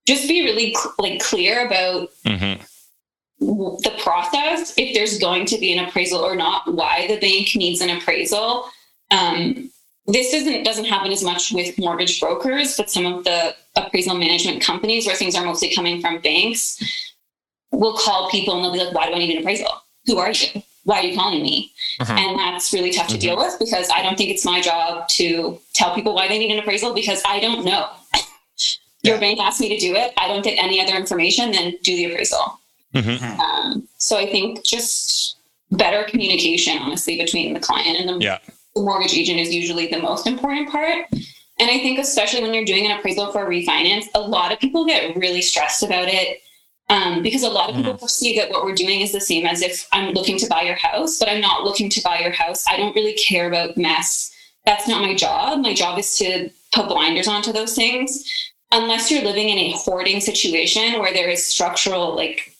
just 0.05 0.27
be 0.27 0.43
really 0.43 0.73
cl- 0.73 0.95
like 0.99 1.19
clear 1.19 1.65
about 1.65 2.09
mm-hmm. 2.25 2.61
the 3.39 3.99
process. 4.01 4.73
If 4.77 4.93
there's 4.93 5.17
going 5.17 5.45
to 5.47 5.57
be 5.57 5.77
an 5.77 5.85
appraisal 5.85 6.19
or 6.19 6.35
not, 6.35 6.73
why 6.73 7.07
the 7.07 7.19
bank 7.19 7.55
needs 7.55 7.81
an 7.81 7.89
appraisal. 7.89 8.69
Um, 9.11 9.71
this 10.07 10.33
isn't 10.33 10.63
doesn't 10.63 10.85
happen 10.85 11.11
as 11.11 11.23
much 11.23 11.51
with 11.51 11.77
mortgage 11.77 12.19
brokers, 12.19 12.77
but 12.77 12.89
some 12.89 13.05
of 13.05 13.23
the 13.23 13.55
appraisal 13.75 14.15
management 14.15 14.61
companies 14.61 15.07
where 15.07 15.15
things 15.15 15.35
are 15.35 15.43
mostly 15.43 15.73
coming 15.73 15.99
from 15.99 16.19
banks 16.19 16.81
will 17.71 17.97
call 17.97 18.29
people 18.29 18.55
and 18.55 18.63
they'll 18.63 18.71
be 18.71 18.79
like, 18.79 18.93
"Why 18.93 19.07
do 19.07 19.15
I 19.15 19.19
need 19.19 19.35
an 19.35 19.41
appraisal? 19.41 19.69
Who 20.05 20.17
are 20.19 20.31
you? 20.31 20.61
Why 20.83 20.99
are 20.99 21.03
you 21.03 21.15
calling 21.15 21.41
me?" 21.41 21.71
Mm-hmm. 21.99 22.17
And 22.17 22.39
that's 22.39 22.71
really 22.71 22.91
tough 22.91 23.07
to 23.07 23.13
mm-hmm. 23.13 23.21
deal 23.21 23.37
with 23.37 23.57
because 23.57 23.89
I 23.89 24.03
don't 24.03 24.17
think 24.17 24.29
it's 24.29 24.45
my 24.45 24.61
job 24.61 25.07
to 25.09 25.59
tell 25.73 25.95
people 25.95 26.13
why 26.13 26.27
they 26.27 26.37
need 26.37 26.51
an 26.51 26.59
appraisal 26.59 26.93
because 26.93 27.23
I 27.25 27.39
don't 27.39 27.65
know. 27.65 27.89
Your 29.05 29.19
bank 29.19 29.39
asked 29.39 29.61
me 29.61 29.69
to 29.69 29.77
do 29.77 29.95
it. 29.95 30.13
I 30.17 30.27
don't 30.27 30.43
get 30.43 30.57
any 30.57 30.81
other 30.81 30.95
information 30.95 31.51
than 31.51 31.75
do 31.83 31.95
the 31.95 32.05
appraisal. 32.05 32.59
Mm-hmm. 32.93 33.39
Um, 33.39 33.87
so 33.97 34.17
I 34.17 34.25
think 34.25 34.63
just 34.63 35.37
better 35.71 36.03
communication, 36.03 36.77
honestly, 36.77 37.17
between 37.17 37.53
the 37.53 37.59
client 37.59 37.99
and 37.99 38.09
the 38.09 38.23
yeah 38.23 38.39
the 38.75 38.81
mortgage 38.81 39.13
agent 39.13 39.39
is 39.39 39.53
usually 39.53 39.87
the 39.87 39.99
most 39.99 40.27
important 40.27 40.69
part. 40.69 41.05
And 41.57 41.71
I 41.71 41.79
think, 41.79 41.97
especially 41.99 42.41
when 42.41 42.53
you're 42.53 42.65
doing 42.65 42.85
an 42.85 42.97
appraisal 42.97 43.31
for 43.31 43.45
a 43.45 43.49
refinance, 43.49 44.05
a 44.13 44.19
lot 44.19 44.51
of 44.51 44.59
people 44.59 44.85
get 44.85 45.15
really 45.15 45.41
stressed 45.41 45.83
about 45.83 46.09
it 46.09 46.41
um, 46.89 47.23
because 47.23 47.43
a 47.43 47.49
lot 47.49 47.69
of 47.69 47.77
people 47.77 47.93
mm. 47.93 47.99
perceive 47.99 48.35
that 48.37 48.49
what 48.49 48.65
we're 48.65 48.75
doing 48.75 48.99
is 48.99 49.13
the 49.13 49.21
same 49.21 49.45
as 49.45 49.61
if 49.61 49.87
I'm 49.93 50.13
looking 50.13 50.37
to 50.39 50.47
buy 50.47 50.63
your 50.63 50.75
house, 50.75 51.17
but 51.17 51.29
I'm 51.29 51.39
not 51.39 51.63
looking 51.63 51.89
to 51.91 52.01
buy 52.01 52.19
your 52.19 52.31
house. 52.31 52.65
I 52.67 52.75
don't 52.75 52.95
really 52.95 53.13
care 53.13 53.47
about 53.47 53.77
mess. 53.77 54.31
That's 54.65 54.87
not 54.87 55.01
my 55.01 55.15
job. 55.15 55.61
My 55.61 55.73
job 55.73 55.97
is 55.97 56.17
to 56.17 56.49
put 56.73 56.89
blinders 56.89 57.27
onto 57.27 57.53
those 57.53 57.73
things. 57.73 58.29
Unless 58.71 59.11
you're 59.11 59.23
living 59.23 59.49
in 59.49 59.57
a 59.57 59.71
hoarding 59.71 60.19
situation 60.19 60.99
where 60.99 61.13
there 61.13 61.29
is 61.29 61.45
structural, 61.45 62.15
like 62.15 62.51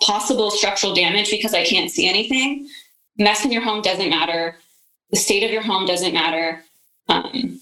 possible 0.00 0.50
structural 0.50 0.94
damage 0.94 1.30
because 1.30 1.54
I 1.54 1.64
can't 1.64 1.90
see 1.90 2.08
anything, 2.08 2.68
mess 3.18 3.44
in 3.44 3.52
your 3.52 3.62
home 3.62 3.82
doesn't 3.82 4.10
matter 4.10 4.56
the 5.12 5.18
state 5.18 5.44
of 5.44 5.50
your 5.50 5.62
home 5.62 5.86
doesn't 5.86 6.14
matter. 6.14 6.64
Um, 7.08 7.60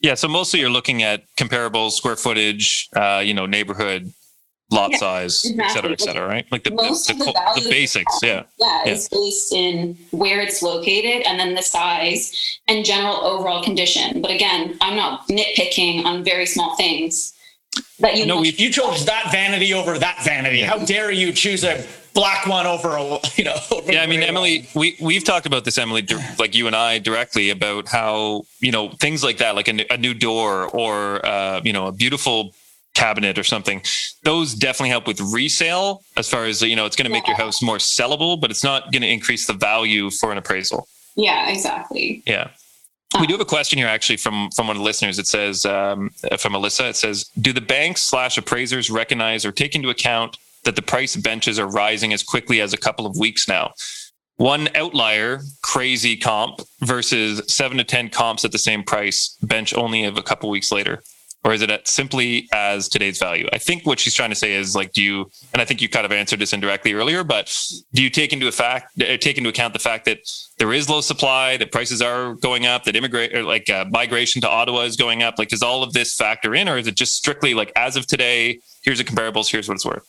yeah, 0.00 0.14
so 0.14 0.28
mostly 0.28 0.60
you're 0.60 0.70
looking 0.70 1.02
at 1.02 1.24
comparable 1.36 1.90
square 1.90 2.16
footage, 2.16 2.88
uh, 2.94 3.20
you 3.24 3.34
know, 3.34 3.46
neighborhood 3.46 4.12
lot 4.70 4.90
Yeah, 4.92 4.98
size, 4.98 5.44
et 5.58 5.70
cetera, 5.70 5.92
et 5.92 6.00
cetera, 6.00 6.26
right? 6.28 6.46
Like 6.52 6.64
the, 6.64 6.70
Most 6.72 7.06
the, 7.06 7.14
of 7.14 7.18
the 7.20 7.24
the, 7.56 7.60
the 7.62 7.70
basics. 7.70 8.18
Yeah. 8.22 8.42
Yeah, 8.58 8.82
Yeah. 8.84 8.92
it's 8.92 9.08
based 9.08 9.52
in 9.52 9.96
where 10.10 10.40
it's 10.40 10.62
located 10.62 11.22
and 11.26 11.40
then 11.40 11.54
the 11.54 11.62
size 11.62 12.58
and 12.68 12.84
general 12.84 13.16
overall 13.16 13.62
condition. 13.62 14.20
But 14.20 14.30
again, 14.30 14.76
I'm 14.80 14.96
not 14.96 15.26
nitpicking 15.28 16.04
on 16.04 16.22
very 16.22 16.44
small 16.46 16.76
things 16.76 17.32
that 18.00 18.16
you 18.16 18.26
No, 18.26 18.34
know. 18.36 18.40
we- 18.42 18.52
You 18.52 18.70
chose 18.70 19.04
that 19.06 19.30
vanity 19.32 19.72
over 19.72 19.98
that 19.98 20.22
vanity. 20.22 20.60
How 20.62 20.78
dare 20.78 21.10
you 21.10 21.32
choose 21.32 21.64
a 21.64 21.84
black 22.12 22.46
one 22.46 22.66
over 22.66 22.96
a 22.96 23.18
you 23.36 23.44
know? 23.44 23.56
over 23.70 23.90
Yeah, 23.90 24.02
i 24.02 24.06
mean, 24.06 24.22
Emily, 24.22 24.68
one? 24.72 24.80
we 24.82 24.96
we've 25.00 25.24
talked 25.24 25.46
about 25.46 25.64
this, 25.64 25.78
Emily, 25.78 26.06
like 26.38 26.54
you 26.54 26.66
and 26.66 26.76
I 26.76 26.98
directly 26.98 27.48
about 27.50 27.88
how 27.88 28.42
you 28.60 28.72
know 28.72 28.90
things 29.00 29.24
like 29.24 29.38
that, 29.38 29.54
like 29.54 29.68
a 29.68 29.96
new 29.96 30.12
door 30.14 30.66
or 30.68 31.24
uh, 31.24 31.60
you 31.64 31.72
know 31.72 31.86
a 31.86 31.92
beautiful 31.92 32.54
cabinet 32.98 33.38
or 33.38 33.44
something. 33.44 33.78
Those 34.24 34.54
definitely 34.54 34.90
help 34.96 35.06
with 35.06 35.20
resale, 35.20 36.02
as 36.16 36.28
far 36.28 36.44
as 36.50 36.60
you 36.62 36.76
know, 36.76 36.86
it's 36.86 36.96
going 36.96 37.10
to 37.10 37.16
make 37.18 37.26
your 37.26 37.36
house 37.44 37.62
more 37.62 37.78
sellable, 37.78 38.40
but 38.40 38.50
it's 38.50 38.64
not 38.64 38.80
going 38.92 39.02
to 39.02 39.12
increase 39.18 39.46
the 39.46 39.52
value 39.70 40.10
for 40.10 40.32
an 40.32 40.38
appraisal. 40.38 40.80
yeah, 41.14 41.48
exactly. 41.54 42.22
Yeah. 42.26 42.48
We 43.20 43.26
do 43.26 43.34
have 43.34 43.40
a 43.40 43.52
question 43.56 43.78
here 43.78 43.88
actually 43.88 44.18
from 44.18 44.50
from 44.54 44.66
one 44.66 44.76
of 44.76 44.80
the 44.82 44.84
listeners. 44.84 45.18
It 45.18 45.26
says 45.26 45.64
um, 45.64 46.10
from 46.42 46.52
Alyssa. 46.52 46.90
It 46.90 46.96
says, 46.96 47.16
"Do 47.40 47.52
the 47.54 47.66
banks 47.74 48.04
slash 48.04 48.36
appraisers 48.36 48.90
recognize 48.90 49.46
or 49.46 49.52
take 49.52 49.74
into 49.74 49.88
account 49.88 50.36
that 50.64 50.76
the 50.76 50.82
price 50.82 51.16
of 51.16 51.22
benches 51.22 51.58
are 51.58 51.66
rising 51.84 52.12
as 52.12 52.22
quickly 52.22 52.60
as 52.60 52.72
a 52.74 52.76
couple 52.86 53.06
of 53.06 53.16
weeks 53.16 53.48
now? 53.48 53.72
One 54.36 54.68
outlier, 54.82 55.40
crazy 55.62 56.16
comp 56.16 56.60
versus 56.80 57.40
seven 57.46 57.78
to 57.78 57.84
ten 57.84 58.10
comps 58.10 58.44
at 58.44 58.52
the 58.52 58.58
same 58.68 58.82
price, 58.84 59.36
bench 59.42 59.72
only 59.74 60.04
of 60.04 60.18
a 60.18 60.22
couple 60.22 60.50
weeks 60.50 60.70
later." 60.70 61.02
Or 61.48 61.54
is 61.54 61.62
it 61.62 61.70
at 61.70 61.88
simply 61.88 62.46
as 62.52 62.90
today's 62.90 63.18
value? 63.18 63.48
I 63.54 63.56
think 63.56 63.86
what 63.86 63.98
she's 63.98 64.12
trying 64.12 64.28
to 64.28 64.34
say 64.36 64.52
is 64.52 64.76
like, 64.76 64.92
do 64.92 65.02
you? 65.02 65.30
And 65.54 65.62
I 65.62 65.64
think 65.64 65.80
you 65.80 65.88
kind 65.88 66.04
of 66.04 66.12
answered 66.12 66.40
this 66.40 66.52
indirectly 66.52 66.92
earlier, 66.92 67.24
but 67.24 67.58
do 67.94 68.02
you 68.02 68.10
take 68.10 68.34
into 68.34 68.48
a 68.48 68.52
fact, 68.52 69.00
uh, 69.00 69.16
take 69.16 69.38
into 69.38 69.48
account 69.48 69.72
the 69.72 69.78
fact 69.78 70.04
that 70.04 70.18
there 70.58 70.74
is 70.74 70.90
low 70.90 71.00
supply, 71.00 71.56
that 71.56 71.72
prices 71.72 72.02
are 72.02 72.34
going 72.34 72.66
up, 72.66 72.84
that 72.84 72.96
immigrate 72.96 73.34
or 73.34 73.44
like 73.44 73.70
uh, 73.70 73.86
migration 73.88 74.42
to 74.42 74.48
Ottawa 74.48 74.80
is 74.82 74.94
going 74.94 75.22
up? 75.22 75.38
Like, 75.38 75.48
does 75.48 75.62
all 75.62 75.82
of 75.82 75.94
this 75.94 76.14
factor 76.14 76.54
in, 76.54 76.68
or 76.68 76.76
is 76.76 76.86
it 76.86 76.96
just 76.96 77.14
strictly 77.14 77.54
like 77.54 77.72
as 77.76 77.96
of 77.96 78.06
today? 78.06 78.60
Here's 78.82 78.98
the 78.98 79.04
comparables. 79.04 79.50
Here's 79.50 79.68
what 79.68 79.76
it's 79.76 79.86
worth. 79.86 80.06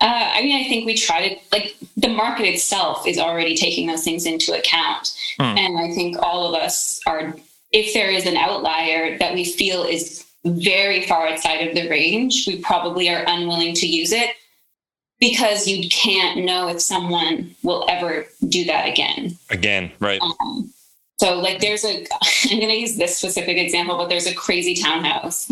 Uh, 0.00 0.30
I 0.32 0.42
mean, 0.42 0.64
I 0.64 0.68
think 0.68 0.86
we 0.86 0.94
try 0.94 1.28
to 1.28 1.36
like 1.50 1.74
the 1.96 2.08
market 2.08 2.46
itself 2.46 3.04
is 3.04 3.18
already 3.18 3.56
taking 3.56 3.88
those 3.88 4.04
things 4.04 4.26
into 4.26 4.56
account, 4.56 5.12
Hmm. 5.40 5.58
and 5.58 5.76
I 5.76 5.92
think 5.92 6.22
all 6.22 6.54
of 6.54 6.62
us 6.62 7.00
are. 7.04 7.34
If 7.72 7.94
there 7.94 8.10
is 8.12 8.26
an 8.26 8.36
outlier 8.36 9.18
that 9.18 9.34
we 9.34 9.44
feel 9.44 9.82
is 9.82 10.24
very 10.44 11.06
far 11.06 11.28
outside 11.28 11.66
of 11.68 11.74
the 11.74 11.88
range, 11.88 12.44
we 12.46 12.60
probably 12.60 13.08
are 13.08 13.24
unwilling 13.26 13.74
to 13.74 13.86
use 13.86 14.12
it 14.12 14.30
because 15.20 15.68
you 15.68 15.88
can't 15.88 16.44
know 16.44 16.68
if 16.68 16.80
someone 16.80 17.54
will 17.62 17.84
ever 17.88 18.26
do 18.48 18.64
that 18.64 18.88
again. 18.88 19.38
Again, 19.50 19.92
right? 20.00 20.20
Um, 20.20 20.72
so, 21.18 21.38
like, 21.38 21.60
there's 21.60 21.84
a, 21.84 21.98
I'm 22.50 22.58
going 22.58 22.68
to 22.68 22.74
use 22.74 22.96
this 22.96 23.16
specific 23.16 23.56
example, 23.56 23.96
but 23.96 24.08
there's 24.08 24.26
a 24.26 24.34
crazy 24.34 24.74
townhouse 24.74 25.48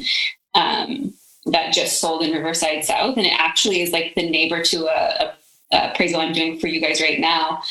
um, 0.54 1.14
that 1.46 1.72
just 1.72 2.00
sold 2.00 2.22
in 2.22 2.32
Riverside 2.32 2.84
South, 2.84 3.16
and 3.16 3.26
it 3.26 3.34
actually 3.38 3.80
is 3.80 3.92
like 3.92 4.14
the 4.16 4.28
neighbor 4.28 4.62
to 4.62 4.86
a, 4.86 5.24
a, 5.72 5.76
a 5.76 5.92
appraisal 5.92 6.20
I'm 6.20 6.32
doing 6.32 6.58
for 6.58 6.66
you 6.66 6.80
guys 6.80 7.00
right 7.00 7.20
now. 7.20 7.62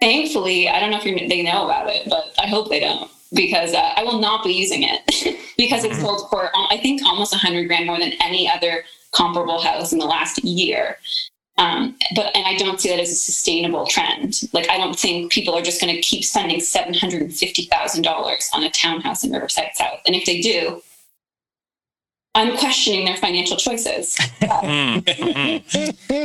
Thankfully, 0.00 0.68
I 0.68 0.78
don't 0.78 0.90
know 0.90 1.00
if 1.02 1.28
they 1.28 1.42
know 1.42 1.64
about 1.64 1.88
it, 1.88 2.06
but 2.08 2.34
I 2.38 2.46
hope 2.46 2.68
they 2.68 2.80
don't 2.80 3.10
because 3.32 3.74
uh, 3.74 3.92
I 3.96 4.02
will 4.04 4.18
not 4.18 4.44
be 4.44 4.52
using 4.52 4.82
it 4.82 5.38
because 5.56 5.84
it's 5.84 6.00
sold 6.00 6.28
for 6.30 6.44
um, 6.56 6.66
I 6.70 6.78
think 6.78 7.02
almost 7.04 7.32
100 7.32 7.66
grand 7.66 7.86
more 7.86 7.98
than 7.98 8.12
any 8.20 8.48
other 8.50 8.84
comparable 9.12 9.60
house 9.60 9.92
in 9.92 9.98
the 9.98 10.06
last 10.06 10.42
year. 10.44 10.96
Um, 11.56 11.96
but 12.14 12.34
and 12.36 12.46
I 12.46 12.56
don't 12.56 12.80
see 12.80 12.88
that 12.88 13.00
as 13.00 13.10
a 13.10 13.16
sustainable 13.16 13.86
trend. 13.86 14.42
Like 14.52 14.70
I 14.70 14.78
don't 14.78 14.98
think 14.98 15.32
people 15.32 15.54
are 15.54 15.62
just 15.62 15.80
going 15.80 15.94
to 15.94 16.00
keep 16.00 16.24
spending 16.24 16.60
seven 16.60 16.94
hundred 16.94 17.22
and 17.22 17.34
fifty 17.34 17.64
thousand 17.64 18.02
dollars 18.02 18.48
on 18.54 18.62
a 18.62 18.70
townhouse 18.70 19.24
in 19.24 19.32
Riverside 19.32 19.70
South, 19.74 20.00
and 20.06 20.14
if 20.14 20.24
they 20.24 20.40
do, 20.40 20.80
I'm 22.38 22.56
questioning 22.56 23.04
their 23.04 23.16
financial 23.16 23.56
choices. 23.56 24.14
Mm, 24.40 25.02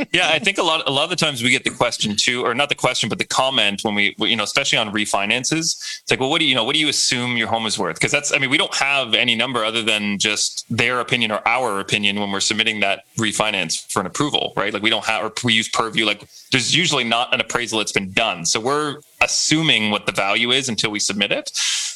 yeah, 0.12 0.30
I 0.30 0.38
think 0.38 0.58
a 0.58 0.62
lot 0.62 0.86
a 0.86 0.92
lot 0.92 1.02
of 1.04 1.10
the 1.10 1.16
times 1.16 1.42
we 1.42 1.50
get 1.50 1.64
the 1.64 1.70
question 1.70 2.14
too, 2.14 2.44
or 2.44 2.54
not 2.54 2.68
the 2.68 2.76
question, 2.76 3.08
but 3.08 3.18
the 3.18 3.24
comment 3.24 3.82
when 3.82 3.96
we 3.96 4.14
you 4.18 4.36
know, 4.36 4.44
especially 4.44 4.78
on 4.78 4.92
refinances. 4.92 5.74
It's 6.02 6.10
like, 6.10 6.20
well, 6.20 6.30
what 6.30 6.38
do 6.38 6.44
you 6.44 6.54
know, 6.54 6.62
what 6.62 6.74
do 6.74 6.80
you 6.80 6.88
assume 6.88 7.36
your 7.36 7.48
home 7.48 7.66
is 7.66 7.80
worth? 7.80 7.96
Because 7.96 8.12
that's 8.12 8.32
I 8.32 8.38
mean, 8.38 8.48
we 8.48 8.56
don't 8.56 8.74
have 8.76 9.14
any 9.14 9.34
number 9.34 9.64
other 9.64 9.82
than 9.82 10.20
just 10.20 10.64
their 10.70 11.00
opinion 11.00 11.32
or 11.32 11.42
our 11.48 11.80
opinion 11.80 12.20
when 12.20 12.30
we're 12.30 12.38
submitting 12.38 12.78
that 12.78 13.02
refinance 13.18 13.84
for 13.90 13.98
an 13.98 14.06
approval, 14.06 14.52
right? 14.56 14.72
Like 14.72 14.84
we 14.84 14.90
don't 14.90 15.04
have 15.06 15.24
or 15.24 15.32
we 15.42 15.52
use 15.52 15.68
purview. 15.68 16.06
Like 16.06 16.28
there's 16.52 16.76
usually 16.76 17.02
not 17.02 17.34
an 17.34 17.40
appraisal 17.40 17.78
that's 17.78 17.90
been 17.90 18.12
done, 18.12 18.46
so 18.46 18.60
we're 18.60 18.98
assuming 19.24 19.90
what 19.90 20.06
the 20.06 20.12
value 20.12 20.50
is 20.50 20.68
until 20.68 20.90
we 20.90 21.00
submit 21.00 21.32
it. 21.32 21.50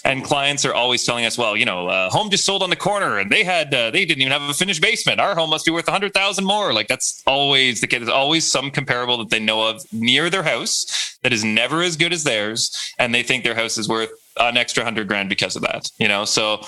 And 0.05 0.25
clients 0.25 0.65
are 0.65 0.73
always 0.75 1.05
telling 1.05 1.25
us, 1.27 1.37
well, 1.37 1.57
you 1.57 1.65
know, 1.65 1.89
uh, 1.89 2.09
home 2.11 2.31
just 2.31 2.47
sold 2.47 2.63
on 2.63 2.71
the 2.71 2.77
corner 2.77 3.19
and 3.19 3.31
they 3.31 3.45
had, 3.45 3.75
uh, 3.75 3.91
they 3.91 4.05
didn't 4.05 4.23
even 4.23 4.33
have 4.33 4.49
a 4.49 4.55
finished 4.55 4.81
basement. 4.81 5.21
Our 5.21 5.35
home 5.35 5.51
must 5.51 5.67
be 5.67 5.73
worth 5.73 5.89
a 5.89 5.91
hundred 5.91 6.15
thousand 6.15 6.45
more. 6.45 6.73
Like 6.73 6.89
that's 6.89 7.23
always 7.27 7.81
the 7.81 7.87
case. 7.87 7.99
There's 8.01 8.09
always 8.09 8.51
some 8.51 8.71
comparable 8.71 9.19
that 9.19 9.31
they 9.31 9.41
know 9.41 9.69
of 9.69 9.83
near 9.93 10.31
their 10.31 10.45
house 10.45 11.19
that 11.23 11.33
is 11.33 11.45
never 11.45 11.83
as 11.83 11.97
good 11.97 12.13
as 12.13 12.25
theirs. 12.25 12.93
And 12.99 13.15
they 13.15 13.23
think 13.23 13.45
their 13.45 13.57
house 13.57 13.77
is 13.77 13.89
worth 13.89 14.11
an 14.39 14.57
extra 14.57 14.85
hundred 14.85 15.09
grand 15.09 15.29
because 15.29 15.57
of 15.57 15.63
that, 15.63 15.91
you 15.99 16.09
know? 16.09 16.25
So 16.25 16.65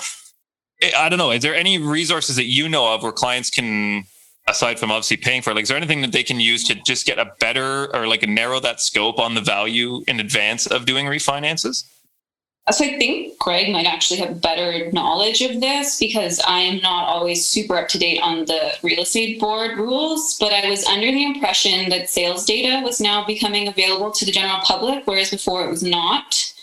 I- 0.83 0.93
I 1.05 1.09
don't 1.09 1.19
know. 1.19 1.31
Is 1.31 1.41
there 1.41 1.55
any 1.55 1.77
resources 1.77 2.35
that 2.35 2.45
you 2.45 2.67
know 2.67 2.93
of 2.93 3.03
where 3.03 3.11
clients 3.11 3.49
can, 3.49 4.03
aside 4.47 4.79
from 4.79 4.91
obviously 4.91 5.17
paying 5.17 5.41
for 5.41 5.51
it, 5.51 5.55
like, 5.55 5.63
is 5.63 5.69
there 5.69 5.77
anything 5.77 6.01
that 6.01 6.11
they 6.11 6.23
can 6.23 6.39
use 6.39 6.63
to 6.65 6.75
just 6.75 7.05
get 7.05 7.19
a 7.19 7.31
better 7.39 7.95
or 7.95 8.07
like 8.07 8.27
narrow 8.27 8.59
that 8.59 8.81
scope 8.81 9.19
on 9.19 9.35
the 9.35 9.41
value 9.41 10.03
in 10.07 10.19
advance 10.19 10.67
of 10.67 10.85
doing 10.85 11.05
refinances? 11.05 11.85
So 12.69 12.85
I 12.85 12.97
think 12.99 13.37
Greg 13.39 13.71
might 13.71 13.87
actually 13.87 14.19
have 14.19 14.39
better 14.39 14.91
knowledge 14.91 15.41
of 15.41 15.59
this 15.59 15.99
because 15.99 16.39
I 16.47 16.59
am 16.59 16.79
not 16.81 17.07
always 17.07 17.45
super 17.45 17.75
up 17.75 17.87
to 17.89 17.97
date 17.97 18.19
on 18.21 18.45
the 18.45 18.73
real 18.83 19.01
estate 19.01 19.39
board 19.39 19.77
rules. 19.77 20.37
But 20.39 20.53
I 20.53 20.69
was 20.69 20.85
under 20.85 21.11
the 21.11 21.23
impression 21.23 21.89
that 21.89 22.09
sales 22.09 22.45
data 22.45 22.81
was 22.83 23.01
now 23.01 23.25
becoming 23.25 23.67
available 23.67 24.11
to 24.11 24.25
the 24.25 24.31
general 24.31 24.59
public, 24.59 25.05
whereas 25.05 25.31
before 25.31 25.65
it 25.65 25.71
was 25.71 25.83
not. 25.83 26.53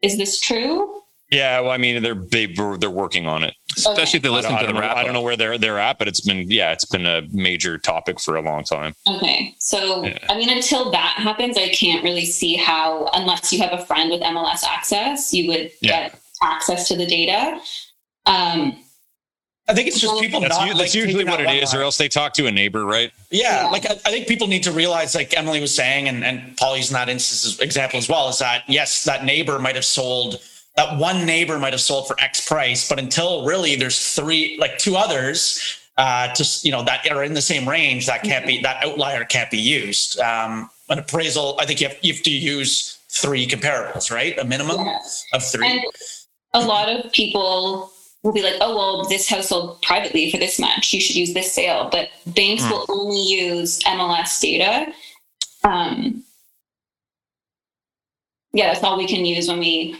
Is 0.00 0.16
this 0.16 0.40
true? 0.40 1.02
Yeah, 1.30 1.60
well, 1.60 1.72
I 1.72 1.76
mean, 1.76 2.02
they're 2.02 2.14
they, 2.14 2.46
they're 2.46 2.88
working 2.90 3.26
on 3.26 3.42
it. 3.42 3.54
Especially 3.76 4.18
if 4.18 4.22
they 4.22 4.28
listen 4.28 4.56
to 4.58 4.66
the 4.66 4.72
know, 4.72 4.80
wrap 4.80 4.96
I 4.96 5.02
don't 5.04 5.12
know 5.12 5.22
where 5.22 5.36
they're 5.36 5.58
they're 5.58 5.78
at, 5.78 5.98
but 5.98 6.06
it's 6.06 6.20
been 6.20 6.48
yeah, 6.50 6.72
it's 6.72 6.84
been 6.84 7.04
a 7.04 7.22
major 7.32 7.78
topic 7.78 8.20
for 8.20 8.36
a 8.36 8.42
long 8.42 8.62
time. 8.62 8.94
Okay. 9.08 9.54
So, 9.58 10.04
Yeah. 10.04 10.18
I 10.30 10.36
mean, 10.36 10.50
until 10.50 10.90
that 10.92 11.14
happens, 11.16 11.58
I 11.58 11.68
can't 11.70 12.04
really 12.04 12.24
see 12.26 12.54
how, 12.54 13.10
unless 13.12 13.52
you 13.52 13.60
have 13.60 13.72
a 13.72 13.84
friend 13.84 14.10
with 14.10 14.20
MLS 14.22 14.62
access, 14.64 15.32
you 15.34 15.48
would 15.48 15.72
Yeah. 15.80 16.08
get 16.10 16.20
access 16.42 16.86
to 16.88 16.96
the 16.96 17.06
data. 17.06 17.60
Um, 18.26 18.78
I 19.68 19.74
think 19.74 19.88
it's 19.88 19.98
just 19.98 20.20
people 20.20 20.40
That's, 20.40 20.56
not. 20.56 20.68
u- 20.68 20.74
like, 20.74 20.94
usually 20.94 21.24
what 21.24 21.40
it 21.40 21.50
is, 21.50 21.74
it 21.74 21.76
or 21.76 21.82
else 21.82 21.98
they 21.98 22.06
talk 22.08 22.34
to 22.34 22.46
a 22.46 22.52
neighbor, 22.52 22.84
right? 22.86 23.10
Yeah, 23.32 23.62
Yeah. 23.64 23.68
like 23.70 23.84
I, 23.84 23.94
I 23.94 24.10
think 24.12 24.28
people 24.28 24.46
need 24.46 24.62
to 24.62 24.70
realize, 24.70 25.14
like 25.16 25.36
Emily 25.36 25.60
was 25.60 25.74
saying, 25.74 26.06
and, 26.08 26.24
and 26.24 26.56
Paul 26.56 26.76
using 26.76 26.94
that 26.94 27.08
instance 27.08 27.58
example 27.58 27.98
as 27.98 28.08
well, 28.08 28.28
is 28.28 28.38
that 28.38 28.62
yes, 28.68 29.02
that 29.04 29.24
neighbor 29.24 29.58
might 29.58 29.74
have 29.74 29.84
sold 29.84 30.40
that 30.76 30.98
one 30.98 31.24
neighbor 31.24 31.58
might 31.58 31.72
have 31.72 31.80
sold 31.80 32.06
for 32.06 32.18
X 32.20 32.46
price, 32.46 32.88
but 32.88 32.98
until 32.98 33.44
really 33.46 33.76
there's 33.76 34.14
three, 34.14 34.56
like 34.58 34.78
two 34.78 34.96
others, 34.96 35.78
uh, 35.96 36.32
just 36.34 36.64
you 36.64 36.70
know 36.70 36.84
that 36.84 37.10
are 37.10 37.24
in 37.24 37.34
the 37.34 37.42
same 37.42 37.68
range, 37.68 38.06
that 38.06 38.22
can't 38.22 38.46
be 38.46 38.60
that 38.60 38.84
outlier 38.84 39.24
can't 39.24 39.50
be 39.50 39.58
used. 39.58 40.20
Um, 40.20 40.68
an 40.88 40.98
appraisal, 40.98 41.56
I 41.58 41.66
think 41.66 41.80
you 41.80 41.88
have 41.88 41.96
you 42.02 42.12
have 42.12 42.22
to 42.22 42.30
use 42.30 42.98
three 43.08 43.46
comparables, 43.46 44.10
right? 44.10 44.38
A 44.38 44.44
minimum 44.44 44.84
yes. 44.84 45.24
of 45.32 45.42
three. 45.44 45.66
And 45.66 45.80
a 46.52 46.60
lot 46.60 46.88
of 46.88 47.10
people 47.12 47.90
will 48.22 48.32
be 48.32 48.42
like, 48.42 48.56
oh, 48.60 48.76
well, 48.76 49.08
this 49.08 49.28
house 49.28 49.48
sold 49.48 49.80
privately 49.82 50.30
for 50.30 50.36
this 50.36 50.58
much. 50.58 50.92
You 50.92 51.00
should 51.00 51.16
use 51.16 51.32
this 51.32 51.52
sale. 51.52 51.88
But 51.90 52.10
banks 52.26 52.64
Hmm. 52.64 52.70
will 52.70 52.84
only 52.88 53.22
use 53.22 53.78
MLS 53.84 54.40
data. 54.40 54.92
Um, 55.64 56.24
yeah, 58.52 58.72
that's 58.72 58.82
all 58.82 58.98
we 58.98 59.06
can 59.06 59.24
use 59.24 59.48
when 59.48 59.58
we, 59.60 59.96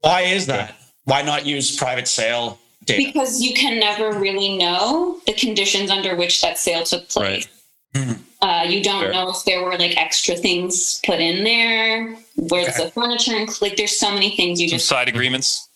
Why 0.00 0.22
is 0.22 0.46
that? 0.46 0.74
Why 1.04 1.22
not 1.22 1.46
use 1.46 1.76
private 1.76 2.06
sale 2.08 2.58
data? 2.84 3.02
because 3.04 3.40
you 3.42 3.52
can 3.54 3.78
never 3.80 4.12
really 4.18 4.56
know 4.56 5.20
the 5.26 5.32
conditions 5.34 5.90
under 5.90 6.14
which 6.16 6.40
that 6.40 6.58
sale 6.58 6.84
took 6.84 7.08
place. 7.08 7.46
Mhm. 7.94 8.20
Uh, 8.40 8.64
you 8.68 8.82
don't 8.82 9.02
Fair. 9.04 9.12
know 9.12 9.30
if 9.30 9.42
there 9.44 9.62
were 9.64 9.76
like 9.78 9.96
extra 9.96 10.36
things 10.36 11.00
put 11.04 11.18
in 11.20 11.42
there. 11.44 12.16
Where's 12.36 12.68
Okay. 12.68 12.84
the 12.84 12.90
furniture? 12.90 13.32
inc- 13.32 13.60
Like, 13.60 13.76
there's 13.76 13.98
so 13.98 14.10
many 14.12 14.36
things 14.36 14.60
you 14.60 14.68
Some 14.68 14.76
just 14.78 14.88
side 14.88 15.08
agreements, 15.08 15.68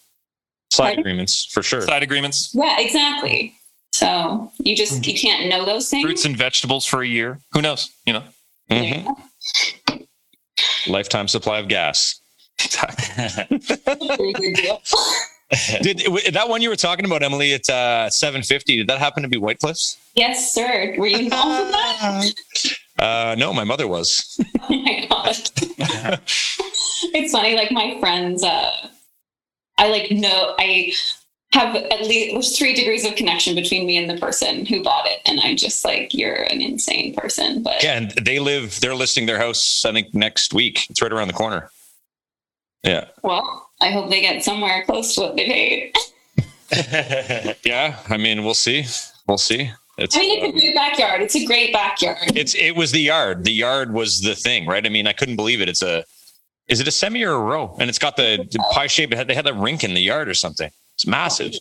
Side 0.70 0.84
Pardon? 0.84 1.00
agreements 1.00 1.44
for 1.46 1.62
sure. 1.62 1.82
side 1.82 2.02
agreements, 2.02 2.50
Yeah, 2.54 2.78
exactly. 2.78 3.54
So 3.92 4.50
you 4.62 4.74
just 4.76 5.06
you 5.06 5.14
can't 5.18 5.48
know 5.48 5.64
those 5.66 5.88
things. 5.90 6.04
fruits 6.04 6.24
and 6.24 6.36
vegetables 6.36 6.86
for 6.86 7.02
a 7.02 7.06
year. 7.08 7.40
Who 7.52 7.60
knows? 7.60 7.90
You 8.06 8.12
know, 8.14 8.22
Mhm. 8.70 9.16
Lifetime 10.86 11.28
supply 11.28 11.58
of 11.58 11.68
gas. 11.68 12.20
Exactly. 12.58 13.58
Good 13.58 14.54
deal. 14.54 14.82
Did 15.82 16.34
that 16.34 16.48
one 16.48 16.62
you 16.62 16.70
were 16.70 16.76
talking 16.76 17.04
about, 17.04 17.22
Emily? 17.22 17.52
It's 17.52 17.68
uh, 17.68 18.08
seven 18.10 18.42
fifty. 18.42 18.76
Did 18.78 18.86
that 18.88 18.98
happen 18.98 19.22
to 19.22 19.28
be 19.28 19.36
White 19.36 19.58
Cliffs? 19.58 19.98
Yes, 20.14 20.52
sir. 20.52 20.94
Were 20.98 21.06
you 21.06 21.18
involved 21.18 21.66
in 21.66 21.70
that? 21.72 22.32
Uh, 22.98 23.34
no, 23.36 23.52
my 23.52 23.64
mother 23.64 23.88
was. 23.88 24.38
oh 24.60 24.68
my 24.68 25.06
god. 25.08 25.36
it's 26.28 27.32
funny. 27.32 27.56
Like 27.56 27.72
my 27.72 27.98
friends, 27.98 28.44
uh, 28.44 28.70
I 29.78 29.88
like 29.88 30.10
know 30.12 30.54
I 30.58 30.92
have 31.52 31.74
at 31.74 32.02
least 32.02 32.56
three 32.56 32.74
degrees 32.74 33.04
of 33.04 33.16
connection 33.16 33.54
between 33.56 33.86
me 33.86 33.96
and 33.96 34.08
the 34.08 34.18
person 34.20 34.64
who 34.66 34.84
bought 34.84 35.06
it, 35.06 35.20
and 35.26 35.40
I'm 35.42 35.56
just 35.56 35.84
like, 35.84 36.14
you're 36.14 36.42
an 36.44 36.60
insane 36.60 37.14
person. 37.14 37.62
But 37.62 37.82
Yeah, 37.82 37.96
and 37.96 38.10
they 38.12 38.38
live. 38.38 38.78
They're 38.80 38.94
listing 38.94 39.26
their 39.26 39.38
house. 39.38 39.84
I 39.84 39.92
think 39.92 40.14
next 40.14 40.54
week. 40.54 40.86
It's 40.88 41.02
right 41.02 41.12
around 41.12 41.28
the 41.28 41.34
corner. 41.34 41.70
Yeah. 42.82 43.08
well, 43.22 43.70
I 43.80 43.90
hope 43.90 44.10
they 44.10 44.20
get 44.20 44.42
somewhere 44.42 44.84
close 44.84 45.14
to 45.14 45.22
what 45.22 45.36
they 45.36 45.46
paid. 45.46 45.94
Yeah. 47.64 47.98
I 48.08 48.16
mean, 48.16 48.44
we'll 48.44 48.54
see. 48.54 48.86
We'll 49.28 49.38
see. 49.38 49.70
It's. 49.98 50.16
I 50.16 50.20
mean, 50.20 50.44
it's 50.44 50.56
a 50.56 50.60
great 50.60 50.74
backyard. 50.74 51.20
It's 51.20 51.36
a 51.36 51.44
great 51.44 51.72
backyard. 51.72 52.18
it's 52.34 52.54
it 52.54 52.74
was 52.74 52.92
the 52.92 53.00
yard. 53.00 53.44
The 53.44 53.52
yard 53.52 53.92
was 53.92 54.22
the 54.22 54.34
thing, 54.34 54.66
right? 54.66 54.84
I 54.84 54.88
mean, 54.88 55.06
I 55.06 55.12
couldn't 55.12 55.36
believe 55.36 55.60
it. 55.60 55.68
It's 55.68 55.82
a. 55.82 56.04
Is 56.68 56.80
it 56.80 56.88
a 56.88 56.90
semi 56.90 57.22
or 57.24 57.32
a 57.32 57.38
row? 57.40 57.76
And 57.78 57.90
it's 57.90 57.98
got 57.98 58.16
the, 58.16 58.48
the 58.50 58.58
pie 58.72 58.86
shape. 58.86 59.12
Had, 59.12 59.28
they 59.28 59.34
had 59.34 59.44
that 59.44 59.54
rink 59.54 59.84
in 59.84 59.92
the 59.92 60.00
yard 60.00 60.28
or 60.28 60.34
something. 60.34 60.70
It's 60.94 61.06
massive. 61.06 61.52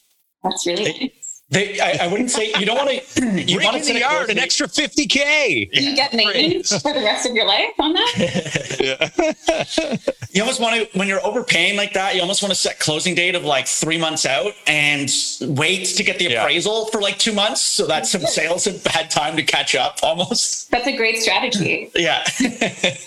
That's 0.43 0.65
really 0.65 0.83
nice. 0.85 1.20
They, 1.51 1.79
I, 1.81 2.05
I 2.05 2.07
wouldn't 2.07 2.31
say 2.31 2.47
you 2.57 2.65
don't 2.65 2.77
want 2.77 2.89
to. 3.15 3.41
You 3.43 3.59
want 3.59 3.83
to 3.83 3.93
the 3.93 3.99
yard, 3.99 4.29
an 4.29 4.39
extra 4.39 4.69
fifty 4.69 5.05
k. 5.05 5.69
You 5.73 5.95
get 5.95 6.13
maintenance 6.13 6.69
for 6.81 6.93
the 6.93 7.01
rest 7.01 7.29
of 7.29 7.35
your 7.35 7.45
life 7.45 7.73
on 7.79 7.93
that. 7.93 8.67
Yeah. 8.81 9.09
you 10.31 10.41
almost 10.41 10.59
want 10.59 10.75
to 10.91 10.97
when 10.97 11.07
you're 11.07 11.23
overpaying 11.23 11.75
like 11.77 11.93
that. 11.93 12.15
You 12.15 12.21
almost 12.21 12.41
want 12.41 12.51
to 12.51 12.59
set 12.59 12.79
closing 12.79 13.13
date 13.13 13.35
of 13.35 13.43
like 13.43 13.67
three 13.67 13.97
months 13.97 14.25
out 14.25 14.53
and 14.65 15.07
wait 15.41 15.85
to 15.85 16.03
get 16.03 16.17
the 16.17 16.25
Yeah. 16.29 16.41
appraisal 16.41 16.85
for 16.87 16.99
like 17.01 17.19
two 17.19 17.33
months, 17.33 17.61
so 17.61 17.85
that 17.87 18.07
some 18.07 18.21
sales 18.21 18.65
have 18.65 18.83
had 18.85 19.11
time 19.11 19.35
to 19.35 19.43
catch 19.43 19.75
up. 19.75 19.99
Almost. 20.01 20.71
That's 20.71 20.87
a 20.87 20.95
great 20.97 21.17
strategy. 21.21 21.91
Yeah. 21.95 22.23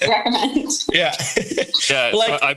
Recommend. 0.07 0.71
yeah. 0.93 1.17
Yeah. 1.91 2.13
Like- 2.15 2.43
I, 2.43 2.57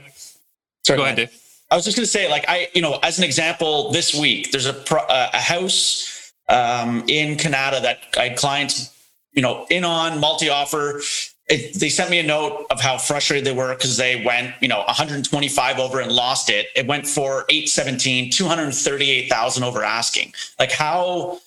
Sorry, 0.85 0.97
go 0.97 1.03
ahead, 1.05 1.15
Dave. 1.17 1.41
I 1.70 1.76
was 1.76 1.84
just 1.84 1.97
going 1.97 2.05
to 2.05 2.09
say, 2.11 2.30
like, 2.30 2.45
I, 2.47 2.70
you 2.74 2.82
know, 2.82 2.99
as 3.03 3.18
an 3.18 3.26
example, 3.26 3.91
this 3.91 4.15
week 4.15 4.51
there's 4.51 4.65
a 4.65 4.74
pro, 4.74 5.01
uh, 5.01 5.30
a 5.34 5.39
house 5.39 6.32
um, 6.47 7.03
in 7.07 7.36
Kanata 7.38 7.82
that 7.82 7.99
I 8.18 8.30
had 8.30 8.38
clients, 8.38 8.93
you 9.34 9.41
know, 9.41 9.65
in 9.70 9.84
on 9.84 10.20
multi 10.20 10.49
offer. 10.49 11.01
They 11.49 11.89
sent 11.89 12.09
me 12.09 12.20
a 12.20 12.24
note 12.24 12.65
of 12.72 12.82
how 12.82 12.97
frustrated 12.97 13.45
they 13.45 13.53
were 13.53 13.74
because 13.74 13.95
they 13.95 14.24
went, 14.24 14.53
you 14.61 14.68
know, 14.68 14.80
125 14.80 15.80
over 15.80 15.99
and 15.99 16.11
lost 16.11 16.49
it. 16.49 16.68
It 16.76 16.88
went 16.88 17.07
for 17.07 17.45
817, 17.49 18.32
238,000 18.32 19.63
over 19.63 19.84
asking. 19.84 20.34
Like, 20.59 20.72
how, 20.72 21.39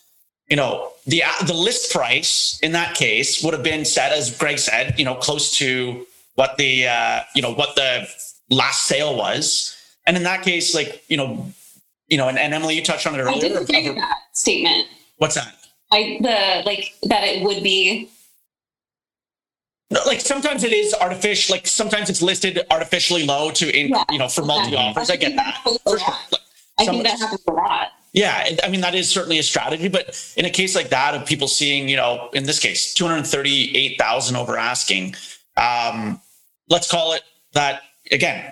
you 0.49 0.55
know, 0.55 0.91
the 1.05 1.23
the 1.45 1.53
list 1.53 1.91
price 1.91 2.59
in 2.61 2.71
that 2.73 2.95
case 2.95 3.43
would 3.43 3.53
have 3.53 3.63
been 3.63 3.85
set, 3.85 4.11
as 4.11 4.35
Greg 4.35 4.59
said, 4.59 4.97
you 4.97 5.05
know, 5.05 5.15
close 5.15 5.57
to 5.57 6.05
what 6.35 6.57
the, 6.57 6.87
uh, 6.87 7.21
you 7.35 7.41
know, 7.41 7.53
what 7.53 7.75
the 7.75 8.07
last 8.49 8.85
sale 8.85 9.15
was. 9.15 9.77
And 10.11 10.17
in 10.17 10.23
that 10.23 10.41
case, 10.41 10.75
like, 10.75 11.05
you 11.07 11.15
know, 11.15 11.45
you 12.09 12.17
know, 12.17 12.27
and, 12.27 12.37
and 12.37 12.53
Emily, 12.53 12.75
you 12.75 12.83
touched 12.83 13.07
on 13.07 13.15
it 13.15 13.19
I 13.19 13.21
earlier. 13.21 13.47
disagree 13.47 13.87
with 13.87 13.95
that 13.95 14.17
statement. 14.33 14.89
What's 15.19 15.35
that? 15.35 15.55
I 15.89 16.17
the 16.19 16.63
like 16.65 16.95
that 17.03 17.23
it 17.23 17.45
would 17.45 17.63
be 17.63 18.09
like 20.05 20.19
sometimes 20.19 20.65
it 20.65 20.73
is 20.73 20.93
artificial. 20.95 21.55
Like 21.55 21.65
sometimes 21.65 22.09
it's 22.09 22.21
listed 22.21 22.59
artificially 22.69 23.25
low 23.25 23.51
to, 23.51 23.73
in, 23.73 23.87
Yeah, 23.87 24.03
you 24.09 24.17
know, 24.17 24.27
for 24.27 24.43
multi 24.43 24.75
offers. 24.75 25.09
I 25.09 25.15
get 25.15 25.37
that. 25.37 25.61
For 25.63 25.97
sure. 25.97 26.13
Like, 26.29 26.41
I 26.77 26.85
think 26.87 27.03
that 27.03 27.17
happens 27.17 27.43
a 27.47 27.51
lot. 27.53 27.91
Yeah, 28.11 28.49
I 28.65 28.67
mean 28.67 28.81
that 28.81 28.95
is 28.95 29.07
certainly 29.07 29.39
a 29.39 29.43
strategy, 29.43 29.87
but 29.87 30.33
in 30.35 30.43
a 30.43 30.49
case 30.49 30.75
like 30.75 30.89
that 30.89 31.13
of 31.15 31.25
people 31.25 31.47
seeing, 31.47 31.87
you 31.87 31.95
know, 31.95 32.29
in 32.33 32.43
this 32.43 32.59
case, 32.59 32.93
two 32.93 33.07
hundred 33.07 33.25
thirty-eight 33.27 33.97
thousand 33.97 34.35
over 34.35 34.57
asking, 34.57 35.15
um, 35.55 36.19
let's 36.67 36.91
call 36.91 37.13
it 37.13 37.21
that 37.53 37.83
again. 38.11 38.51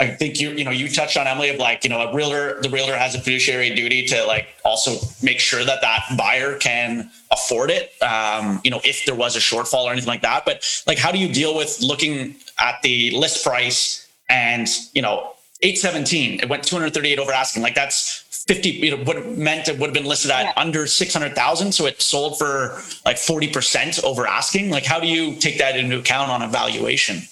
I 0.00 0.06
think 0.06 0.38
you, 0.40 0.50
you 0.50 0.64
know, 0.64 0.70
you 0.70 0.88
touched 0.88 1.16
on 1.16 1.26
Emily 1.26 1.48
of 1.48 1.56
like, 1.56 1.82
you 1.82 1.90
know, 1.90 2.00
a 2.00 2.14
realtor, 2.14 2.60
the 2.62 2.70
realtor 2.70 2.96
has 2.96 3.16
a 3.16 3.18
fiduciary 3.20 3.74
duty 3.74 4.04
to 4.06 4.24
like 4.26 4.46
also 4.64 4.96
make 5.22 5.40
sure 5.40 5.64
that 5.64 5.80
that 5.80 6.04
buyer 6.16 6.56
can 6.56 7.10
afford 7.32 7.70
it. 7.70 7.92
Um, 8.00 8.60
you 8.62 8.70
know, 8.70 8.80
if 8.84 9.04
there 9.06 9.16
was 9.16 9.34
a 9.34 9.40
shortfall 9.40 9.84
or 9.84 9.92
anything 9.92 10.06
like 10.08 10.22
that. 10.22 10.44
But 10.44 10.64
like, 10.86 10.98
how 10.98 11.10
do 11.10 11.18
you 11.18 11.32
deal 11.32 11.56
with 11.56 11.80
looking 11.82 12.36
at 12.60 12.80
the 12.82 13.10
list 13.10 13.44
price 13.44 14.08
and 14.30 14.68
you 14.94 15.02
know, 15.02 15.32
eight 15.62 15.78
seventeen, 15.78 16.38
it 16.40 16.48
went 16.48 16.62
two 16.62 16.76
hundred 16.76 16.94
thirty-eight 16.94 17.18
over 17.18 17.32
asking. 17.32 17.62
Like 17.62 17.74
that's 17.74 18.24
50 18.46 18.70
you 18.70 18.96
know 18.96 19.04
what 19.04 19.26
meant 19.36 19.68
it 19.68 19.78
would 19.78 19.88
have 19.88 19.94
been 19.94 20.06
listed 20.06 20.30
at 20.30 20.44
Yeah. 20.44 20.52
under 20.56 20.86
600,000 20.86 21.70
so 21.72 21.84
it 21.84 22.00
sold 22.00 22.38
for 22.38 22.80
like 23.04 23.16
40% 23.16 24.02
over 24.04 24.26
asking 24.26 24.70
like 24.70 24.86
how 24.86 24.98
do 24.98 25.06
you 25.06 25.34
take 25.34 25.58
that 25.58 25.76
into 25.76 25.98
account 25.98 26.30
on 26.30 26.40
a 26.40 26.48
valuation 26.48 27.22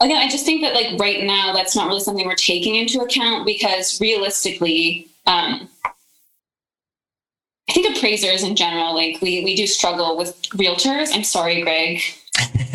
Again, 0.00 0.18
I 0.18 0.28
just 0.28 0.44
think 0.44 0.62
that 0.62 0.74
like 0.74 0.98
right 0.98 1.22
now 1.24 1.52
that's 1.52 1.76
not 1.76 1.86
really 1.88 2.00
something 2.00 2.26
we're 2.26 2.34
taking 2.34 2.74
into 2.74 3.00
account 3.00 3.46
because 3.46 4.00
realistically, 4.00 5.08
um 5.26 5.68
I 7.68 7.72
think 7.72 7.96
appraisers 7.96 8.42
in 8.42 8.56
general, 8.56 8.94
like 8.94 9.20
we 9.22 9.42
we 9.44 9.56
do 9.56 9.66
struggle 9.66 10.16
with 10.16 10.40
realtors. 10.50 11.14
I'm 11.14 11.24
sorry, 11.24 11.62
Greg. 11.62 12.00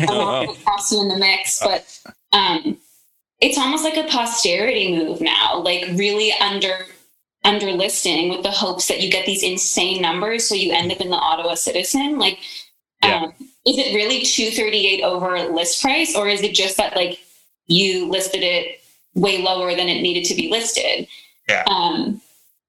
I'm 0.00 0.06
not 0.06 0.56
toss 0.64 0.90
you 0.90 1.00
in 1.02 1.08
the 1.08 1.16
mix, 1.16 1.60
but 1.60 2.00
um, 2.32 2.76
it's 3.40 3.58
almost 3.58 3.84
like 3.84 3.96
a 3.96 4.08
posterity 4.08 4.96
move 4.96 5.20
now, 5.20 5.58
like 5.60 5.86
really 5.94 6.32
under 6.40 6.86
under 7.44 7.70
listing 7.72 8.30
with 8.30 8.42
the 8.42 8.50
hopes 8.50 8.88
that 8.88 9.00
you 9.00 9.10
get 9.10 9.26
these 9.26 9.42
insane 9.42 10.02
numbers, 10.02 10.46
so 10.48 10.54
you 10.54 10.72
end 10.72 10.90
up 10.92 11.00
in 11.00 11.08
the 11.10 11.16
Ottawa 11.16 11.54
Citizen. 11.54 12.18
Like, 12.18 12.38
Yeah. 13.02 13.22
um, 13.24 13.34
is 13.66 13.78
it 13.78 13.94
really 13.94 14.22
two 14.22 14.50
thirty 14.50 14.86
eight 14.86 15.02
over 15.02 15.38
list 15.50 15.82
price, 15.82 16.16
or 16.16 16.28
is 16.28 16.42
it 16.42 16.54
just 16.54 16.76
that 16.76 16.96
like 16.96 17.20
you 17.66 18.08
listed 18.08 18.42
it 18.42 18.80
way 19.14 19.42
lower 19.42 19.74
than 19.74 19.88
it 19.88 20.00
needed 20.02 20.24
to 20.26 20.34
be 20.34 20.48
listed? 20.50 21.06
Yeah. 21.48 21.64
Um, 21.66 22.20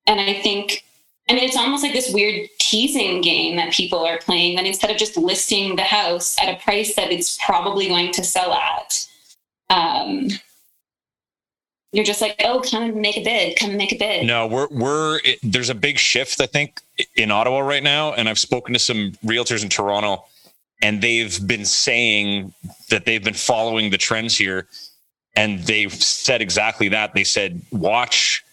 and 0.08 0.20
I 0.20 0.34
think 0.34 0.84
I 1.30 1.34
mean, 1.34 1.46
it's 1.46 1.56
almost 1.56 1.84
like 1.84 1.94
this 1.94 2.12
weird 2.12 2.50
teasing 2.60 3.22
game 3.22 3.56
that 3.56 3.72
people 3.72 4.06
are 4.06 4.18
playing. 4.18 4.56
That 4.58 4.66
instead 4.66 4.90
of 4.90 4.98
just 4.98 5.16
listing 5.16 5.76
the 5.76 5.84
house 5.84 6.36
at 6.42 6.54
a 6.54 6.58
price 6.58 6.96
that 6.96 7.12
it's 7.12 7.38
probably 7.46 7.88
going 7.88 8.12
to 8.14 8.24
sell 8.24 8.52
at, 8.52 9.08
um, 9.70 10.28
you're 11.94 12.04
just 12.04 12.22
like, 12.22 12.36
oh, 12.44 12.62
come 12.70 12.84
and 12.84 12.96
make 12.96 13.18
a 13.18 13.24
bid. 13.24 13.58
Come 13.58 13.70
and 13.70 13.78
make 13.78 13.94
a 13.94 13.98
bid. 13.98 14.26
No, 14.26 14.48
we're 14.48 14.68
we're 14.72 15.20
it, 15.24 15.40
there's 15.44 15.70
a 15.70 15.76
big 15.76 15.98
shift 15.98 16.42
I 16.42 16.48
think 16.48 16.82
in 17.16 17.32
Ottawa 17.32 17.60
right 17.60 17.84
now, 17.84 18.14
and 18.14 18.28
I've 18.28 18.40
spoken 18.40 18.74
to 18.74 18.80
some 18.80 19.14
realtors 19.24 19.64
in 19.64 19.70
Toronto, 19.70 20.26
and 20.82 21.02
they've 21.02 21.46
been 21.48 21.66
saying 21.66 22.54
that 22.90 23.06
they've 23.06 23.24
been 23.24 23.34
following 23.34 23.90
the 23.92 23.98
trends 23.98 24.38
here, 24.38 24.68
and 25.36 25.60
they've 25.60 25.94
said 25.94 26.42
exactly 26.42 26.90
that. 26.90 27.14
They 27.14 27.24
said 27.24 27.62
watch 27.72 28.44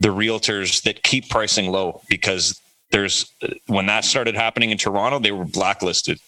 the 0.00 0.08
realtors 0.08 0.82
that 0.82 1.02
keep 1.02 1.28
pricing 1.28 1.70
low 1.70 2.02
because 2.08 2.60
there's 2.90 3.32
when 3.66 3.86
that 3.86 4.04
started 4.04 4.34
happening 4.34 4.70
in 4.70 4.78
Toronto, 4.78 5.18
they 5.18 5.32
were 5.32 5.44
blacklisted. 5.44 6.20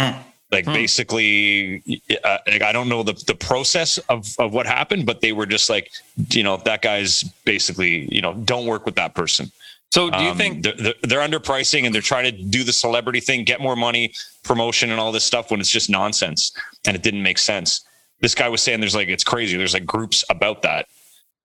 Hmm. 0.00 0.18
Like 0.52 0.64
Hmm. 0.64 0.72
basically, 0.74 1.82
uh, 2.24 2.38
like, 2.46 2.62
I 2.62 2.70
don't 2.72 2.88
know 2.88 3.02
the, 3.02 3.20
the 3.26 3.34
process 3.34 3.98
of, 4.08 4.26
of 4.38 4.52
what 4.54 4.64
happened, 4.66 5.04
but 5.04 5.20
they 5.20 5.32
were 5.32 5.46
just 5.46 5.68
like, 5.68 5.90
you 6.30 6.44
know, 6.44 6.56
that 6.58 6.82
guy's 6.82 7.24
basically, 7.44 8.08
you 8.14 8.20
know, 8.20 8.32
don't 8.32 8.66
work 8.66 8.86
with 8.86 8.94
that 8.94 9.14
person. 9.14 9.50
So 9.92 10.10
do 10.10 10.18
you 10.22 10.30
Um, 10.30 10.36
think 10.36 10.62
they're, 10.62 10.94
they're, 11.02 11.20
underpricing 11.20 11.86
and 11.86 11.94
they're 11.94 12.02
trying 12.02 12.24
to 12.24 12.32
do 12.32 12.64
the 12.64 12.72
celebrity 12.72 13.20
thing, 13.20 13.44
get 13.44 13.60
more 13.60 13.76
money, 13.76 14.12
promotion, 14.42 14.90
and 14.90 15.00
all 15.00 15.12
this 15.12 15.24
stuff 15.24 15.50
when 15.50 15.60
it's 15.60 15.70
just 15.70 15.88
nonsense 15.88 16.52
and 16.86 16.94
it 16.96 17.02
didn't 17.02 17.22
make 17.22 17.38
sense? 17.38 17.82
This 18.20 18.34
guy 18.34 18.48
was 18.48 18.60
saying 18.62 18.80
there's 18.80 18.94
like 18.94 19.08
it's 19.08 19.24
crazy. 19.24 19.56
There's 19.56 19.74
like 19.74 19.86
groups 19.86 20.24
about 20.28 20.62
that, 20.62 20.86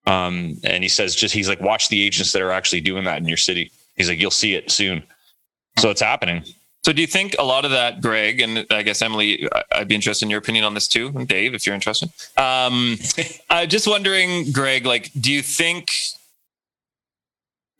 um, 0.06 0.56
and 0.64 0.82
he 0.82 0.88
says 0.88 1.14
just 1.14 1.34
he's 1.34 1.48
like 1.48 1.60
watch 1.60 1.88
the 1.88 2.02
agents 2.02 2.32
that 2.32 2.42
are 2.42 2.50
actually 2.50 2.80
doing 2.80 3.04
that 3.04 3.18
in 3.18 3.26
your 3.26 3.36
city. 3.36 3.70
He's 3.96 4.08
like 4.08 4.18
you'll 4.20 4.30
see 4.30 4.54
it 4.54 4.70
soon. 4.70 5.02
So 5.78 5.90
it's 5.90 6.02
happening. 6.02 6.44
So 6.84 6.92
do 6.92 7.00
you 7.00 7.06
think 7.06 7.36
a 7.38 7.44
lot 7.44 7.64
of 7.64 7.70
that, 7.70 8.00
Greg, 8.00 8.40
and 8.40 8.66
I 8.70 8.82
guess 8.82 9.02
Emily, 9.02 9.48
I'd 9.72 9.86
be 9.86 9.94
interested 9.94 10.26
in 10.26 10.30
your 10.30 10.40
opinion 10.40 10.64
on 10.64 10.74
this 10.74 10.88
too, 10.88 11.12
and 11.14 11.28
Dave, 11.28 11.54
if 11.54 11.64
you're 11.64 11.76
interested. 11.76 12.10
Um, 12.36 12.98
I'm 13.50 13.68
just 13.68 13.86
wondering, 13.86 14.50
Greg, 14.50 14.84
like, 14.84 15.10
do 15.20 15.32
you 15.32 15.42
think, 15.42 15.92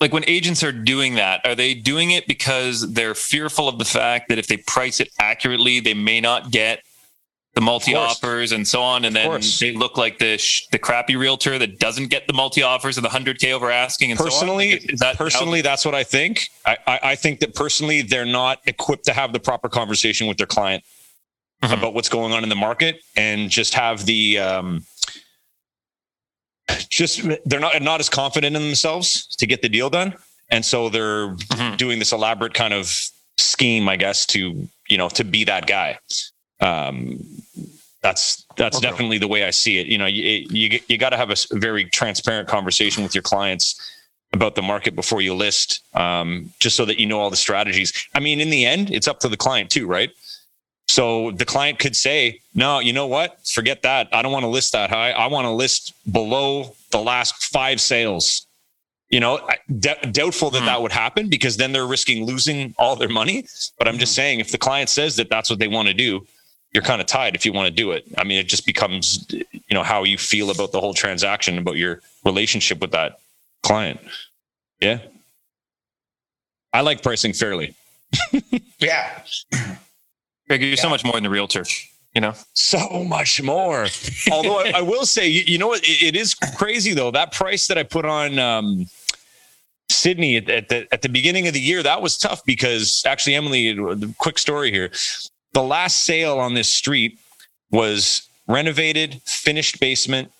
like, 0.03 0.13
when 0.13 0.25
agents 0.29 0.63
are 0.63 0.73
doing 0.73 1.15
that, 1.15 1.41
are 1.47 1.55
they 1.55 1.73
doing 1.75 2.11
it 2.11 2.27
because 2.27 2.93
they're 2.93 3.15
fearful 3.15 3.69
of 3.69 3.79
the 3.79 3.85
fact 3.85 4.29
that 4.29 4.39
if 4.39 4.49
they 4.49 4.57
price 4.59 5.01
it 5.01 5.09
accurately, 5.19 5.81
they 5.81 5.95
may 5.95 6.21
not 6.21 6.51
get 6.51 6.83
the 7.55 7.61
multi 7.61 7.95
offers 7.95 8.51
and 8.53 8.67
so 8.67 8.83
on, 8.83 9.05
and 9.05 9.15
then 9.15 9.41
they 9.61 9.73
look 9.73 9.97
like 9.97 10.19
the 10.19 10.39
sh- 10.39 10.67
the 10.73 10.79
crappy 10.79 11.17
realtor 11.17 11.59
that 11.59 11.79
doesn't 11.79 12.09
get 12.09 12.27
the 12.27 12.33
multi 12.33 12.63
offers 12.63 12.97
and 12.97 13.05
the 13.05 13.11
hundred 13.11 13.39
k 13.39 13.53
over 13.53 13.71
asking 13.71 14.11
and 14.11 14.19
personally, 14.19 14.71
so 14.71 14.77
on? 14.77 14.81
Like, 14.83 14.93
is 14.95 15.01
that 15.01 15.17
personally, 15.19 15.61
that's 15.61 15.85
what 15.85 15.95
I 15.95 16.03
think. 16.03 16.49
I, 16.67 16.79
I, 16.87 17.01
I 17.03 17.15
think 17.15 17.41
that 17.41 17.55
personally, 17.55 18.03
they're 18.03 18.25
not 18.25 18.59
equipped 18.67 19.05
to 19.05 19.13
have 19.13 19.33
the 19.33 19.41
proper 19.41 19.69
conversation 19.69 20.27
with 20.27 20.37
their 20.39 20.47
client 20.47 20.83
Mhm. 21.63 21.79
about 21.79 21.95
what's 21.95 22.09
going 22.09 22.33
on 22.33 22.43
in 22.43 22.49
the 22.49 22.57
market 22.57 23.01
and 23.17 23.49
just 23.49 23.75
have 23.75 24.05
the 24.05 24.39
um, 24.39 24.85
just 26.89 27.23
they're 27.47 27.61
not 27.61 27.81
not 27.83 28.01
as 28.01 28.09
confident 28.09 28.57
in 28.57 28.63
themselves 28.63 29.27
to 29.37 29.47
get 29.47 29.63
the 29.63 29.69
deal 29.69 29.91
done, 29.91 30.15
and 30.51 30.65
so 30.65 30.89
they're 30.89 31.29
mm-hmm. 31.29 31.77
doing 31.77 31.99
this 31.99 32.13
elaborate 32.13 32.55
kind 32.55 32.75
of 32.75 32.95
scheme, 33.39 33.89
I 33.89 33.97
guess, 33.97 34.27
to 34.27 34.69
you 34.89 34.99
know 34.99 35.09
to 35.11 35.25
be 35.25 35.45
that 35.45 35.67
guy. 35.67 35.99
Um, 36.61 37.21
that's 38.03 38.47
that's 38.57 38.79
okay. 38.79 38.89
definitely 38.89 39.19
the 39.19 39.29
way 39.29 39.45
I 39.45 39.51
see 39.51 39.79
it. 39.79 39.87
You 39.87 39.99
know, 39.99 40.07
you 40.07 40.47
you, 40.51 40.81
you 40.89 40.99
got 40.99 41.11
to 41.11 41.17
have 41.17 41.31
a 41.31 41.37
very 41.53 41.85
transparent 41.87 42.49
conversation 42.49 43.03
with 43.03 43.15
your 43.15 43.23
clients 43.23 43.81
about 44.33 44.55
the 44.55 44.63
market 44.63 44.97
before 44.97 45.21
you 45.21 45.35
list, 45.35 45.83
um, 45.95 46.53
just 46.59 46.77
so 46.77 46.85
that 46.85 46.99
you 46.99 47.07
know 47.07 47.21
all 47.21 47.31
the 47.31 47.37
strategies. 47.37 47.93
I 48.15 48.21
mean, 48.21 48.41
in 48.41 48.51
the 48.51 48.65
end, 48.67 48.91
it's 48.91 49.07
up 49.07 49.21
to 49.21 49.29
the 49.29 49.37
client 49.37 49.71
too, 49.71 49.87
right? 49.87 50.11
So 50.93 51.31
the 51.31 51.47
client 51.47 51.79
could 51.79 51.97
say, 51.97 52.43
no, 52.55 52.79
you 52.79 52.93
know 52.93 53.07
what? 53.07 53.49
Forget 53.49 53.81
that. 53.81 54.11
I 54.13 54.21
don't 54.21 54.31
want 54.31 54.43
to 54.43 54.49
list 54.49 54.73
that 54.73 54.91
high. 54.91 55.13
I 55.13 55.27
want 55.29 55.47
to 55.47 55.51
list 55.51 55.95
below 56.13 56.77
the 56.91 57.01
last 57.01 57.47
five 57.47 57.81
sales. 57.81 58.47
You 59.09 59.21
know, 59.21 59.41
d- 59.79 59.95
doubtful 60.11 60.51
that 60.51 60.59
hmm. 60.59 60.67
that 60.67 60.83
would 60.83 60.93
happen 60.93 61.31
because 61.31 61.57
then 61.57 61.73
they're 61.73 61.87
risking 61.87 62.27
losing 62.27 62.75
all 62.79 62.95
their 62.95 63.09
money. 63.09 63.47
But 63.79 63.89
I'm 63.89 63.97
just 63.97 64.13
hmm. 64.13 64.17
saying, 64.17 64.41
if 64.41 64.53
the 64.53 64.59
client 64.59 64.91
says 64.91 65.17
that 65.17 65.31
that's 65.31 65.49
what 65.49 65.59
they 65.59 65.67
want 65.67 65.89
to 65.89 65.95
do, 65.95 66.27
you're 66.75 66.83
kind 66.83 67.01
of 67.01 67.07
tied 67.07 67.35
if 67.35 67.47
you 67.47 67.55
want 67.55 67.69
to 67.69 67.75
do 67.75 67.93
it. 67.93 68.05
I 68.19 68.25
mean, 68.25 68.39
it 68.39 68.47
just 68.47 68.67
becomes, 68.67 69.27
you 69.31 69.45
know, 69.71 69.83
how 69.83 70.05
you 70.05 70.19
feel 70.19 70.51
about 70.51 70.73
the 70.73 70.81
whole 70.81 70.93
transaction, 70.93 71.57
about 71.57 71.77
your 71.77 72.03
relationship 72.23 72.83
with 72.83 72.91
that 72.91 73.19
client. 73.63 73.99
Yeah. 74.79 74.99
I 76.75 76.83
like 76.83 77.03
pricing 77.03 77.33
fairly. 77.33 77.75
yeah. 78.79 79.23
Greg, 80.53 80.61
you're 80.61 80.71
yeah. 80.73 80.77
so 80.77 80.91
much 80.91 81.03
more 81.03 81.15
than 81.15 81.23
the 81.23 81.31
realtor, 81.31 81.65
you 82.15 82.21
know? 82.21 82.35
So 82.53 83.05
much 83.05 83.41
more. 83.41 83.87
Although 84.31 84.59
I, 84.59 84.73
I, 84.77 84.83
will 84.83 85.07
say, 85.07 85.27
you, 85.27 85.45
you 85.47 85.57
know 85.57 85.69
what? 85.69 85.83
It, 85.83 86.03
it 86.09 86.17
is 86.17 86.35
crazy 86.35 86.93
though. 86.93 87.11
That 87.11 87.33
price 87.33 87.69
that 87.69 87.79
I 87.79 87.85
put 87.85 88.05
on, 88.05 88.39
um, 88.39 88.87
Sydney 89.89 90.37
at, 90.37 90.51
at, 90.51 90.69
the 90.69 90.87
at 90.93 91.01
the 91.01 91.09
beginning 91.09 91.47
of 91.47 91.55
the 91.55 91.61
year, 91.61 91.83
that 91.83 92.03
was 92.03 92.19
tough 92.19 92.45
because 92.45 93.03
actually, 93.07 93.35
Emily, 93.35 93.73
the 93.73 94.15
quick 94.19 94.39
story 94.39 94.71
here. 94.71 94.91
The 95.55 95.63
last 95.63 96.03
sale 96.03 96.39
on 96.39 96.53
this 96.53 96.71
street 96.71 97.19
was 97.71 98.29
renovated, 98.47 99.23
finished 99.25 99.81
basement, 99.81 100.33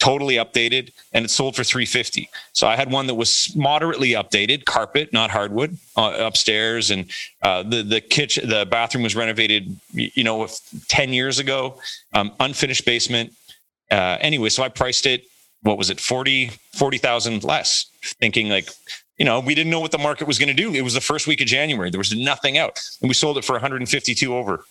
totally 0.00 0.36
updated 0.36 0.90
and 1.12 1.24
it 1.24 1.28
sold 1.28 1.54
for 1.54 1.62
350 1.62 2.28
so 2.52 2.66
i 2.66 2.74
had 2.74 2.90
one 2.90 3.06
that 3.06 3.14
was 3.14 3.54
moderately 3.54 4.10
updated 4.10 4.64
carpet 4.64 5.12
not 5.12 5.30
hardwood 5.30 5.76
uh, 5.96 6.16
upstairs 6.18 6.90
and 6.90 7.10
uh, 7.42 7.62
the 7.62 7.82
the 7.82 8.00
kitchen 8.00 8.48
the 8.48 8.66
bathroom 8.66 9.04
was 9.04 9.14
renovated 9.14 9.76
you 9.92 10.24
know 10.24 10.48
10 10.88 11.12
years 11.12 11.38
ago. 11.38 11.78
Um, 12.14 12.32
unfinished 12.40 12.84
basement. 12.84 13.32
Uh, 13.90 14.16
anyway 14.20 14.48
so 14.48 14.62
i 14.62 14.68
priced 14.68 15.06
it 15.06 15.24
what 15.62 15.76
was 15.76 15.90
it 15.90 16.00
40 16.00 16.50
40000 16.72 17.44
less 17.44 17.86
thinking 18.20 18.48
like 18.48 18.68
you 19.18 19.24
know 19.24 19.40
we 19.40 19.54
didn't 19.54 19.70
know 19.70 19.80
what 19.80 19.92
the 19.92 19.98
market 19.98 20.26
was 20.26 20.38
going 20.38 20.48
to 20.48 20.54
do. 20.54 20.72
It 20.74 20.82
was 20.82 20.94
the 20.94 21.00
first 21.00 21.26
week 21.26 21.40
of 21.40 21.46
january. 21.46 21.90
There 21.90 21.98
was 21.98 22.14
nothing 22.16 22.56
out. 22.56 22.80
And 23.02 23.08
we 23.08 23.14
sold 23.14 23.36
it 23.36 23.44
for 23.44 23.52
152 23.52 24.34
over 24.34 24.64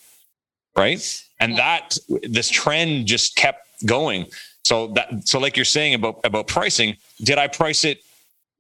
right? 0.76 1.24
And 1.40 1.58
that 1.58 1.98
this 2.24 2.50
trend 2.50 3.08
just 3.08 3.36
kept 3.36 3.68
going 3.86 4.28
so 4.70 4.88
that 4.90 5.28
so 5.28 5.40
like 5.40 5.56
you're 5.58 5.66
saying 5.66 5.96
about 5.96 6.20
about 6.24 6.46
pricing, 6.48 6.96
did 7.24 7.40
I 7.40 7.48
price 7.48 7.84
it 7.84 7.98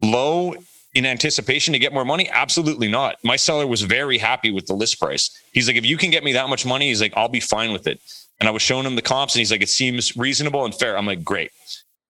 low 0.01 0.55
in 0.95 1.05
anticipation 1.05 1.71
to 1.73 1.79
get 1.79 1.93
more 1.93 2.03
money? 2.03 2.27
Absolutely 2.31 2.87
not. 2.87 3.17
My 3.23 3.35
seller 3.35 3.67
was 3.67 3.83
very 3.83 4.17
happy 4.17 4.49
with 4.49 4.65
the 4.65 4.73
list 4.73 4.99
price. 4.99 5.29
He's 5.53 5.67
like, 5.67 5.77
if 5.77 5.85
you 5.85 5.97
can 5.97 6.09
get 6.09 6.23
me 6.23 6.33
that 6.33 6.49
much 6.49 6.65
money, 6.65 6.87
he's 6.87 6.99
like, 6.99 7.13
I'll 7.15 7.29
be 7.29 7.39
fine 7.39 7.71
with 7.71 7.85
it. 7.85 8.01
And 8.39 8.49
I 8.49 8.51
was 8.51 8.63
showing 8.63 8.87
him 8.87 8.95
the 8.95 9.03
comps, 9.03 9.35
and 9.35 9.39
he's 9.39 9.51
like, 9.51 9.61
it 9.61 9.69
seems 9.69 10.17
reasonable 10.17 10.65
and 10.65 10.73
fair. 10.73 10.97
I'm 10.97 11.05
like, 11.05 11.23
great. 11.23 11.51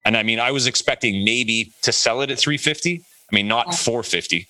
And 0.05 0.15
I 0.15 0.23
mean, 0.23 0.39
I 0.39 0.51
was 0.51 0.65
expecting 0.65 1.25
maybe 1.25 1.73
to 1.81 1.91
sell 1.91 2.21
it 2.21 2.31
at 2.31 2.39
350. 2.39 3.03
I 3.29 3.35
mean, 3.35 3.49
not 3.49 3.75
450 3.75 4.47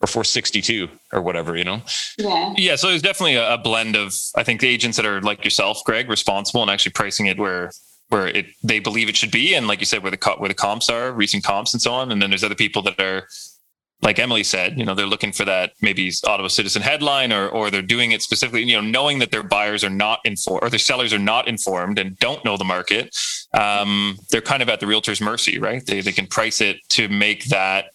or 0.00 0.06
462 0.06 0.88
or 1.12 1.20
whatever, 1.20 1.54
you 1.54 1.64
know? 1.64 1.82
Yeah. 2.16 2.54
Yeah. 2.56 2.76
So 2.76 2.88
there's 2.88 3.02
definitely 3.02 3.34
a, 3.34 3.54
a 3.54 3.58
blend 3.58 3.94
of, 3.94 4.14
I 4.34 4.42
think, 4.42 4.62
the 4.62 4.68
agents 4.68 4.96
that 4.96 5.04
are 5.04 5.20
like 5.20 5.44
yourself, 5.44 5.82
Greg, 5.84 6.08
responsible 6.08 6.62
and 6.62 6.70
actually 6.70 6.92
pricing 6.92 7.26
it 7.26 7.38
where 7.38 7.72
where 8.08 8.26
it 8.28 8.46
they 8.62 8.78
believe 8.78 9.08
it 9.08 9.16
should 9.16 9.30
be, 9.30 9.54
and 9.54 9.66
like 9.66 9.80
you 9.80 9.86
said, 9.86 10.02
where 10.02 10.10
the 10.10 10.34
where 10.38 10.48
the 10.48 10.54
comps 10.54 10.88
are, 10.88 11.12
recent 11.12 11.44
comps, 11.44 11.72
and 11.72 11.82
so 11.82 11.92
on. 11.92 12.12
And 12.12 12.22
then 12.22 12.30
there's 12.30 12.44
other 12.44 12.54
people 12.54 12.82
that 12.82 13.00
are, 13.00 13.26
like 14.02 14.18
Emily 14.18 14.44
said, 14.44 14.78
you 14.78 14.84
know, 14.84 14.94
they're 14.94 15.06
looking 15.06 15.32
for 15.32 15.44
that 15.44 15.72
maybe 15.80 16.12
Ottawa 16.24 16.48
Citizen 16.48 16.82
headline, 16.82 17.32
or 17.32 17.48
or 17.48 17.70
they're 17.70 17.82
doing 17.82 18.12
it 18.12 18.22
specifically, 18.22 18.62
you 18.62 18.76
know, 18.76 18.88
knowing 18.88 19.18
that 19.18 19.30
their 19.30 19.42
buyers 19.42 19.82
are 19.82 19.90
not 19.90 20.20
informed 20.24 20.62
or 20.62 20.70
their 20.70 20.78
sellers 20.78 21.12
are 21.12 21.18
not 21.18 21.48
informed 21.48 21.98
and 21.98 22.18
don't 22.18 22.44
know 22.44 22.56
the 22.56 22.64
market. 22.64 23.16
Um, 23.54 24.18
they're 24.30 24.40
kind 24.40 24.62
of 24.62 24.68
at 24.68 24.80
the 24.80 24.86
realtor's 24.86 25.20
mercy, 25.20 25.58
right? 25.58 25.84
They 25.84 26.00
they 26.00 26.12
can 26.12 26.26
price 26.26 26.60
it 26.60 26.76
to 26.90 27.08
make 27.08 27.46
that 27.46 27.86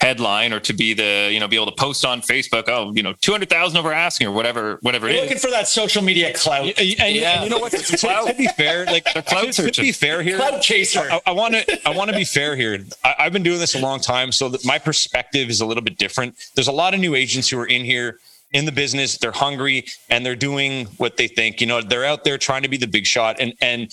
headline 0.00 0.52
or 0.52 0.60
to 0.60 0.74
be 0.74 0.92
the 0.92 1.30
you 1.32 1.40
know 1.40 1.48
be 1.48 1.56
able 1.56 1.66
to 1.66 1.72
post 1.72 2.04
on 2.04 2.20
Facebook 2.20 2.68
oh 2.68 2.92
you 2.94 3.02
know 3.02 3.14
200,000 3.22 3.78
over 3.78 3.92
asking 3.92 4.26
or 4.26 4.32
whatever 4.32 4.78
whatever 4.82 5.08
You're 5.08 5.18
it 5.18 5.20
looking 5.22 5.36
is. 5.36 5.44
for 5.44 5.50
that 5.50 5.68
social 5.68 6.02
media 6.02 6.34
clout. 6.34 6.66
And, 6.66 7.00
and, 7.00 7.16
yeah. 7.16 7.42
you 7.42 7.50
know 7.50 7.58
what? 7.58 7.72
To, 7.72 7.78
to, 7.78 8.34
be 8.36 8.46
fair 8.48 8.84
like 8.84 9.04
the 9.14 9.22
clout 9.22 9.52
to, 9.52 9.70
to 9.70 9.80
be 9.80 9.92
fair 9.92 10.22
here 10.22 10.36
clout 10.36 10.60
chaser. 10.60 11.08
I 11.24 11.30
want 11.30 11.54
to 11.54 11.88
I 11.88 11.94
want 11.94 12.10
to 12.10 12.16
be 12.16 12.24
fair 12.24 12.56
here. 12.56 12.84
I, 13.04 13.14
have 13.18 13.32
been 13.32 13.42
doing 13.42 13.58
this 13.58 13.74
a 13.74 13.80
long 13.80 14.00
time 14.00 14.32
so 14.32 14.48
that 14.50 14.64
my 14.66 14.78
perspective 14.78 15.48
is 15.48 15.60
a 15.60 15.66
little 15.66 15.82
bit 15.82 15.96
different. 15.96 16.36
There's 16.54 16.68
a 16.68 16.72
lot 16.72 16.92
of 16.92 17.00
new 17.00 17.14
agents 17.14 17.48
who 17.48 17.58
are 17.58 17.66
in 17.66 17.84
here 17.84 18.18
in 18.52 18.66
the 18.66 18.72
business. 18.72 19.16
They're 19.16 19.32
hungry 19.32 19.86
and 20.10 20.26
they're 20.26 20.36
doing 20.36 20.86
what 20.98 21.16
they 21.16 21.26
think. 21.26 21.60
You 21.60 21.68
know 21.68 21.80
they're 21.80 22.04
out 22.04 22.24
there 22.24 22.36
trying 22.36 22.62
to 22.62 22.68
be 22.68 22.76
the 22.76 22.86
big 22.86 23.06
shot. 23.06 23.36
And 23.40 23.54
and 23.62 23.90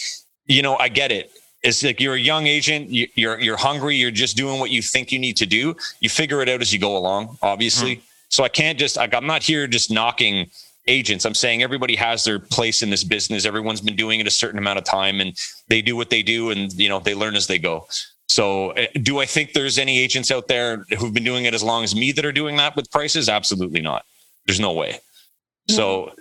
you 0.47 0.61
know 0.61 0.75
I 0.75 0.89
get 0.89 1.13
it 1.13 1.31
it's 1.63 1.83
like 1.83 1.99
you're 1.99 2.15
a 2.15 2.19
young 2.19 2.45
agent 2.45 2.89
you're 2.89 3.39
you're 3.39 3.57
hungry 3.57 3.95
you're 3.95 4.11
just 4.11 4.35
doing 4.35 4.59
what 4.59 4.69
you 4.69 4.81
think 4.81 5.11
you 5.11 5.19
need 5.19 5.37
to 5.37 5.45
do. 5.45 5.75
You 6.01 6.09
figure 6.09 6.41
it 6.41 6.49
out 6.49 6.61
as 6.61 6.73
you 6.73 6.79
go 6.79 6.97
along 6.97 7.37
obviously. 7.41 7.95
Mm-hmm. 7.95 8.05
so 8.29 8.43
i 8.43 8.49
can't 8.49 8.77
just 8.77 8.97
like, 8.97 9.13
i'm 9.13 9.27
not 9.27 9.43
here 9.43 9.65
just 9.67 9.89
knocking 9.89 10.49
agents. 10.87 11.25
I'm 11.25 11.33
saying 11.33 11.63
everybody 11.63 11.95
has 11.95 12.23
their 12.23 12.39
place 12.39 12.83
in 12.83 12.89
this 12.89 13.03
business. 13.03 13.45
Everyone's 13.45 13.81
been 13.81 13.95
doing 13.95 14.19
it 14.19 14.27
a 14.27 14.31
certain 14.31 14.59
amount 14.59 14.79
of 14.79 14.85
time 14.85 15.21
and 15.21 15.37
they 15.69 15.81
do 15.81 15.95
what 15.95 16.09
they 16.09 16.21
do 16.21 16.49
and 16.49 16.73
you 16.73 16.89
know 16.89 16.99
they 16.99 17.15
learn 17.15 17.35
as 17.35 17.47
they 17.47 17.59
go. 17.59 17.87
So 18.27 18.71
eh, 18.71 18.87
do 19.01 19.19
i 19.19 19.25
think 19.25 19.53
there's 19.53 19.77
any 19.77 19.99
agents 19.99 20.31
out 20.31 20.47
there 20.47 20.85
who've 20.97 21.13
been 21.13 21.23
doing 21.23 21.45
it 21.45 21.53
as 21.53 21.63
long 21.63 21.83
as 21.83 21.95
me 21.95 22.11
that 22.13 22.25
are 22.25 22.31
doing 22.31 22.57
that 22.57 22.75
with 22.75 22.91
prices? 22.91 23.29
Absolutely 23.29 23.81
not. 23.81 24.03
There's 24.45 24.59
no 24.59 24.73
way. 24.73 24.99
So 25.69 26.11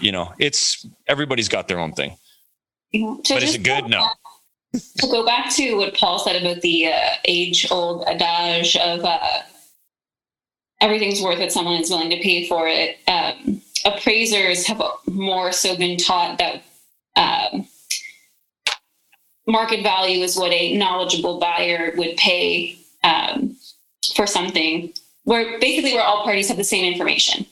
you 0.00 0.12
know 0.12 0.32
it's 0.38 0.86
everybody's 1.08 1.48
got 1.48 1.66
their 1.68 1.80
own 1.80 1.92
thing. 1.92 2.16
But 2.92 3.42
is 3.42 3.54
it 3.54 3.62
good? 3.62 3.88
no 3.88 4.08
to 4.72 5.06
go 5.08 5.24
back 5.24 5.52
to 5.54 5.74
what 5.74 5.94
Paul 5.94 6.18
said 6.18 6.40
about 6.40 6.62
the 6.62 6.86
uh, 6.86 7.10
age 7.24 7.70
old 7.70 8.04
adage 8.06 8.76
of 8.76 9.04
uh, 9.04 9.42
everything's 10.80 11.22
worth 11.22 11.40
it, 11.40 11.52
someone 11.52 11.80
is 11.80 11.90
willing 11.90 12.10
to 12.10 12.20
pay 12.20 12.46
for 12.48 12.66
it, 12.66 12.98
um, 13.08 13.60
appraisers 13.84 14.66
have 14.66 14.82
more 15.06 15.52
so 15.52 15.76
been 15.76 15.96
taught 15.96 16.38
that 16.38 16.62
um, 17.16 17.66
market 19.46 19.82
value 19.82 20.22
is 20.22 20.36
what 20.36 20.52
a 20.52 20.76
knowledgeable 20.76 21.38
buyer 21.38 21.92
would 21.96 22.16
pay 22.16 22.78
um, 23.04 23.56
for 24.14 24.26
something 24.26 24.92
where 25.24 25.58
basically 25.60 25.94
where 25.94 26.04
all 26.04 26.24
parties 26.24 26.48
have 26.48 26.56
the 26.56 26.64
same 26.64 26.90
information. 26.92 27.46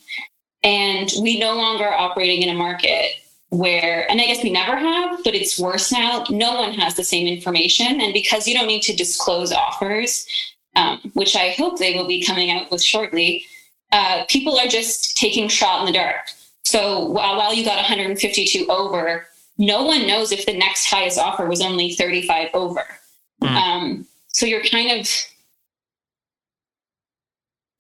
And 0.63 1.11
we 1.23 1.39
no 1.39 1.55
longer 1.55 1.87
are 1.87 1.95
operating 1.95 2.43
in 2.43 2.49
a 2.49 2.55
market 2.55 3.13
where, 3.51 4.09
and 4.11 4.21
I 4.21 4.27
guess 4.27 4.43
we 4.43 4.51
never 4.51 4.77
have, 4.77 5.23
but 5.25 5.35
it's 5.35 5.59
worse 5.59 5.93
now. 5.93 6.25
No 6.31 6.55
one 6.55 6.73
has 6.75 6.95
the 6.95 7.05
same 7.05 7.27
information. 7.27 8.01
And 8.01 8.13
because 8.13 8.47
you 8.47 8.55
don't 8.55 8.69
need 8.69 8.83
to 8.83 8.95
disclose 8.95 9.53
offers, 9.53 10.27
um, 10.77 11.01
which 11.15 11.35
I 11.35 11.51
hope 11.51 11.79
they 11.79 11.95
will 11.95 12.07
be 12.07 12.23
coming 12.23 12.51
out 12.51 12.71
with 12.71 12.83
shortly, 12.83 13.45
uh, 13.91 14.25
people 14.29 14.57
are 14.59 14.69
just 14.69 15.17
taking 15.17 15.49
shot 15.49 15.81
in 15.81 15.87
the 15.87 15.93
dark. 15.93 16.29
So 16.65 17.07
while, 17.07 17.37
while 17.37 17.53
you 17.53 17.65
got 17.65 17.77
152 17.77 18.67
over, 18.69 19.27
no 19.59 19.85
one 19.85 20.07
knows 20.07 20.31
if 20.31 20.47
the 20.47 20.57
next 20.57 20.89
highest 20.89 21.19
offer 21.19 21.47
was 21.47 21.61
only 21.61 21.95
35 21.95 22.51
over. 22.55 22.85
Mm. 23.43 23.49
Um, 23.49 24.07
so 24.29 24.47
you're 24.47 24.63
kind 24.63 25.01
of, 25.01 25.09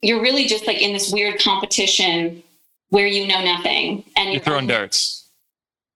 you're 0.03 0.21
really 0.21 0.47
just 0.47 0.66
like 0.66 0.83
in 0.83 0.93
this 0.93 1.12
weird 1.12 1.41
competition 1.41 2.43
where 2.89 3.07
you 3.07 3.29
know 3.29 3.45
nothing 3.45 4.05
and 4.16 4.33
you're 4.33 4.43
throwing 4.43 4.66
darts 4.66 5.20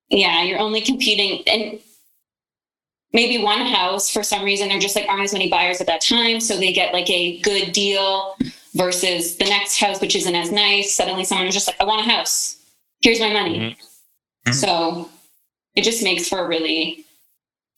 yeah, 0.08 0.42
you're 0.42 0.58
only 0.58 0.80
competing 0.80 1.42
and 1.46 1.80
maybe 3.12 3.42
one 3.42 3.60
house 3.60 4.10
for 4.10 4.22
some 4.22 4.44
reason 4.44 4.68
there 4.68 4.78
just 4.78 4.96
like 4.96 5.08
aren't 5.08 5.22
as 5.22 5.32
many 5.32 5.48
buyers 5.48 5.80
at 5.80 5.86
that 5.86 6.00
time. 6.00 6.40
So 6.40 6.56
they 6.56 6.72
get 6.72 6.92
like 6.92 7.08
a 7.08 7.38
good 7.40 7.72
deal 7.72 8.36
versus 8.74 9.36
the 9.36 9.44
next 9.44 9.78
house, 9.78 10.00
which 10.00 10.16
isn't 10.16 10.34
as 10.34 10.50
nice. 10.50 10.94
Suddenly 10.94 11.24
someone's 11.24 11.54
just 11.54 11.68
like, 11.68 11.80
I 11.80 11.84
want 11.84 12.06
a 12.06 12.10
house. 12.10 12.58
Here's 13.00 13.20
my 13.20 13.32
money. 13.32 13.76
Mm-hmm. 14.46 14.52
So 14.52 15.08
it 15.74 15.82
just 15.82 16.02
makes 16.02 16.28
for 16.28 16.40
a 16.40 16.48
really 16.48 17.04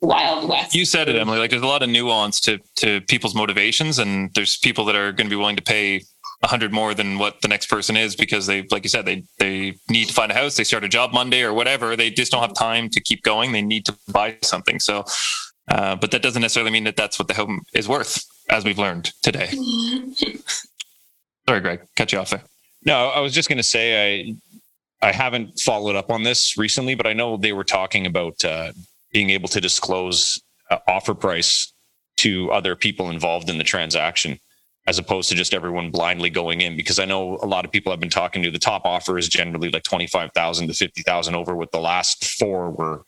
wild 0.01 0.49
west. 0.49 0.75
You 0.75 0.85
said 0.85 1.09
it, 1.09 1.17
Emily. 1.17 1.39
Like 1.39 1.51
there's 1.51 1.63
a 1.63 1.67
lot 1.67 1.83
of 1.83 1.89
nuance 1.89 2.41
to 2.43 2.59
to 2.77 3.01
people's 3.03 3.35
motivations, 3.35 3.99
and 3.99 4.33
there's 4.35 4.57
people 4.57 4.85
that 4.87 4.97
are 4.97 5.13
going 5.13 5.27
to 5.27 5.31
be 5.31 5.37
willing 5.37 5.57
to 5.57 5.63
pay 5.63 6.03
a 6.43 6.49
hundred 6.49 6.73
more 6.73 6.95
than 6.95 7.19
what 7.19 7.41
the 7.43 7.49
next 7.49 7.67
person 7.67 7.97
is 7.97 8.17
because 8.17 8.47
they, 8.47 8.67
like 8.71 8.83
you 8.85 8.91
said, 8.91 9.07
they 9.07 9.25
they 9.39 9.77
need 9.89 10.09
to 10.09 10.15
find 10.15 10.31
a 10.31 10.35
house. 10.35 10.57
They 10.57 10.65
start 10.65 10.85
a 10.85 10.89
job 10.89 11.13
Monday 11.13 11.43
or 11.43 11.53
whatever. 11.55 11.97
They 11.97 12.11
just 12.11 12.33
don't 12.33 12.43
have 12.43 12.55
time 12.55 12.89
to 12.91 13.01
keep 13.01 13.23
going. 13.23 13.53
They 13.53 13.63
need 13.63 13.87
to 13.87 13.97
buy 14.09 14.37
something. 14.43 14.81
So 14.81 15.05
Uh, 15.69 15.97
but 15.97 16.11
that 16.13 16.23
doesn't 16.23 16.43
necessarily 16.43 16.71
mean 16.71 16.85
that 16.85 16.97
that's 16.97 17.19
what 17.19 17.29
the 17.29 17.35
home 17.35 17.63
is 17.75 17.89
worth, 17.89 18.25
as 18.51 18.65
we've 18.65 18.79
learned 18.79 19.13
today. 19.23 19.49
Sorry, 21.49 21.61
Greg, 21.61 21.81
cut 21.97 22.13
you 22.13 22.19
off 22.19 22.31
there. 22.31 22.43
No, 22.85 23.09
I 23.09 23.21
was 23.21 23.33
just 23.33 23.49
going 23.49 23.59
to 23.59 23.63
say 23.65 24.37
I 25.03 25.09
I 25.09 25.13
haven't 25.13 25.61
followed 25.61 25.97
up 25.97 26.11
on 26.11 26.23
this 26.23 26.57
recently, 26.57 26.95
but 26.95 27.07
I 27.07 27.13
know 27.13 27.37
they 27.37 27.53
were 27.53 27.65
talking 27.65 28.07
about 28.07 28.45
uh, 28.45 28.73
being 29.13 29.31
able 29.31 29.49
to 29.49 29.61
disclose 29.61 30.41
uh, 30.71 30.79
offer 30.89 31.15
price 31.15 31.73
to 32.19 32.51
other 32.51 32.75
people 32.77 33.11
involved 33.11 33.51
in 33.51 33.59
the 33.59 33.65
transaction 33.65 34.39
as 34.87 34.99
opposed 34.99 35.29
to 35.29 35.35
just 35.35 35.53
everyone 35.53 35.91
blindly 35.91 36.31
going 36.31 36.61
in 36.61 36.77
because 36.77 36.99
I 36.99 37.05
know 37.05 37.39
a 37.43 37.47
lot 37.47 37.65
of 37.65 37.73
people 37.73 37.93
I've 37.93 38.01
been 38.01 38.09
talking 38.09 38.43
to 38.43 38.51
the 38.51 38.59
top 38.59 38.83
offer 38.85 39.19
is 39.19 39.29
generally 39.29 39.71
like 39.71 39.83
25,000 39.83 40.69
to 40.69 40.75
50,000 40.75 41.35
over 41.35 41.57
with 41.57 41.71
the 41.73 41.81
last 41.81 42.25
four 42.39 42.71
were 42.71 43.05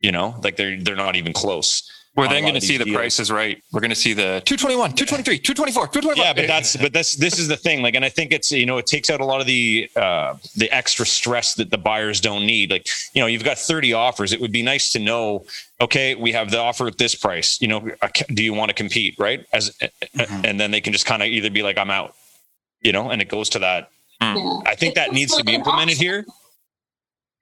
you 0.00 0.12
know 0.12 0.34
like 0.42 0.56
they're 0.56 0.80
they're 0.80 0.96
not 0.96 1.16
even 1.16 1.32
close 1.32 1.90
We're 2.14 2.28
then 2.28 2.42
going 2.42 2.54
to 2.54 2.60
see 2.60 2.76
the 2.76 2.84
deals. 2.84 2.94
prices 2.96 3.30
right. 3.30 3.62
We're 3.72 3.80
going 3.80 3.88
to 3.88 3.94
see 3.96 4.12
the 4.12 4.42
221, 4.44 4.90
223, 4.92 5.38
224, 5.38 5.86
225. 5.88 6.16
yeah 6.18 6.32
but 6.34 6.46
that's 6.46 6.76
but 6.76 6.92
this 6.92 7.14
this 7.16 7.38
is 7.38 7.48
the 7.48 7.56
thing 7.56 7.80
like 7.80 7.94
and 7.94 8.04
i 8.04 8.10
think 8.10 8.32
it's 8.32 8.52
you 8.52 8.66
know 8.66 8.76
it 8.76 8.84
takes 8.86 9.08
out 9.08 9.22
a 9.22 9.24
lot 9.24 9.40
of 9.40 9.46
the 9.46 9.88
uh 9.96 10.34
the 10.56 10.70
extra 10.70 11.06
stress 11.06 11.54
that 11.54 11.70
the 11.70 11.78
buyers 11.78 12.20
don't 12.20 12.44
need 12.44 12.70
like 12.70 12.86
you 13.14 13.22
know 13.22 13.26
you've 13.26 13.44
got 13.44 13.56
30 13.58 13.94
offers 13.94 14.32
it 14.34 14.40
would 14.42 14.52
be 14.52 14.62
nice 14.62 14.90
to 14.90 14.98
know 14.98 15.46
okay 15.80 16.14
we 16.14 16.32
have 16.32 16.50
the 16.50 16.58
offer 16.58 16.86
at 16.86 16.98
this 16.98 17.14
price 17.14 17.58
you 17.62 17.68
know 17.68 17.90
uh, 18.02 18.08
do 18.28 18.42
you 18.42 18.52
want 18.52 18.68
to 18.68 18.74
compete 18.74 19.14
right 19.18 19.46
as 19.54 19.70
Mhm. 20.14 20.44
and 20.44 20.60
then 20.60 20.70
they 20.70 20.82
can 20.82 20.92
just 20.92 21.06
kind 21.06 21.22
of 21.22 21.28
either 21.28 21.48
be 21.50 21.62
like 21.62 21.78
i'm 21.78 21.90
out 21.90 22.14
you 22.82 22.92
know 22.92 23.08
and 23.10 23.22
it 23.22 23.28
goes 23.30 23.48
to 23.48 23.58
that 23.60 23.88
Yeah. 24.20 24.58
i 24.66 24.74
think 24.74 24.96
that 24.96 25.12
needs 25.12 25.34
to 25.36 25.44
be 25.44 25.54
implemented 25.54 25.94
option. 25.96 26.06
here 26.06 26.26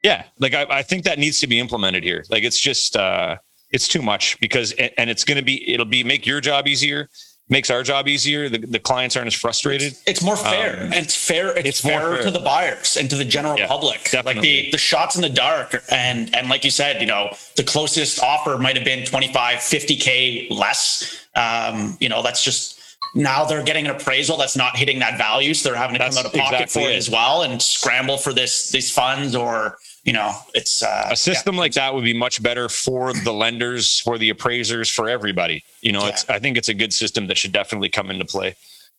yeah 0.04 0.24
like 0.38 0.54
I, 0.54 0.66
I 0.70 0.82
think 0.82 1.02
that 1.04 1.18
needs 1.18 1.40
to 1.40 1.48
be 1.48 1.58
implemented 1.58 2.04
here 2.04 2.24
like 2.30 2.44
it's 2.44 2.60
just 2.60 2.94
uh 2.96 3.36
it's 3.72 3.88
too 3.88 4.02
much 4.02 4.38
because 4.40 4.72
and 4.72 5.10
it's 5.10 5.24
going 5.24 5.36
to 5.38 5.44
be 5.44 5.72
it'll 5.72 5.86
be 5.86 6.04
make 6.04 6.26
your 6.26 6.40
job 6.40 6.66
easier 6.66 7.08
makes 7.50 7.68
our 7.68 7.82
job 7.82 8.08
easier 8.08 8.48
the, 8.48 8.58
the 8.58 8.78
clients 8.78 9.16
aren't 9.16 9.26
as 9.26 9.34
frustrated 9.34 9.94
It's 10.06 10.22
more 10.22 10.36
fair. 10.36 10.76
Um, 10.76 10.82
and 10.84 10.94
it's 10.94 11.16
fair. 11.16 11.50
It's, 11.58 11.68
it's 11.68 11.84
more 11.84 12.14
fair. 12.14 12.22
to 12.22 12.30
the 12.30 12.38
buyers 12.38 12.96
and 12.96 13.10
to 13.10 13.16
the 13.16 13.24
general 13.24 13.58
Yeah, 13.58 13.66
public. 13.66 14.12
Like 14.24 14.40
the, 14.40 14.70
the 14.70 14.78
shots 14.78 15.16
in 15.16 15.22
the 15.22 15.28
dark. 15.28 15.74
And, 15.90 16.34
and 16.34 16.48
like 16.48 16.64
you 16.64 16.70
said, 16.70 17.00
you 17.00 17.08
know, 17.08 17.34
the 17.56 17.64
closest 17.64 18.22
offer 18.22 18.56
might 18.56 18.76
have 18.76 18.84
been 18.84 19.04
25, 19.04 19.58
50K 19.58 20.50
less. 20.50 21.26
Um, 21.34 21.96
you 22.00 22.08
know, 22.08 22.22
that's 22.22 22.44
just 22.44 22.80
now 23.16 23.44
they're 23.44 23.64
getting 23.64 23.86
an 23.86 23.96
appraisal 23.96 24.36
that's 24.36 24.56
not 24.56 24.76
hitting 24.76 25.00
that 25.00 25.18
value. 25.18 25.52
So 25.52 25.70
they're 25.70 25.78
having 25.78 25.94
to 25.94 25.98
That's 25.98 26.16
come 26.16 26.26
out 26.26 26.32
of 26.32 26.40
pocket 26.40 26.60
exactly 26.62 26.82
for 26.84 26.88
it, 26.88 26.94
it. 26.94 26.98
as 26.98 27.10
well 27.10 27.42
and 27.42 27.60
scramble 27.60 28.16
for 28.16 28.32
this, 28.32 28.70
these 28.70 28.92
funds 28.92 29.34
or, 29.34 29.76
you 30.04 30.12
know, 30.12 30.34
it's 30.54 30.82
uh, 30.82 31.08
a 31.10 31.16
system 31.16 31.56
like 31.56 31.72
that 31.74 31.94
would 31.94 32.04
be 32.04 32.14
much 32.14 32.42
better 32.42 32.68
for 32.68 33.12
the 33.12 33.32
lenders 33.32 34.00
for 34.00 34.16
the 34.16 34.30
appraisers 34.30 34.88
for 34.88 35.08
everybody 35.08 35.62
you 35.82 35.92
know 35.92 36.06
it's 36.06 36.28
i 36.30 36.38
think 36.38 36.56
it's 36.56 36.68
a 36.68 36.74
good 36.74 36.92
system 36.92 37.26
that 37.26 37.36
should 37.36 37.52
definitely 37.52 37.88
come 37.88 38.10
into 38.10 38.24
play 38.24 38.54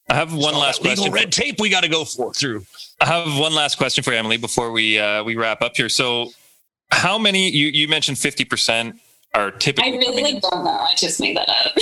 I 0.10 0.16
have 0.16 0.34
one 0.34 0.56
All 0.56 0.62
last 0.62 0.82
that 0.82 0.90
legal 0.90 1.06
question. 1.06 1.14
red 1.14 1.32
tape 1.32 1.60
we 1.60 1.70
got 1.70 1.84
to 1.84 1.90
go 1.90 2.04
for 2.04 2.34
through 2.34 2.66
I 3.02 3.06
have 3.06 3.40
one 3.40 3.56
last 3.56 3.78
question 3.78 4.04
for 4.04 4.12
you, 4.12 4.18
Emily 4.20 4.38
before 4.38 4.72
we 4.72 5.00
uh, 5.00 5.24
we 5.24 5.36
wrap 5.36 5.62
up 5.64 5.76
here. 5.76 5.90
So, 5.90 6.30
how 6.92 7.18
many 7.18 7.50
you 7.50 7.68
you 7.68 7.88
mentioned 7.88 8.20
fifty 8.20 8.46
percent 8.46 9.00
are 9.34 9.50
typical, 9.50 9.92
I 9.92 9.98
really 9.98 10.22
like 10.22 10.42
don't 10.42 10.64
know. 10.64 10.70
I 10.70 10.94
just 10.96 11.20
made 11.20 11.36
that 11.36 11.50
up. 11.50 11.74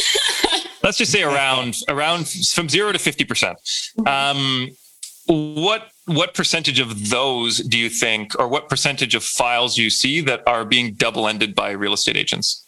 let's 0.84 0.98
just 0.98 1.12
say 1.12 1.24
around 1.24 1.76
around 1.90 2.30
from 2.30 2.70
zero 2.70 2.94
to 2.94 3.00
fifty 3.00 3.26
percent. 3.26 3.58
Um, 4.06 4.70
what 5.28 5.90
what 6.10 6.34
percentage 6.34 6.80
of 6.80 7.10
those 7.10 7.60
do 7.60 7.78
you 7.78 7.90
think, 7.90 8.38
or 8.40 8.48
what 8.48 8.70
percentage 8.70 9.16
of 9.16 9.24
files 9.24 9.78
you 9.78 9.90
see 9.90 10.22
that 10.22 10.42
are 10.48 10.66
being 10.66 10.94
double 10.94 11.28
ended 11.28 11.56
by 11.56 11.72
real 11.72 11.94
estate 11.94 12.18
agents, 12.18 12.66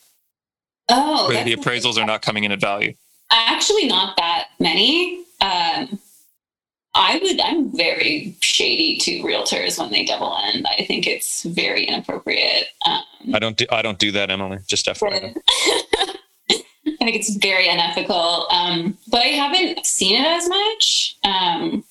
oh, 0.90 1.28
where 1.28 1.44
the 1.44 1.56
appraisals 1.56 1.98
are 1.98 2.06
not 2.06 2.22
coming 2.22 2.44
in 2.44 2.52
at 2.52 2.60
value? 2.62 2.94
actually 3.32 3.88
not 3.88 4.16
that 4.18 4.48
many. 4.60 5.24
Um, 5.40 6.00
I 6.94 7.20
would. 7.24 7.40
I'm 7.40 7.76
very 7.76 8.36
shady 8.42 8.98
to 8.98 9.24
realtors 9.24 9.80
when 9.80 9.92
they 9.92 10.04
double 10.04 10.38
end. 10.44 10.66
I 10.78 10.84
think 10.84 11.08
it's 11.08 11.44
very 11.44 11.86
inappropriate. 11.86 12.66
Um, 12.86 13.04
i 13.34 13.40
don't 13.40 13.56
do 13.56 13.66
i 13.72 13.82
don't 13.82 14.00
do 14.00 14.12
that 14.12 14.30
emily 14.30 14.58
just 14.68 14.86
FYI. 14.88 15.36
I 16.50 17.06
think 17.06 17.16
it's 17.16 17.36
very 17.38 17.68
unethical. 17.68 18.48
Um, 18.52 18.98
but 19.10 19.22
I 19.22 19.30
haven't 19.30 19.86
seen 19.86 20.22
it 20.22 20.28
as 20.28 20.50
much. 20.50 21.16
Um, 21.24 21.84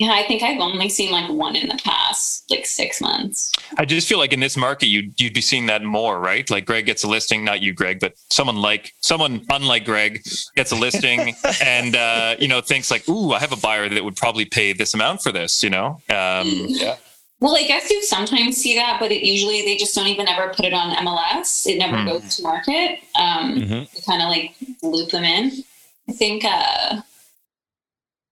yeah, 0.00 0.12
I 0.12 0.22
think 0.26 0.42
I've 0.42 0.58
only 0.60 0.88
seen 0.88 1.10
like 1.12 1.28
one 1.30 1.54
in 1.54 1.68
the 1.68 1.78
past 1.84 2.44
like 2.50 2.64
six 2.64 3.00
months. 3.02 3.52
I 3.76 3.84
just 3.84 4.08
feel 4.08 4.16
like 4.18 4.32
in 4.32 4.40
this 4.40 4.56
market, 4.56 4.86
you'd 4.86 5.20
you'd 5.20 5.34
be 5.34 5.42
seeing 5.42 5.66
that 5.66 5.82
more, 5.84 6.18
right? 6.18 6.48
Like 6.50 6.64
Greg 6.64 6.86
gets 6.86 7.04
a 7.04 7.08
listing, 7.08 7.44
not 7.44 7.60
you, 7.60 7.74
Greg, 7.74 8.00
but 8.00 8.14
someone 8.30 8.56
like 8.56 8.94
someone 9.00 9.44
unlike 9.50 9.84
Greg 9.84 10.22
gets 10.56 10.72
a 10.72 10.76
listing 10.76 11.34
and 11.62 11.94
uh, 11.94 12.34
you 12.40 12.48
know 12.48 12.62
thinks 12.62 12.90
like, 12.90 13.06
"Ooh, 13.10 13.32
I 13.32 13.38
have 13.40 13.52
a 13.52 13.56
buyer 13.68 13.90
that 13.90 14.02
would 14.02 14.16
probably 14.16 14.46
pay 14.46 14.72
this 14.72 14.94
amount 14.94 15.22
for 15.22 15.32
this," 15.32 15.62
you 15.62 15.68
know. 15.70 16.00
Um, 16.08 16.48
yeah 16.68 16.96
Well, 17.40 17.54
I 17.56 17.64
guess 17.66 17.90
you 17.90 18.02
sometimes 18.04 18.56
see 18.56 18.74
that, 18.76 19.00
but 19.00 19.12
it 19.12 19.22
usually 19.22 19.60
they 19.62 19.76
just 19.76 19.94
don't 19.94 20.06
even 20.08 20.28
ever 20.28 20.48
put 20.54 20.64
it 20.64 20.72
on 20.72 20.94
MLS. 21.04 21.66
It 21.66 21.76
never 21.78 21.98
Hmm. 21.98 22.06
goes 22.08 22.36
to 22.36 22.42
market. 22.42 23.00
Um, 23.16 23.56
Mhm. 23.60 24.04
Kind 24.06 24.22
of 24.22 24.28
like 24.30 24.54
loop 24.82 25.10
them 25.10 25.24
in. 25.24 25.62
I 26.08 26.12
think. 26.12 26.44
Uh, 26.44 27.02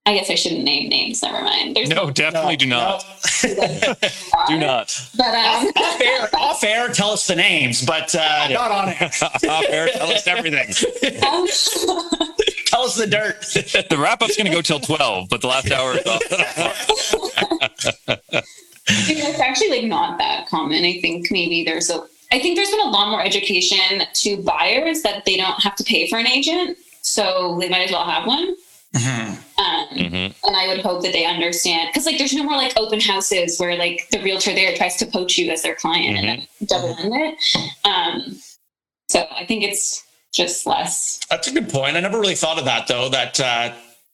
I 0.07 0.15
guess 0.15 0.31
I 0.31 0.37
shouldn't 0.37 0.65
name 0.65 0.89
names. 0.89 1.23
Never 1.23 1.43
mind. 1.43 1.77
There's 1.77 1.91
no, 1.91 2.11
definitely 2.11 2.57
do 2.57 2.67
not. 2.67 3.05
Do 4.49 4.59
not. 4.59 4.99
But 5.17 5.35
um, 5.35 5.67
off 5.77 6.01
air, 6.01 6.29
off 6.35 6.65
air, 6.65 6.89
tell 6.89 7.11
us 7.11 7.27
the 7.27 7.37
names, 7.37 7.85
but 7.85 8.15
uh, 8.15 8.49
not 8.49 8.71
on 8.71 8.89
air. 8.89 9.11
Off 9.23 9.65
air, 9.69 9.89
tell 9.89 10.11
us 10.11 10.27
everything 10.27 10.67
tell 12.67 12.83
us 12.83 12.97
the 12.97 13.07
dirt. 13.07 13.41
The 13.91 13.97
wrap 13.99 14.23
up's 14.23 14.37
going 14.37 14.47
to 14.47 14.53
go 14.53 14.63
till 14.63 14.81
twelve, 14.81 15.29
but 15.29 15.41
the 15.41 15.49
last 15.49 15.71
hour 15.71 15.95
is 15.99 16.07
off. 16.07 16.23
it's 18.89 19.41
actually 19.41 19.71
like 19.71 19.85
not 19.85 20.19
that 20.19 20.49
common. 20.49 20.85
I 20.85 21.01
think 21.01 21.31
maybe 21.31 21.65
there's 21.65 21.91
a. 21.91 22.07
I 22.33 22.39
think 22.39 22.57
there's 22.57 22.71
been 22.71 22.81
a 22.81 22.91
lot 22.91 23.11
more 23.11 23.23
education 23.23 24.03
to 24.13 24.43
buyers 24.43 25.03
that 25.03 25.25
they 25.25 25.37
don't 25.37 25.63
have 25.63 25.77
to 25.77 25.85
pay 25.85 26.09
for 26.09 26.19
an 26.19 26.27
agent, 26.27 26.79
so 27.03 27.59
they 27.61 27.69
might 27.69 27.83
as 27.83 27.91
well 27.93 28.05
have 28.05 28.27
one. 28.27 28.55
Um, 28.95 29.39
Mhm. 29.93 30.35
and 30.45 30.57
I 30.57 30.69
would 30.69 30.81
hope 30.81 31.03
that 31.03 31.13
they 31.13 31.25
understand 31.25 31.89
because 31.91 32.07
like 32.07 32.19
there's 32.19 32.33
no 32.33 32.43
more 32.43 32.57
like 32.57 32.73
open 32.77 33.01
houses 33.01 33.59
where 33.59 33.77
like 33.77 34.09
the 34.11 34.19
realtor 34.23 34.55
there 34.55 34.75
tries 34.77 34.97
to 34.97 35.07
poach 35.07 35.37
you 35.39 35.51
as 35.51 35.63
their 35.63 35.75
client 35.75 36.17
and 36.19 36.29
then 36.29 36.49
double 36.67 36.97
end 36.99 37.13
it. 37.15 37.35
Um, 37.85 38.41
so 39.09 39.27
I 39.31 39.45
think 39.47 39.63
it's 39.65 40.05
just 40.33 40.67
less. 40.67 41.21
That's 41.31 41.49
a 41.49 41.53
good 41.53 41.69
point. 41.69 41.97
I 41.97 42.01
never 42.01 42.19
really 42.21 42.35
thought 42.35 42.59
of 42.59 42.65
that 42.67 42.87
though. 42.87 43.09
That 43.09 43.39
uh, 43.41 43.73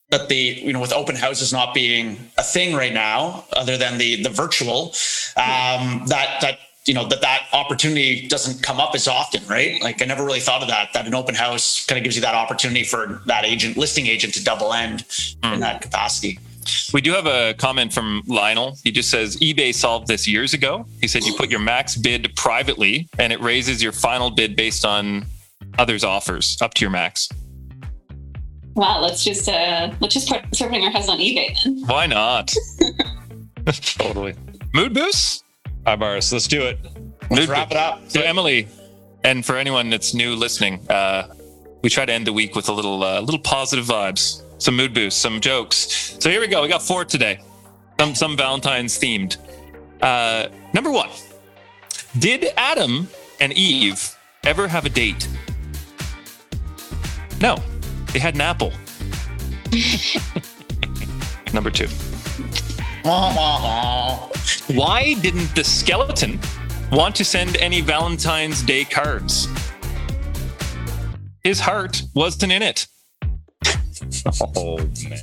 that 0.09 0.29
the 0.29 0.35
you 0.35 0.73
know 0.73 0.79
with 0.79 0.93
open 0.93 1.15
houses 1.15 1.51
not 1.53 1.73
being 1.73 2.31
a 2.37 2.43
thing 2.43 2.75
right 2.75 2.93
now, 2.93 3.45
other 3.53 3.77
than 3.77 3.97
the 3.97 4.23
the 4.23 4.29
virtual, 4.29 4.93
um, 5.37 6.03
that 6.07 6.39
that 6.41 6.59
you 6.85 6.93
know 6.93 7.07
that 7.07 7.21
that 7.21 7.47
opportunity 7.51 8.27
doesn't 8.27 8.61
come 8.61 8.79
up 8.79 8.93
as 8.93 9.07
often, 9.07 9.45
right? 9.47 9.81
Like 9.81 10.01
I 10.01 10.05
never 10.05 10.23
really 10.23 10.39
thought 10.39 10.61
of 10.61 10.67
that. 10.67 10.93
That 10.93 11.07
an 11.07 11.15
open 11.15 11.35
house 11.35 11.85
kind 11.85 11.97
of 11.97 12.03
gives 12.03 12.15
you 12.15 12.21
that 12.21 12.35
opportunity 12.35 12.83
for 12.83 13.21
that 13.25 13.43
agent, 13.43 13.77
listing 13.77 14.07
agent, 14.07 14.33
to 14.35 14.43
double 14.43 14.73
end 14.73 15.03
in 15.43 15.59
that 15.61 15.81
capacity. 15.81 16.39
We 16.93 17.01
do 17.01 17.11
have 17.11 17.27
a 17.27 17.53
comment 17.55 17.93
from 17.93 18.23
Lionel. 18.27 18.77
He 18.83 18.91
just 18.91 19.09
says 19.09 19.37
eBay 19.37 19.73
solved 19.73 20.07
this 20.07 20.27
years 20.27 20.53
ago. 20.53 20.85
He 21.01 21.07
said 21.07 21.23
you 21.23 21.33
put 21.35 21.49
your 21.49 21.59
max 21.59 21.95
bid 21.95 22.35
privately 22.35 23.07
and 23.19 23.31
it 23.31 23.39
raises 23.41 23.83
your 23.83 23.91
final 23.91 24.31
bid 24.31 24.55
based 24.55 24.85
on 24.85 25.25
others' 25.77 26.03
offers 26.03 26.57
up 26.61 26.73
to 26.75 26.81
your 26.81 26.91
max. 26.91 27.29
Wow, 28.75 29.01
let's 29.01 29.23
just 29.23 29.47
uh, 29.47 29.93
let's 30.01 30.13
just 30.13 30.27
put 30.27 30.43
start 30.53 30.71
putting 30.71 30.85
our 30.85 30.91
heads 30.91 31.07
on 31.07 31.19
eBay 31.19 31.55
then. 31.63 31.81
Why 31.85 32.07
not? 32.07 32.53
totally 33.97 34.35
Mood 34.73 34.93
boost? 34.93 35.44
Hi 35.85 35.95
Boris 35.95 36.31
let's 36.31 36.47
do 36.47 36.61
it 36.63 36.79
Let's 37.29 37.47
wrap 37.47 37.71
it 37.71 37.77
up. 37.77 38.01
So 38.09 38.21
Emily, 38.21 38.67
and 39.23 39.45
for 39.45 39.57
anyone 39.57 39.89
that's 39.89 40.13
new 40.13 40.35
listening, 40.35 40.79
uh, 40.89 41.33
we 41.81 41.89
try 41.89 42.05
to 42.05 42.13
end 42.13 42.27
the 42.27 42.33
week 42.33 42.55
with 42.55 42.69
a 42.69 42.71
little, 42.71 43.03
uh, 43.03 43.19
little 43.21 43.39
positive 43.39 43.85
vibes, 43.85 44.41
some 44.61 44.75
mood 44.75 44.93
boosts, 44.93 45.19
some 45.19 45.41
jokes. 45.41 46.17
So 46.19 46.29
here 46.29 46.39
we 46.39 46.47
go. 46.47 46.61
We 46.61 46.67
got 46.67 46.81
four 46.81 47.05
today. 47.05 47.39
Some, 47.99 48.15
some 48.15 48.37
Valentine's 48.37 48.99
themed. 48.99 49.37
Uh, 50.01 50.49
number 50.73 50.91
one, 50.91 51.09
did 52.19 52.47
Adam 52.57 53.07
and 53.39 53.53
Eve 53.53 54.15
ever 54.43 54.67
have 54.67 54.85
a 54.85 54.89
date? 54.89 55.27
No, 57.41 57.57
they 58.13 58.19
had 58.19 58.35
an 58.35 58.41
apple. 58.41 58.71
number 61.53 61.71
two. 61.71 61.87
Why 64.67 65.13
didn't 65.15 65.53
the 65.55 65.63
skeleton 65.63 66.39
want 66.91 67.15
to 67.15 67.25
send 67.25 67.57
any 67.57 67.81
Valentine's 67.81 68.61
Day 68.61 68.85
cards? 68.85 69.47
His 71.43 71.59
heart 71.59 72.01
wasn't 72.13 72.51
in 72.51 72.61
it. 72.61 72.87
oh 74.55 74.77
man 74.77 75.21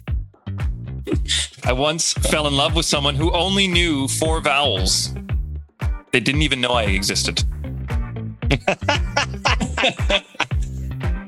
I 1.64 1.72
once 1.72 2.12
fell 2.12 2.48
in 2.48 2.56
love 2.56 2.74
with 2.74 2.86
someone 2.86 3.14
who 3.14 3.30
only 3.32 3.68
knew 3.68 4.08
four 4.08 4.40
vowels. 4.40 5.14
They 6.10 6.18
didn't 6.18 6.42
even 6.42 6.60
know 6.60 6.72
I 6.72 6.84
existed. 6.84 7.44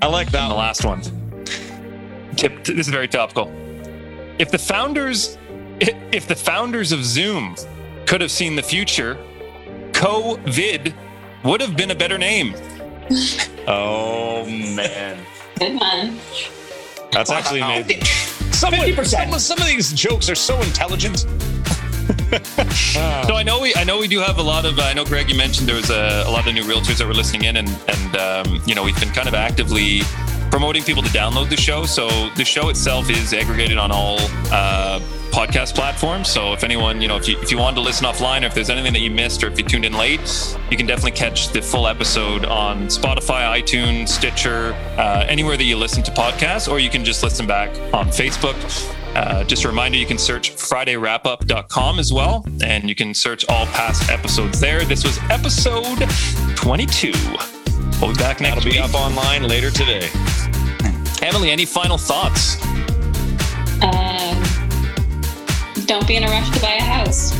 I 0.03 0.07
like 0.07 0.31
that. 0.33 0.43
And 0.43 0.51
the 0.51 0.57
last 0.57 0.85
one. 0.85 1.03
Tip. 2.37 2.65
This 2.65 2.87
is 2.87 2.89
very 2.89 3.07
topical. 3.09 3.51
If 4.39 4.51
the 4.51 4.59
founders, 4.59 5.39
if 5.81 6.27
the 6.27 6.35
founders 6.35 6.91
of 6.91 7.05
Zoom 7.05 7.55
could 8.07 8.21
have 8.21 8.31
seen 8.31 8.57
the 8.57 8.63
future, 8.63 9.17
COVID 9.93 10.95
would 11.45 11.61
have 11.61 11.77
been 11.77 11.91
a 11.91 11.95
better 11.95 12.19
name. 12.19 12.55
Oh 13.67 14.45
man, 14.47 15.19
Good 15.59 15.81
one. 15.81 16.19
that's 17.11 17.31
actually 17.31 17.61
Wow. 17.63 17.77
amazing. 17.79 18.03
Some, 18.53 18.75
50%. 18.75 19.07
some, 19.07 19.39
some 19.39 19.59
of 19.59 19.67
these 19.67 19.91
jokes 19.95 20.29
are 20.29 20.35
so 20.35 20.61
intelligent. 20.61 21.25
So 22.93 23.35
I 23.37 23.43
know 23.45 23.61
we, 23.61 23.75
I 23.77 23.85
know 23.85 23.99
we 23.99 24.09
do 24.09 24.19
have 24.19 24.39
a 24.39 24.43
lot 24.43 24.65
of. 24.67 24.79
I 24.81 24.93
know 24.93 25.05
Greg, 25.05 25.31
you 25.31 25.37
mentioned 25.37 25.69
there 25.69 25.77
was 25.77 25.89
a, 25.91 26.25
a 26.27 26.31
lot 26.31 26.47
of 26.49 26.53
new 26.55 26.65
realtors 26.65 26.99
that 26.99 27.07
were 27.07 27.15
listening 27.15 27.45
in, 27.45 27.57
and 27.57 27.69
and 27.89 28.17
um, 28.17 28.61
you 28.67 28.75
know 28.75 28.83
we've 28.83 28.99
been 28.99 29.11
kind 29.11 29.29
of 29.29 29.35
actively 29.35 30.01
promoting 30.55 30.85
people 30.85 31.03
to 31.03 31.09
download 31.09 31.51
the 31.51 31.57
show. 31.57 31.85
So 31.85 32.07
the 32.37 32.45
show 32.45 32.69
itself 32.69 33.11
is 33.11 33.35
aggregated 33.35 33.77
on 33.77 33.91
all 33.91 34.19
uh, 34.53 35.01
podcast 35.33 35.75
platforms. 35.75 36.29
So 36.29 36.53
if 36.53 36.63
anyone, 36.63 37.03
you 37.03 37.09
know, 37.09 37.17
if 37.17 37.27
you 37.27 37.37
if 37.41 37.51
you 37.51 37.59
wanted 37.59 37.75
to 37.75 37.81
listen 37.81 38.07
offline, 38.07 38.45
or 38.45 38.47
if 38.47 38.55
there's 38.55 38.71
anything 38.71 38.93
that 38.93 39.01
you 39.01 39.11
missed, 39.11 39.43
or 39.43 39.49
if 39.49 39.59
you 39.59 39.65
tuned 39.65 39.85
in 39.85 39.95
late, 39.95 40.57
you 40.71 40.77
can 40.77 40.87
definitely 40.87 41.11
catch 41.11 41.49
the 41.49 41.61
full 41.61 41.89
episode 41.89 42.45
on 42.45 42.87
Spotify, 42.87 43.61
iTunes, 43.61 44.11
Stitcher, 44.11 44.75
uh, 44.97 45.27
anywhere 45.29 45.57
that 45.57 45.65
you 45.65 45.77
listen 45.77 46.05
to 46.05 46.13
podcasts, 46.13 46.71
or 46.71 46.79
you 46.79 46.89
can 46.89 47.05
just 47.05 47.25
listen 47.25 47.49
back 47.49 47.71
on 47.93 48.07
Facebook. 48.07 48.55
Uh, 49.17 49.43
just 49.43 49.65
a 49.65 49.69
reminder, 49.69 49.99
you 49.99 50.07
can 50.07 50.19
search 50.19 50.55
FridayWrapUp.com 50.55 51.99
as 51.99 52.13
well, 52.13 52.47
and 52.63 52.89
you 52.89 52.95
can 52.95 53.13
search 53.13 53.45
all 53.49 53.67
past 53.67 54.09
episodes 54.09 54.61
there. 54.61 54.85
This 54.85 55.03
was 55.03 55.19
episode 55.31 56.09
22. 56.55 57.13
We'll 58.01 58.13
be 58.13 58.19
back 58.19 58.41
next 58.41 58.57
That'll 58.57 58.71
be 58.71 58.77
week. 58.77 58.81
up 58.81 58.95
online 58.95 59.45
later 59.45 59.71
today. 59.71 60.09
Emily, 61.25 61.51
any 61.51 61.65
final 61.65 61.97
thoughts? 61.97 62.63
Um, 63.83 64.43
don't 65.87 66.07
be 66.07 66.17
in 66.17 66.25
a 66.25 66.29
rush 66.29 66.51
to 66.51 66.61
buy 66.61 66.75
a 66.75 66.83
house. 66.83 67.33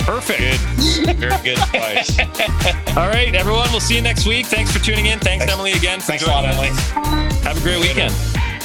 Perfect. 0.00 0.60
Good, 1.06 1.16
very 1.16 1.42
good 1.44 1.58
advice. 1.58 2.18
All 2.96 3.06
right, 3.08 3.32
everyone. 3.34 3.70
We'll 3.70 3.80
see 3.80 3.94
you 3.94 4.02
next 4.02 4.26
week. 4.26 4.46
Thanks 4.46 4.72
for 4.72 4.84
tuning 4.84 5.06
in. 5.06 5.20
Thanks, 5.20 5.46
Emily, 5.46 5.72
again. 5.72 6.00
For 6.00 6.06
Thanks 6.06 6.26
a 6.26 6.28
lot, 6.28 6.42
joining. 6.44 6.72
Emily. 6.74 7.34
Have 7.44 7.56
a 7.56 7.60
great 7.60 7.80
weekend. 7.80 8.12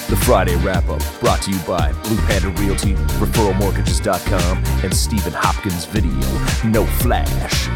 The 0.10 0.20
Friday 0.26 0.56
Wrap 0.56 0.90
Up, 0.90 1.04
brought 1.20 1.44
to 1.44 1.52
you 1.52 1.60
by 1.60 1.94
Blue 2.04 2.18
Panda 2.26 2.50
Realty, 2.60 2.96
ReferralMortgages.com, 3.20 4.64
and 4.84 4.92
Stephen 4.92 5.34
Hopkins 5.34 5.86
Video. 5.86 6.20
No 6.68 6.88
flash, 6.88 7.68